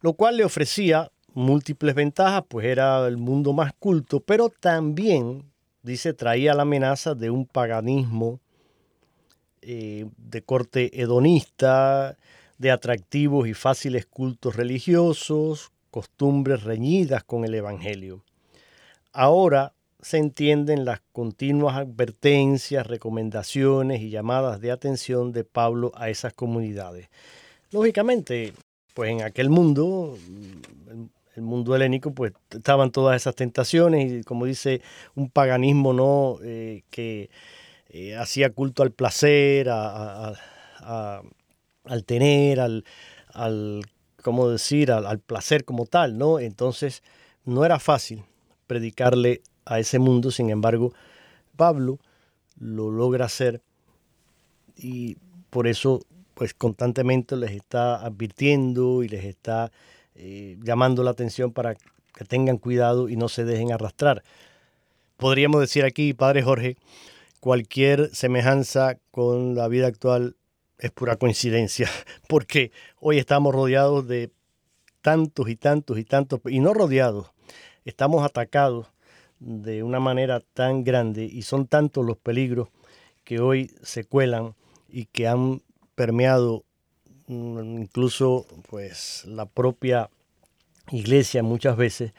lo 0.00 0.14
cual 0.14 0.38
le 0.38 0.44
ofrecía 0.44 1.11
múltiples 1.34 1.94
ventajas, 1.94 2.44
pues 2.48 2.66
era 2.66 3.07
el 3.07 3.16
mundo 3.16 3.52
más 3.52 3.72
culto, 3.78 4.20
pero 4.20 4.48
también, 4.48 5.44
dice, 5.82 6.12
traía 6.12 6.54
la 6.54 6.62
amenaza 6.62 7.14
de 7.14 7.30
un 7.30 7.46
paganismo 7.46 8.40
eh, 9.69 10.07
de 10.17 10.43
corte 10.43 11.03
hedonista, 11.03 12.17
de 12.57 12.71
atractivos 12.71 13.49
y 13.49 13.55
fáciles 13.55 14.07
cultos 14.07 14.55
religiosos, 14.55 15.73
costumbres 15.91 16.62
reñidas 16.62 17.25
con 17.25 17.45
el 17.45 17.53
Evangelio. 17.53 18.23
Ahora 19.12 19.73
se 20.01 20.19
entienden 20.19 20.85
las 20.85 21.01
continuas 21.11 21.75
advertencias, 21.77 22.87
recomendaciones 22.87 24.03
y 24.03 24.11
llamadas 24.11 24.61
de 24.61 24.71
atención 24.71 25.33
de 25.33 25.43
Pablo 25.43 25.91
a 25.97 26.11
esas 26.11 26.33
comunidades. 26.33 27.09
Lógicamente, 27.73 28.53
pues 28.95 29.11
en 29.11 29.23
aquel 29.23 29.51
mundo, 29.51 30.17
el 31.35 31.43
mundo 31.43 31.75
helénico, 31.75 32.12
pues 32.12 32.35
estaban 32.51 32.93
todas 32.93 33.17
esas 33.17 33.35
tentaciones 33.35 34.12
y 34.12 34.23
como 34.23 34.45
dice, 34.45 34.81
un 35.17 35.29
paganismo 35.29 35.93
no 35.93 36.39
eh, 36.45 36.85
que 36.91 37.31
eh, 37.99 38.14
hacía 38.14 38.51
culto 38.51 38.82
al 38.82 38.92
placer, 38.92 39.70
al 39.70 40.36
tener, 42.05 42.61
al, 42.61 42.84
al 43.32 43.86
¿cómo 44.22 44.51
decir?, 44.51 44.92
al, 44.92 45.07
al, 45.07 45.18
placer 45.18 45.64
como 45.64 45.86
tal, 45.86 46.18
¿no? 46.18 46.38
Entonces, 46.38 47.03
no 47.47 47.64
era 47.64 47.78
fácil 47.78 48.22
predicarle 48.66 49.40
a 49.64 49.80
ese 49.80 49.99
mundo, 49.99 50.30
sin 50.30 50.51
embargo, 50.51 50.92
Pablo 51.57 51.99
lo 52.59 52.90
logra 52.90 53.24
hacer 53.24 53.62
y 54.76 55.16
por 55.49 55.66
eso, 55.66 56.03
pues 56.34 56.53
constantemente 56.53 57.34
les 57.34 57.53
está 57.53 58.05
advirtiendo 58.05 59.05
y 59.05 59.09
les 59.09 59.24
está 59.24 59.72
eh, 60.16 60.59
llamando 60.62 61.03
la 61.03 61.12
atención 61.12 61.51
para 61.51 61.74
que 61.74 62.24
tengan 62.28 62.59
cuidado 62.59 63.09
y 63.09 63.16
no 63.16 63.30
se 63.30 63.47
dejen 63.47 63.72
arrastrar. 63.72 64.22
Podríamos 65.16 65.62
decir 65.62 65.86
aquí, 65.86 66.12
Padre 66.12 66.42
Jorge, 66.42 66.76
cualquier 67.47 68.12
semejanza 68.12 68.99
con 69.12 69.55
la 69.55 69.68
vida 69.68 69.86
actual 69.86 70.34
es 70.80 70.90
pura 70.90 71.14
coincidencia, 71.14 71.88
porque 72.28 72.72
hoy 72.99 73.18
estamos 73.18 73.55
rodeados 73.55 74.09
de 74.09 74.32
tantos 75.01 75.49
y 75.49 75.55
tantos 75.55 75.97
y 75.97 76.05
tantos, 76.05 76.40
y 76.49 76.59
no 76.59 76.74
rodeados, 76.74 77.30
estamos 77.84 78.24
atacados 78.24 78.88
de 79.38 79.84
una 79.84 80.01
manera 80.01 80.40
tan 80.55 80.82
grande 80.82 81.24
y 81.24 81.42
son 81.42 81.68
tantos 81.68 82.05
los 82.05 82.16
peligros 82.16 82.70
que 83.22 83.38
hoy 83.38 83.70
se 83.80 84.03
cuelan 84.03 84.57
y 84.88 85.05
que 85.05 85.28
han 85.28 85.62
permeado 85.94 86.64
mm, 87.28 87.78
incluso 87.78 88.44
pues 88.68 89.24
la 89.24 89.47
propia 89.47 90.11
iglesia 90.90 91.44
muchas 91.44 91.76
veces 91.76 92.12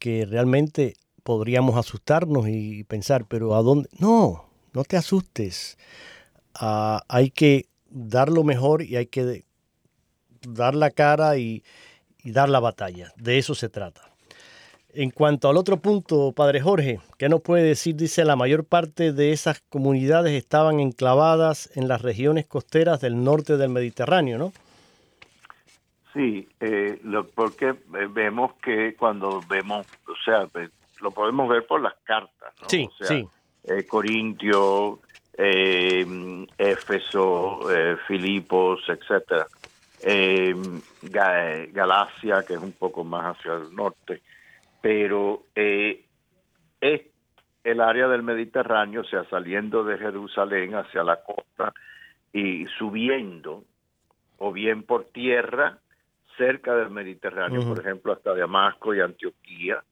que 0.00 0.26
realmente 0.26 0.94
podríamos 1.22 1.76
asustarnos 1.76 2.48
y 2.48 2.82
pensar, 2.82 3.26
pero 3.28 3.54
¿a 3.54 3.62
dónde? 3.62 3.88
No, 4.00 4.46
no 4.76 4.84
te 4.84 4.98
asustes. 4.98 5.78
Ah, 6.54 7.02
hay 7.08 7.30
que 7.30 7.66
dar 7.88 8.28
lo 8.28 8.44
mejor 8.44 8.82
y 8.82 8.96
hay 8.96 9.06
que 9.06 9.42
dar 10.46 10.74
la 10.74 10.90
cara 10.90 11.38
y, 11.38 11.64
y 12.22 12.30
dar 12.32 12.50
la 12.50 12.60
batalla. 12.60 13.10
De 13.16 13.38
eso 13.38 13.54
se 13.54 13.70
trata. 13.70 14.02
En 14.92 15.10
cuanto 15.10 15.48
al 15.48 15.56
otro 15.56 15.78
punto, 15.78 16.32
Padre 16.32 16.60
Jorge, 16.60 17.00
¿qué 17.18 17.30
nos 17.30 17.40
puede 17.40 17.62
decir? 17.62 17.96
Dice, 17.96 18.24
la 18.26 18.36
mayor 18.36 18.64
parte 18.64 19.12
de 19.12 19.32
esas 19.32 19.62
comunidades 19.70 20.32
estaban 20.32 20.78
enclavadas 20.80 21.70
en 21.74 21.88
las 21.88 22.02
regiones 22.02 22.46
costeras 22.46 23.00
del 23.00 23.24
norte 23.24 23.56
del 23.56 23.70
Mediterráneo, 23.70 24.36
¿no? 24.36 24.52
Sí, 26.12 26.48
eh, 26.60 26.98
lo, 27.02 27.26
porque 27.26 27.74
vemos 28.10 28.54
que 28.62 28.94
cuando 28.94 29.42
vemos, 29.48 29.86
o 30.06 30.14
sea, 30.24 30.48
lo 31.00 31.10
podemos 31.10 31.48
ver 31.48 31.66
por 31.66 31.80
las 31.82 31.94
cartas, 32.04 32.54
¿no? 32.60 32.68
Sí, 32.68 32.88
sí. 33.00 33.26
Eh, 33.66 33.86
Corintio, 33.86 35.00
eh, 35.36 36.46
Éfeso, 36.56 37.70
eh, 37.70 37.96
Filipos, 38.06 38.82
etcétera. 38.88 39.46
Eh, 40.02 40.54
Galacia, 41.02 42.44
que 42.46 42.54
es 42.54 42.60
un 42.60 42.72
poco 42.72 43.02
más 43.04 43.36
hacia 43.36 43.54
el 43.54 43.74
norte 43.74 44.22
pero 44.86 45.42
es 45.56 45.98
el 47.64 47.80
área 47.80 48.06
del 48.06 48.22
Mediterráneo, 48.22 49.00
o 49.00 49.04
sea, 49.04 49.24
saliendo 49.28 49.82
de 49.82 49.98
Jerusalén 49.98 50.76
hacia 50.76 51.02
la 51.02 51.16
costa 51.24 51.74
y 52.32 52.66
subiendo, 52.78 53.64
o 54.38 54.52
bien 54.52 54.84
por 54.84 55.06
tierra, 55.06 55.78
cerca 56.36 56.76
del 56.76 56.90
Mediterráneo, 56.90 57.66
por 57.66 57.80
ejemplo, 57.80 58.12
hasta 58.12 58.32
Damasco 58.32 58.94
y 58.94 59.00
Antioquía, 59.00 59.82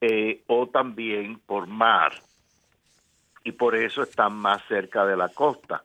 eh, 0.00 0.42
o 0.46 0.68
también 0.68 1.38
por 1.40 1.66
mar. 1.66 2.14
Y 3.44 3.52
por 3.52 3.76
eso 3.76 4.02
están 4.02 4.34
más 4.34 4.62
cerca 4.66 5.04
de 5.06 5.16
la 5.16 5.28
costa, 5.28 5.82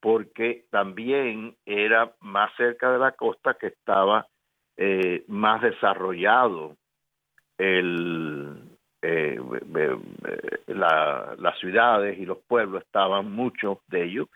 porque 0.00 0.66
también 0.70 1.56
era 1.64 2.12
más 2.20 2.50
cerca 2.56 2.90
de 2.90 2.98
la 2.98 3.12
costa 3.12 3.54
que 3.54 3.68
estaba 3.68 4.26
eh, 4.76 5.24
más 5.28 5.62
desarrollado 5.62 6.76
el, 7.58 8.74
eh, 9.02 9.38
las 10.66 11.58
ciudades 11.58 12.18
y 12.18 12.24
los 12.24 12.38
pueblos 12.38 12.82
estaban, 12.82 13.30
muchos 13.30 13.78
de 13.88 14.04
ellos, 14.04 14.28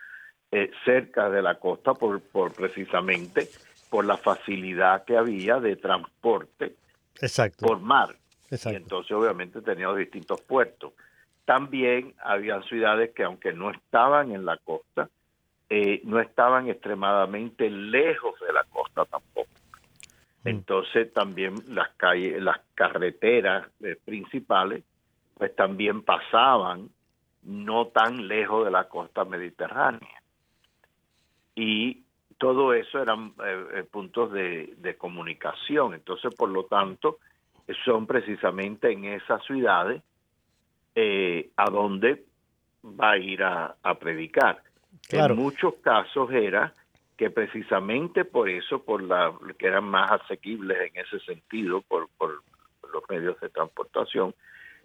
eh, 0.51 0.71
cerca 0.85 1.29
de 1.29 1.41
la 1.41 1.55
costa 1.59 1.93
por, 1.93 2.21
por 2.21 2.53
precisamente 2.53 3.49
por 3.89 4.05
la 4.05 4.17
facilidad 4.17 5.03
que 5.03 5.17
había 5.17 5.59
de 5.59 5.75
transporte 5.75 6.75
Exacto. 7.19 7.65
por 7.65 7.79
mar. 7.79 8.15
Exacto. 8.49 8.77
Y 8.77 8.81
entonces 8.81 9.11
obviamente 9.11 9.61
teníamos 9.61 9.97
distintos 9.97 10.41
puertos. 10.41 10.93
También 11.49 12.13
había 12.23 12.61
ciudades 12.61 13.09
que 13.15 13.23
aunque 13.23 13.53
no 13.53 13.71
estaban 13.71 14.33
en 14.33 14.45
la 14.45 14.57
costa, 14.57 15.09
eh, 15.67 15.99
no 16.03 16.19
estaban 16.19 16.69
extremadamente 16.69 17.71
lejos 17.71 18.39
de 18.39 18.53
la 18.53 18.63
costa 18.65 19.05
tampoco. 19.05 19.49
Mm. 20.43 20.47
Entonces 20.47 21.11
también 21.11 21.55
las 21.69 21.89
calles, 21.95 22.39
las 22.39 22.59
carreteras 22.75 23.67
eh, 23.81 23.95
principales, 24.05 24.83
pues 25.39 25.55
también 25.55 26.03
pasaban 26.03 26.91
no 27.41 27.87
tan 27.87 28.27
lejos 28.27 28.63
de 28.65 28.69
la 28.69 28.83
costa 28.83 29.25
mediterránea. 29.25 30.21
Y 31.55 32.03
todo 32.37 32.75
eso 32.75 33.01
eran 33.01 33.33
eh, 33.43 33.65
eh, 33.73 33.83
puntos 33.91 34.31
de, 34.33 34.95
comunicación. 34.99 35.95
Entonces, 35.95 36.31
por 36.35 36.49
lo 36.49 36.65
tanto, 36.65 37.17
son 37.85 38.05
precisamente 38.05 38.91
en 38.91 39.05
esas 39.05 39.43
ciudades 39.45 40.03
a 40.95 41.69
donde 41.69 42.25
va 42.83 43.11
a 43.11 43.17
ir 43.17 43.43
a, 43.43 43.75
predicar. 43.99 44.61
En 45.09 45.35
muchos 45.35 45.75
casos 45.75 46.31
era 46.31 46.73
que 47.17 47.29
precisamente 47.29 48.25
por 48.25 48.49
eso, 48.49 48.83
por 48.83 49.03
la 49.03 49.33
que 49.57 49.67
eran 49.67 49.85
más 49.85 50.11
asequibles 50.11 50.77
en 50.89 51.01
ese 51.01 51.19
sentido, 51.19 51.81
por, 51.81 52.09
por 52.17 52.43
los 52.93 53.03
medios 53.09 53.39
de 53.39 53.49
transportación, 53.49 54.33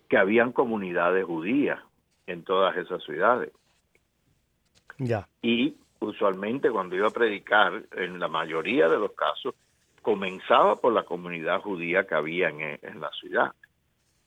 que 0.09 0.17
habían 0.17 0.53
comunidades 0.53 1.25
judías 1.25 1.81
en 2.27 2.43
todas 2.43 2.77
esas 2.77 3.03
ciudades. 3.05 3.53
Ya. 4.99 5.29
Y 5.43 5.77
usualmente 6.01 6.71
cuando 6.71 6.97
iba 6.97 7.09
a 7.09 7.11
predicar, 7.11 7.85
en 7.97 8.19
la 8.19 8.29
mayoría 8.29 8.89
de 8.89 8.99
los 8.99 9.13
casos, 9.13 9.55
comenzaba 10.03 10.77
por 10.77 10.93
la 10.93 11.05
comunidad 11.05 11.61
judía 11.63 12.07
que 12.07 12.15
había 12.15 12.49
en, 12.49 13.01
la 13.01 13.11
ciudad. 13.11 13.53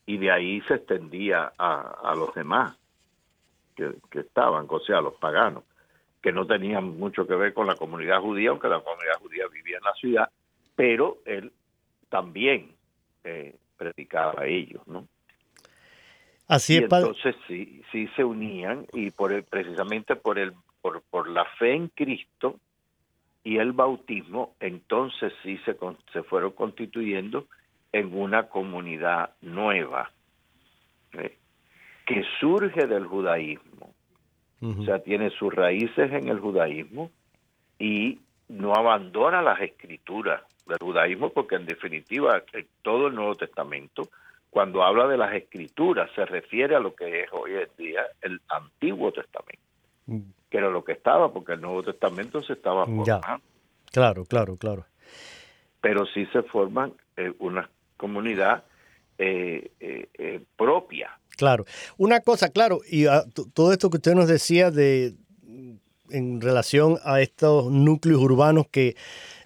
Y 0.08 0.18
de 0.18 0.32
ahí 0.32 0.62
se 0.62 0.76
extendía 0.76 1.54
a, 1.60 2.14
los 2.16 2.34
demás 2.34 2.76
que, 3.76 3.94
que 4.10 4.22
estaban, 4.22 4.66
o 4.68 4.80
sea, 4.80 4.98
a 4.98 5.02
los 5.02 5.14
paganos 5.16 5.64
que 6.22 6.32
no 6.32 6.46
tenían 6.46 6.98
mucho 6.98 7.28
que 7.28 7.36
ver 7.36 7.54
con 7.54 7.68
la 7.68 7.76
comunidad 7.76 8.20
judía, 8.20 8.50
aunque 8.50 8.68
la 8.68 8.82
comunidad 8.82 9.20
judía 9.22 9.48
vivía 9.48 9.78
en 9.78 9.84
la 9.84 9.94
ciudad, 9.94 10.30
pero 10.76 11.20
él 11.26 11.54
también 12.10 12.76
eh, 13.24 13.56
predicaba 13.78 14.42
a 14.42 14.46
ellos, 14.46 14.86
¿no? 14.88 15.08
Así 16.48 16.74
y 16.74 16.78
entonces 16.78 17.36
sí, 17.48 17.82
sí 17.92 18.08
se 18.16 18.24
unían 18.24 18.88
y 18.94 19.12
por 19.12 19.34
el, 19.34 19.44
precisamente 19.44 20.16
por 20.16 20.40
el 20.40 20.54
por, 20.82 21.02
por 21.04 21.30
la 21.30 21.46
fe 21.58 21.74
en 21.74 21.90
Cristo 21.90 22.60
y 23.44 23.58
el 23.58 23.74
bautismo, 23.74 24.56
entonces 24.60 25.34
sí 25.44 25.58
se, 25.60 25.78
se 26.14 26.24
fueron 26.24 26.52
constituyendo 26.52 27.48
en 27.92 28.14
una 28.18 28.50
comunidad 28.50 29.32
nueva 29.42 30.12
¿eh? 31.14 31.38
que 32.06 32.24
surge 32.40 32.88
del 32.88 33.06
judaísmo 33.06 33.94
o 34.60 34.84
sea, 34.86 35.00
tiene 35.00 35.30
sus 35.30 35.54
raíces 35.54 36.12
en 36.12 36.30
el 36.30 36.40
judaísmo 36.40 37.12
y 37.78 38.20
no 38.50 38.74
abandona 38.74 39.42
las 39.42 39.62
escrituras 39.62 40.42
del 40.66 40.80
judaísmo 40.80 41.30
porque 41.30 41.56
en 41.56 41.66
definitiva 41.66 42.42
todo 42.82 43.08
el 43.08 43.16
Nuevo 43.16 43.36
Testamento 43.36 44.10
cuando 44.50 44.84
habla 44.84 45.08
de 45.08 45.18
las 45.18 45.34
escrituras 45.36 46.10
se 46.16 46.26
refiere 46.26 46.76
a 46.76 46.80
lo 46.80 46.96
que 46.96 47.22
es 47.22 47.30
hoy 47.32 47.52
en 47.54 47.70
día 47.78 48.02
el 48.22 48.42
Antiguo 48.50 49.12
Testamento, 49.12 49.64
mm. 50.08 50.22
que 50.50 50.58
era 50.58 50.70
lo 50.70 50.84
que 50.84 50.94
estaba 50.94 51.32
porque 51.32 51.54
el 51.54 51.62
Nuevo 51.62 51.84
Testamento 51.84 52.42
se 52.42 52.54
estaba 52.54 52.86
formando. 52.86 53.44
Claro, 53.92 54.26
claro, 54.26 54.58
claro. 54.58 54.86
Pero 55.82 56.06
sí 56.08 56.26
se 56.28 56.42
forman 56.44 56.94
eh, 57.16 57.32
una 57.40 57.70
comunidad 57.98 58.64
eh, 59.18 59.72
eh, 59.80 60.42
propia 60.56 61.18
Claro. 61.38 61.66
Una 61.98 62.20
cosa, 62.22 62.50
claro, 62.50 62.80
y 62.90 63.06
ah, 63.06 63.24
todo 63.54 63.72
esto 63.72 63.90
que 63.92 63.98
usted 63.98 64.16
nos 64.16 64.28
decía 64.28 64.72
de 64.72 65.14
en 66.10 66.42
relación 66.42 66.98
a 67.04 67.22
estos 67.22 67.72
núcleos 67.72 68.22
urbanos 68.22 68.68
que 68.72 68.96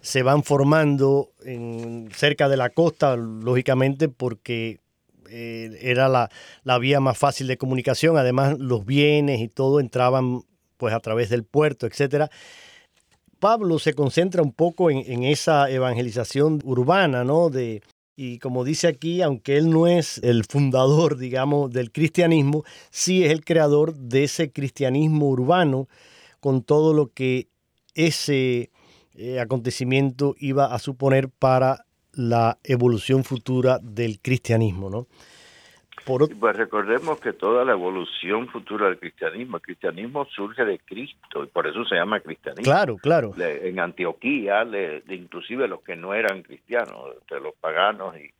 se 0.01 0.23
van 0.23 0.43
formando 0.43 1.31
en, 1.43 2.09
cerca 2.13 2.47
de 2.49 2.57
la 2.57 2.69
costa, 2.69 3.15
lógicamente 3.15 4.09
porque 4.09 4.79
eh, 5.29 5.77
era 5.81 6.07
la, 6.07 6.77
vía 6.77 6.99
más 6.99 7.17
fácil 7.17 7.47
de 7.47 7.57
comunicación, 7.57 8.15
además 8.17 8.57
los 8.59 8.85
bienes 8.85 9.41
y 9.41 9.47
todo 9.47 9.79
entraban 9.79 10.43
pues 10.77 10.93
a 10.93 10.99
través 10.99 11.29
del 11.29 11.43
puerto, 11.43 11.87
etcétera. 11.87 12.29
Pablo 13.39 13.79
se 13.79 13.95
concentra 13.95 14.43
un 14.43 14.53
poco 14.53 14.91
en, 14.91 15.23
esa 15.23 15.69
evangelización 15.69 16.61
urbana, 16.63 17.23
¿no? 17.23 17.49
De, 17.49 17.81
y 18.23 18.37
como 18.37 18.63
dice 18.63 18.87
aquí, 18.87 19.23
aunque 19.23 19.57
él 19.57 19.71
no 19.71 19.87
es 19.87 20.19
el 20.19 20.43
fundador, 20.43 21.17
digamos, 21.17 21.71
del 21.71 21.91
cristianismo, 21.91 22.63
sí 22.91 23.23
es 23.23 23.31
el 23.31 23.43
creador 23.43 23.95
de 23.95 24.25
ese 24.25 24.51
cristianismo 24.51 25.27
urbano 25.27 25.87
con 26.39 26.61
todo 26.61 26.93
lo 26.93 27.11
que 27.11 27.47
ese 27.95 28.69
eh, 29.15 29.39
acontecimiento 29.39 30.35
iba 30.37 30.71
a 30.71 30.77
suponer 30.77 31.29
para 31.29 31.87
la 32.13 32.59
evolución 32.63 33.23
futura 33.23 33.79
del 33.81 34.19
cristianismo, 34.19 34.91
¿no? 34.91 35.07
Pues 36.05 36.55
recordemos 36.55 37.19
que 37.19 37.33
toda 37.33 37.63
la 37.63 37.73
evolución 37.73 38.47
futura 38.47 38.87
del 38.87 38.99
cristianismo, 38.99 39.57
el 39.57 39.63
cristianismo 39.63 40.25
surge 40.25 40.65
de 40.65 40.79
Cristo 40.79 41.43
y 41.43 41.47
por 41.47 41.67
eso 41.67 41.85
se 41.85 41.95
llama 41.95 42.19
cristianismo. 42.19 42.63
Claro, 42.63 42.97
claro. 42.97 43.33
en 43.37 43.79
Antioquía, 43.79 44.65
inclusive 45.09 45.67
los 45.67 45.81
que 45.81 45.95
no 45.95 46.13
eran 46.13 46.41
cristianos, 46.41 47.15
entre 47.21 47.39
los 47.39 47.53
paganos 47.55 48.15
y 48.17 48.31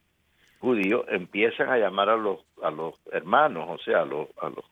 judíos, 0.60 1.06
empiezan 1.10 1.70
a 1.70 1.78
llamar 1.78 2.10
a 2.10 2.16
los 2.16 2.40
a 2.64 2.72
los 2.72 2.96
hermanos, 3.12 3.66
o 3.70 3.78
sea, 3.84 4.02
a 4.02 4.06
los 4.06 4.28
a 4.42 4.50
los 4.50 4.66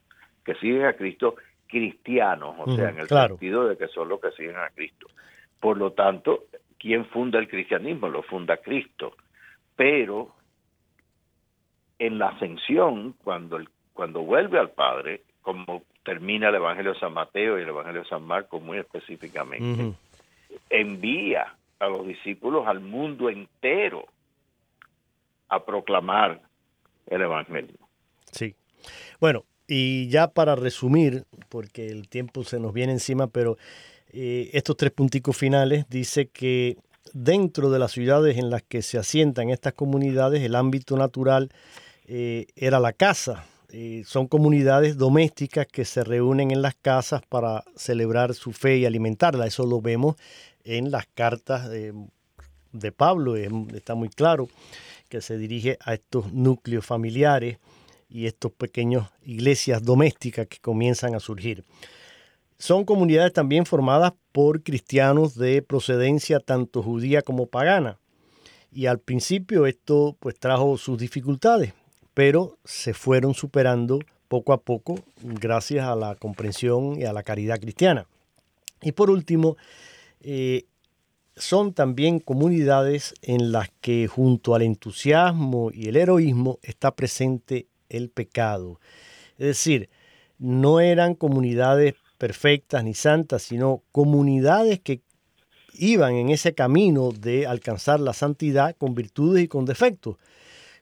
que 0.44 0.56
siguen 0.56 0.86
a 0.86 0.94
Cristo 0.94 1.36
cristianos, 1.68 2.56
o 2.58 2.76
sea, 2.76 2.90
en 2.90 3.00
el 3.00 3.08
sentido 3.08 3.68
de 3.68 3.78
que 3.78 3.88
son 3.90 4.10
los 4.10 4.20
que 4.20 4.32
siguen 4.32 4.58
a 4.58 4.70
Cristo. 4.70 5.08
Por 5.60 5.78
lo 5.78 5.92
tanto, 5.92 6.46
¿quién 6.80 7.06
funda 7.06 7.38
el 7.38 7.48
cristianismo? 7.48 8.10
Lo 8.10 8.24
funda 8.24 8.58
Cristo. 8.58 9.16
Pero 9.76 10.34
en 12.00 12.18
la 12.18 12.30
ascensión, 12.30 13.14
cuando, 13.24 13.58
el, 13.58 13.70
cuando 13.94 14.22
vuelve 14.22 14.58
al 14.58 14.72
Padre, 14.72 15.24
como 15.42 15.84
termina 16.04 16.50
el 16.50 16.56
Evangelio 16.56 16.94
de 16.94 17.00
San 17.00 17.14
Mateo 17.14 17.60
y 17.60 17.64
el 17.64 17.70
Evangelio 17.70 18.02
de 18.04 18.10
San 18.10 18.24
Marcos 18.24 18.62
muy 18.62 18.78
específicamente, 18.78 19.94
envía 20.70 21.54
a 21.80 21.88
los 21.88 22.08
discípulos 22.08 22.68
al 22.68 22.80
mundo 22.80 23.30
entero 23.30 24.06
a 25.50 25.64
proclamar 25.64 26.42
el 27.08 27.22
Evangelio. 27.22 27.76
Sí. 28.32 28.56
Bueno, 29.20 29.44
y 29.68 30.10
ya 30.10 30.30
para 30.30 30.56
resumir, 30.56 31.26
porque 31.50 31.88
el 31.88 32.08
tiempo 32.08 32.44
se 32.44 32.60
nos 32.60 32.74
viene 32.74 32.94
encima, 32.94 33.28
pero 33.28 33.58
eh, 34.12 34.50
estos 34.54 34.78
tres 34.78 34.92
punticos 34.92 35.38
finales 35.38 35.88
dice 35.90 36.28
que 36.28 36.78
dentro 37.14 37.70
de 37.70 37.80
las 37.80 37.92
ciudades 37.92 38.38
en 38.38 38.50
las 38.50 38.64
que 38.64 38.82
se 38.82 38.98
asientan 38.98 39.50
estas 39.50 39.74
comunidades, 39.74 40.42
el 40.42 40.56
ámbito 40.56 40.98
natural 40.98 41.50
eh, 42.12 42.48
era 42.56 42.80
la 42.80 42.92
casa. 42.92 43.46
Eh, 43.72 44.02
son 44.04 44.28
comunidades 44.28 44.98
domésticas 44.98 45.68
que 45.68 45.86
se 45.86 46.04
reúnen 46.04 46.50
en 46.50 46.64
las 46.64 46.74
casas 46.74 47.22
para 47.30 47.64
celebrar 47.76 48.34
su 48.34 48.52
fe 48.52 48.78
y 48.80 48.86
alimentarla. 48.88 49.46
Eso 49.46 49.64
lo 49.68 49.80
vemos 49.80 50.16
en 50.64 50.90
las 50.90 51.06
cartas 51.14 51.70
de, 51.70 51.94
Pablo. 52.98 53.36
está 53.36 53.94
muy 53.94 54.10
claro 54.10 54.50
que 55.08 55.22
se 55.22 55.38
dirige 55.38 55.78
a 55.82 55.94
estos 55.94 56.34
núcleos 56.34 56.84
familiares 56.84 57.60
y 58.10 58.26
estos 58.26 58.52
pequeños 58.54 59.08
iglesias 59.22 59.84
domésticas 59.84 60.48
que 60.48 60.58
comienzan 60.58 61.14
a 61.14 61.20
surgir. 61.20 61.64
Son 62.58 62.86
comunidades 62.86 63.34
también 63.34 63.68
formadas 63.68 64.14
por 64.32 64.64
cristianos 64.64 65.36
de 65.36 65.62
procedencia 65.62 66.40
tanto 66.40 66.82
judía 66.82 67.22
como 67.22 67.46
pagana. 67.46 68.00
Y 68.72 68.88
al 68.88 68.98
principio 68.98 69.68
esto 69.68 70.18
pues 70.20 70.40
trajo 70.40 70.76
sus 70.78 70.98
dificultades 70.98 71.74
pero 72.20 72.58
se 72.66 72.94
fueron 72.94 73.34
superando 73.34 74.00
poco 74.28 74.52
a 74.52 74.60
poco 74.60 74.96
gracias 75.24 75.86
a 75.86 75.96
la 75.96 76.16
comprensión 76.16 77.00
y 77.00 77.06
a 77.06 77.14
la 77.14 77.24
caridad 77.24 77.62
cristiana. 77.62 78.08
Y 78.82 78.92
por 78.92 79.10
último, 79.10 79.56
eh, 80.20 80.66
son 81.38 81.74
también 81.74 82.20
comunidades 82.20 83.14
en 83.22 83.54
las 83.54 83.70
que 83.80 84.08
junto 84.08 84.54
al 84.54 84.64
entusiasmo 84.64 85.72
y 85.74 85.88
el 85.88 85.96
heroísmo 85.96 86.60
está 86.62 86.94
presente 86.94 87.68
el 87.88 88.10
pecado. 88.10 88.82
Es 89.38 89.48
decir, 89.48 89.90
no 90.38 90.82
eran 90.82 91.16
comunidades 91.16 91.96
perfectas 92.18 92.84
ni 92.84 92.96
santas, 92.96 93.44
sino 93.44 93.82
comunidades 93.94 94.82
que 94.82 95.04
iban 95.72 96.16
en 96.16 96.32
ese 96.32 96.54
camino 96.54 97.14
de 97.14 97.48
alcanzar 97.48 98.02
la 98.02 98.12
santidad 98.12 98.76
con 98.78 98.94
virtudes 98.94 99.46
y 99.46 99.48
con 99.48 99.64
defectos, 99.64 100.18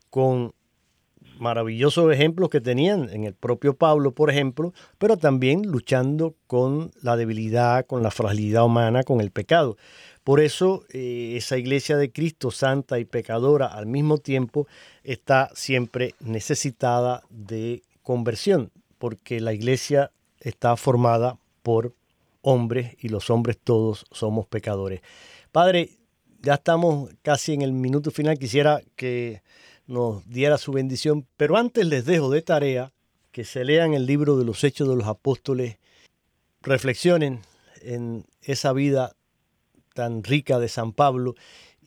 con 0.09 0.56
maravillosos 1.39 2.11
ejemplos 2.13 2.49
que 2.49 2.61
tenían 2.61 3.09
en 3.09 3.23
el 3.23 3.33
propio 3.33 3.75
Pablo, 3.75 4.11
por 4.11 4.29
ejemplo, 4.29 4.73
pero 4.97 5.17
también 5.17 5.63
luchando 5.63 6.35
con 6.47 6.91
la 7.01 7.15
debilidad, 7.15 7.85
con 7.85 8.03
la 8.03 8.11
fragilidad 8.11 8.65
humana, 8.65 9.03
con 9.03 9.21
el 9.21 9.31
pecado. 9.31 9.77
Por 10.23 10.39
eso 10.39 10.83
eh, 10.91 11.35
esa 11.37 11.57
iglesia 11.57 11.95
de 11.97 12.11
Cristo 12.11 12.51
santa 12.51 12.99
y 12.99 13.05
pecadora 13.05 13.67
al 13.67 13.85
mismo 13.85 14.17
tiempo 14.17 14.67
está 15.03 15.49
siempre 15.53 16.15
necesitada 16.19 17.23
de 17.29 17.81
conversión, 18.03 18.71
porque 18.97 19.39
la 19.39 19.53
iglesia 19.53 20.11
está 20.39 20.75
formada 20.75 21.37
por 21.63 21.93
hombres 22.41 22.95
y 22.99 23.09
los 23.09 23.29
hombres 23.29 23.57
todos 23.63 24.05
somos 24.11 24.47
pecadores. 24.47 25.01
Padre, 25.51 25.91
ya 26.41 26.55
estamos 26.55 27.09
casi 27.21 27.53
en 27.53 27.61
el 27.61 27.73
minuto 27.73 28.11
final. 28.11 28.37
Quisiera 28.37 28.81
que 28.95 29.41
nos 29.87 30.27
diera 30.29 30.57
su 30.57 30.71
bendición. 30.71 31.25
Pero 31.37 31.57
antes 31.57 31.85
les 31.85 32.05
dejo 32.05 32.29
de 32.29 32.41
tarea 32.41 32.93
que 33.31 33.43
se 33.43 33.63
lean 33.65 33.93
el 33.93 34.05
libro 34.05 34.37
de 34.37 34.45
los 34.45 34.63
Hechos 34.63 34.87
de 34.87 34.95
los 34.95 35.07
Apóstoles, 35.07 35.77
reflexionen 36.61 37.41
en 37.81 38.25
esa 38.41 38.73
vida 38.73 39.15
tan 39.93 40.23
rica 40.23 40.59
de 40.59 40.69
San 40.69 40.91
Pablo 40.91 41.35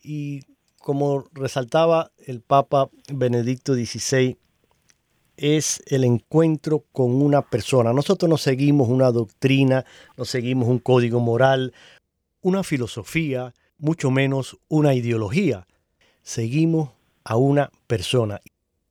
y 0.03 0.41
como 0.77 1.25
resaltaba 1.33 2.11
el 2.25 2.41
Papa 2.41 2.89
Benedicto 3.07 3.75
XVI, 3.75 4.37
es 5.37 5.81
el 5.87 6.03
encuentro 6.03 6.85
con 6.91 7.21
una 7.21 7.41
persona. 7.41 7.93
Nosotros 7.93 8.29
no 8.29 8.37
seguimos 8.37 8.89
una 8.89 9.11
doctrina, 9.11 9.85
no 10.17 10.25
seguimos 10.25 10.67
un 10.67 10.79
código 10.79 11.19
moral, 11.19 11.73
una 12.41 12.63
filosofía, 12.63 13.53
mucho 13.77 14.11
menos 14.11 14.57
una 14.67 14.93
ideología. 14.93 15.67
Seguimos 16.21 16.89
a 17.23 17.35
una 17.37 17.71
persona. 17.87 18.41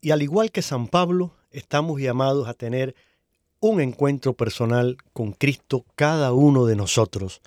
Y 0.01 0.11
al 0.11 0.23
igual 0.23 0.51
que 0.51 0.63
San 0.63 0.89
Pablo, 0.89 1.35
estamos 1.51 2.01
llamados 2.01 2.49
a 2.49 2.55
tener 2.55 2.95
un 3.61 3.81
encuentro 3.81 4.35
personal 4.35 4.97
con 5.13 5.33
Cristo 5.33 5.85
cada 5.95 6.33
uno 6.33 6.65
de 6.65 6.77
nosotros, 6.77 7.43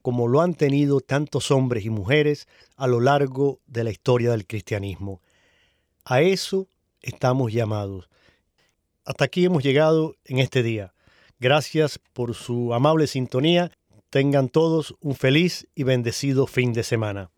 como 0.00 0.28
lo 0.28 0.40
han 0.40 0.54
tenido 0.54 1.00
tantos 1.00 1.50
hombres 1.50 1.84
y 1.84 1.90
mujeres 1.90 2.48
a 2.76 2.86
lo 2.86 3.00
largo 3.00 3.60
de 3.66 3.84
la 3.84 3.90
historia 3.90 4.30
del 4.30 4.46
cristianismo. 4.46 5.20
A 6.04 6.22
eso 6.22 6.66
estamos 7.02 7.52
llamados. 7.52 8.08
Hasta 9.04 9.24
aquí 9.26 9.44
hemos 9.44 9.62
llegado 9.62 10.16
en 10.24 10.38
este 10.38 10.62
día. 10.62 10.94
Gracias 11.38 11.98
por 12.12 12.34
su 12.34 12.72
amable 12.72 13.06
sintonía. 13.06 13.70
Tengan 14.08 14.48
todos 14.48 14.94
un 15.00 15.14
feliz 15.14 15.68
y 15.74 15.82
bendecido 15.82 16.46
fin 16.46 16.72
de 16.72 16.82
semana. 16.82 17.30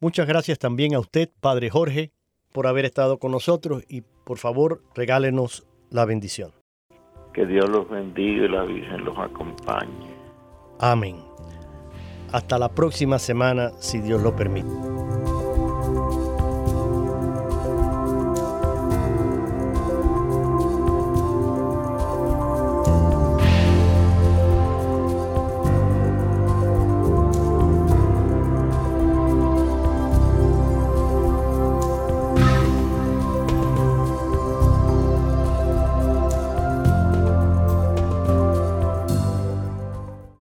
Muchas 0.00 0.28
gracias 0.28 0.58
también 0.58 0.94
a 0.94 1.00
usted, 1.00 1.28
Padre 1.40 1.70
Jorge, 1.70 2.12
por 2.52 2.66
haber 2.66 2.84
estado 2.84 3.18
con 3.18 3.32
nosotros 3.32 3.84
y 3.88 4.02
por 4.24 4.38
favor 4.38 4.82
regálenos 4.94 5.66
la 5.90 6.04
bendición. 6.04 6.52
Que 7.32 7.46
Dios 7.46 7.68
los 7.68 7.88
bendiga 7.88 8.44
y 8.44 8.48
la 8.48 8.64
Virgen 8.64 9.04
los 9.04 9.16
acompañe. 9.18 10.14
Amén. 10.80 11.16
Hasta 12.32 12.58
la 12.58 12.68
próxima 12.68 13.18
semana, 13.18 13.70
si 13.78 14.00
Dios 14.00 14.22
lo 14.22 14.36
permite. 14.36 14.68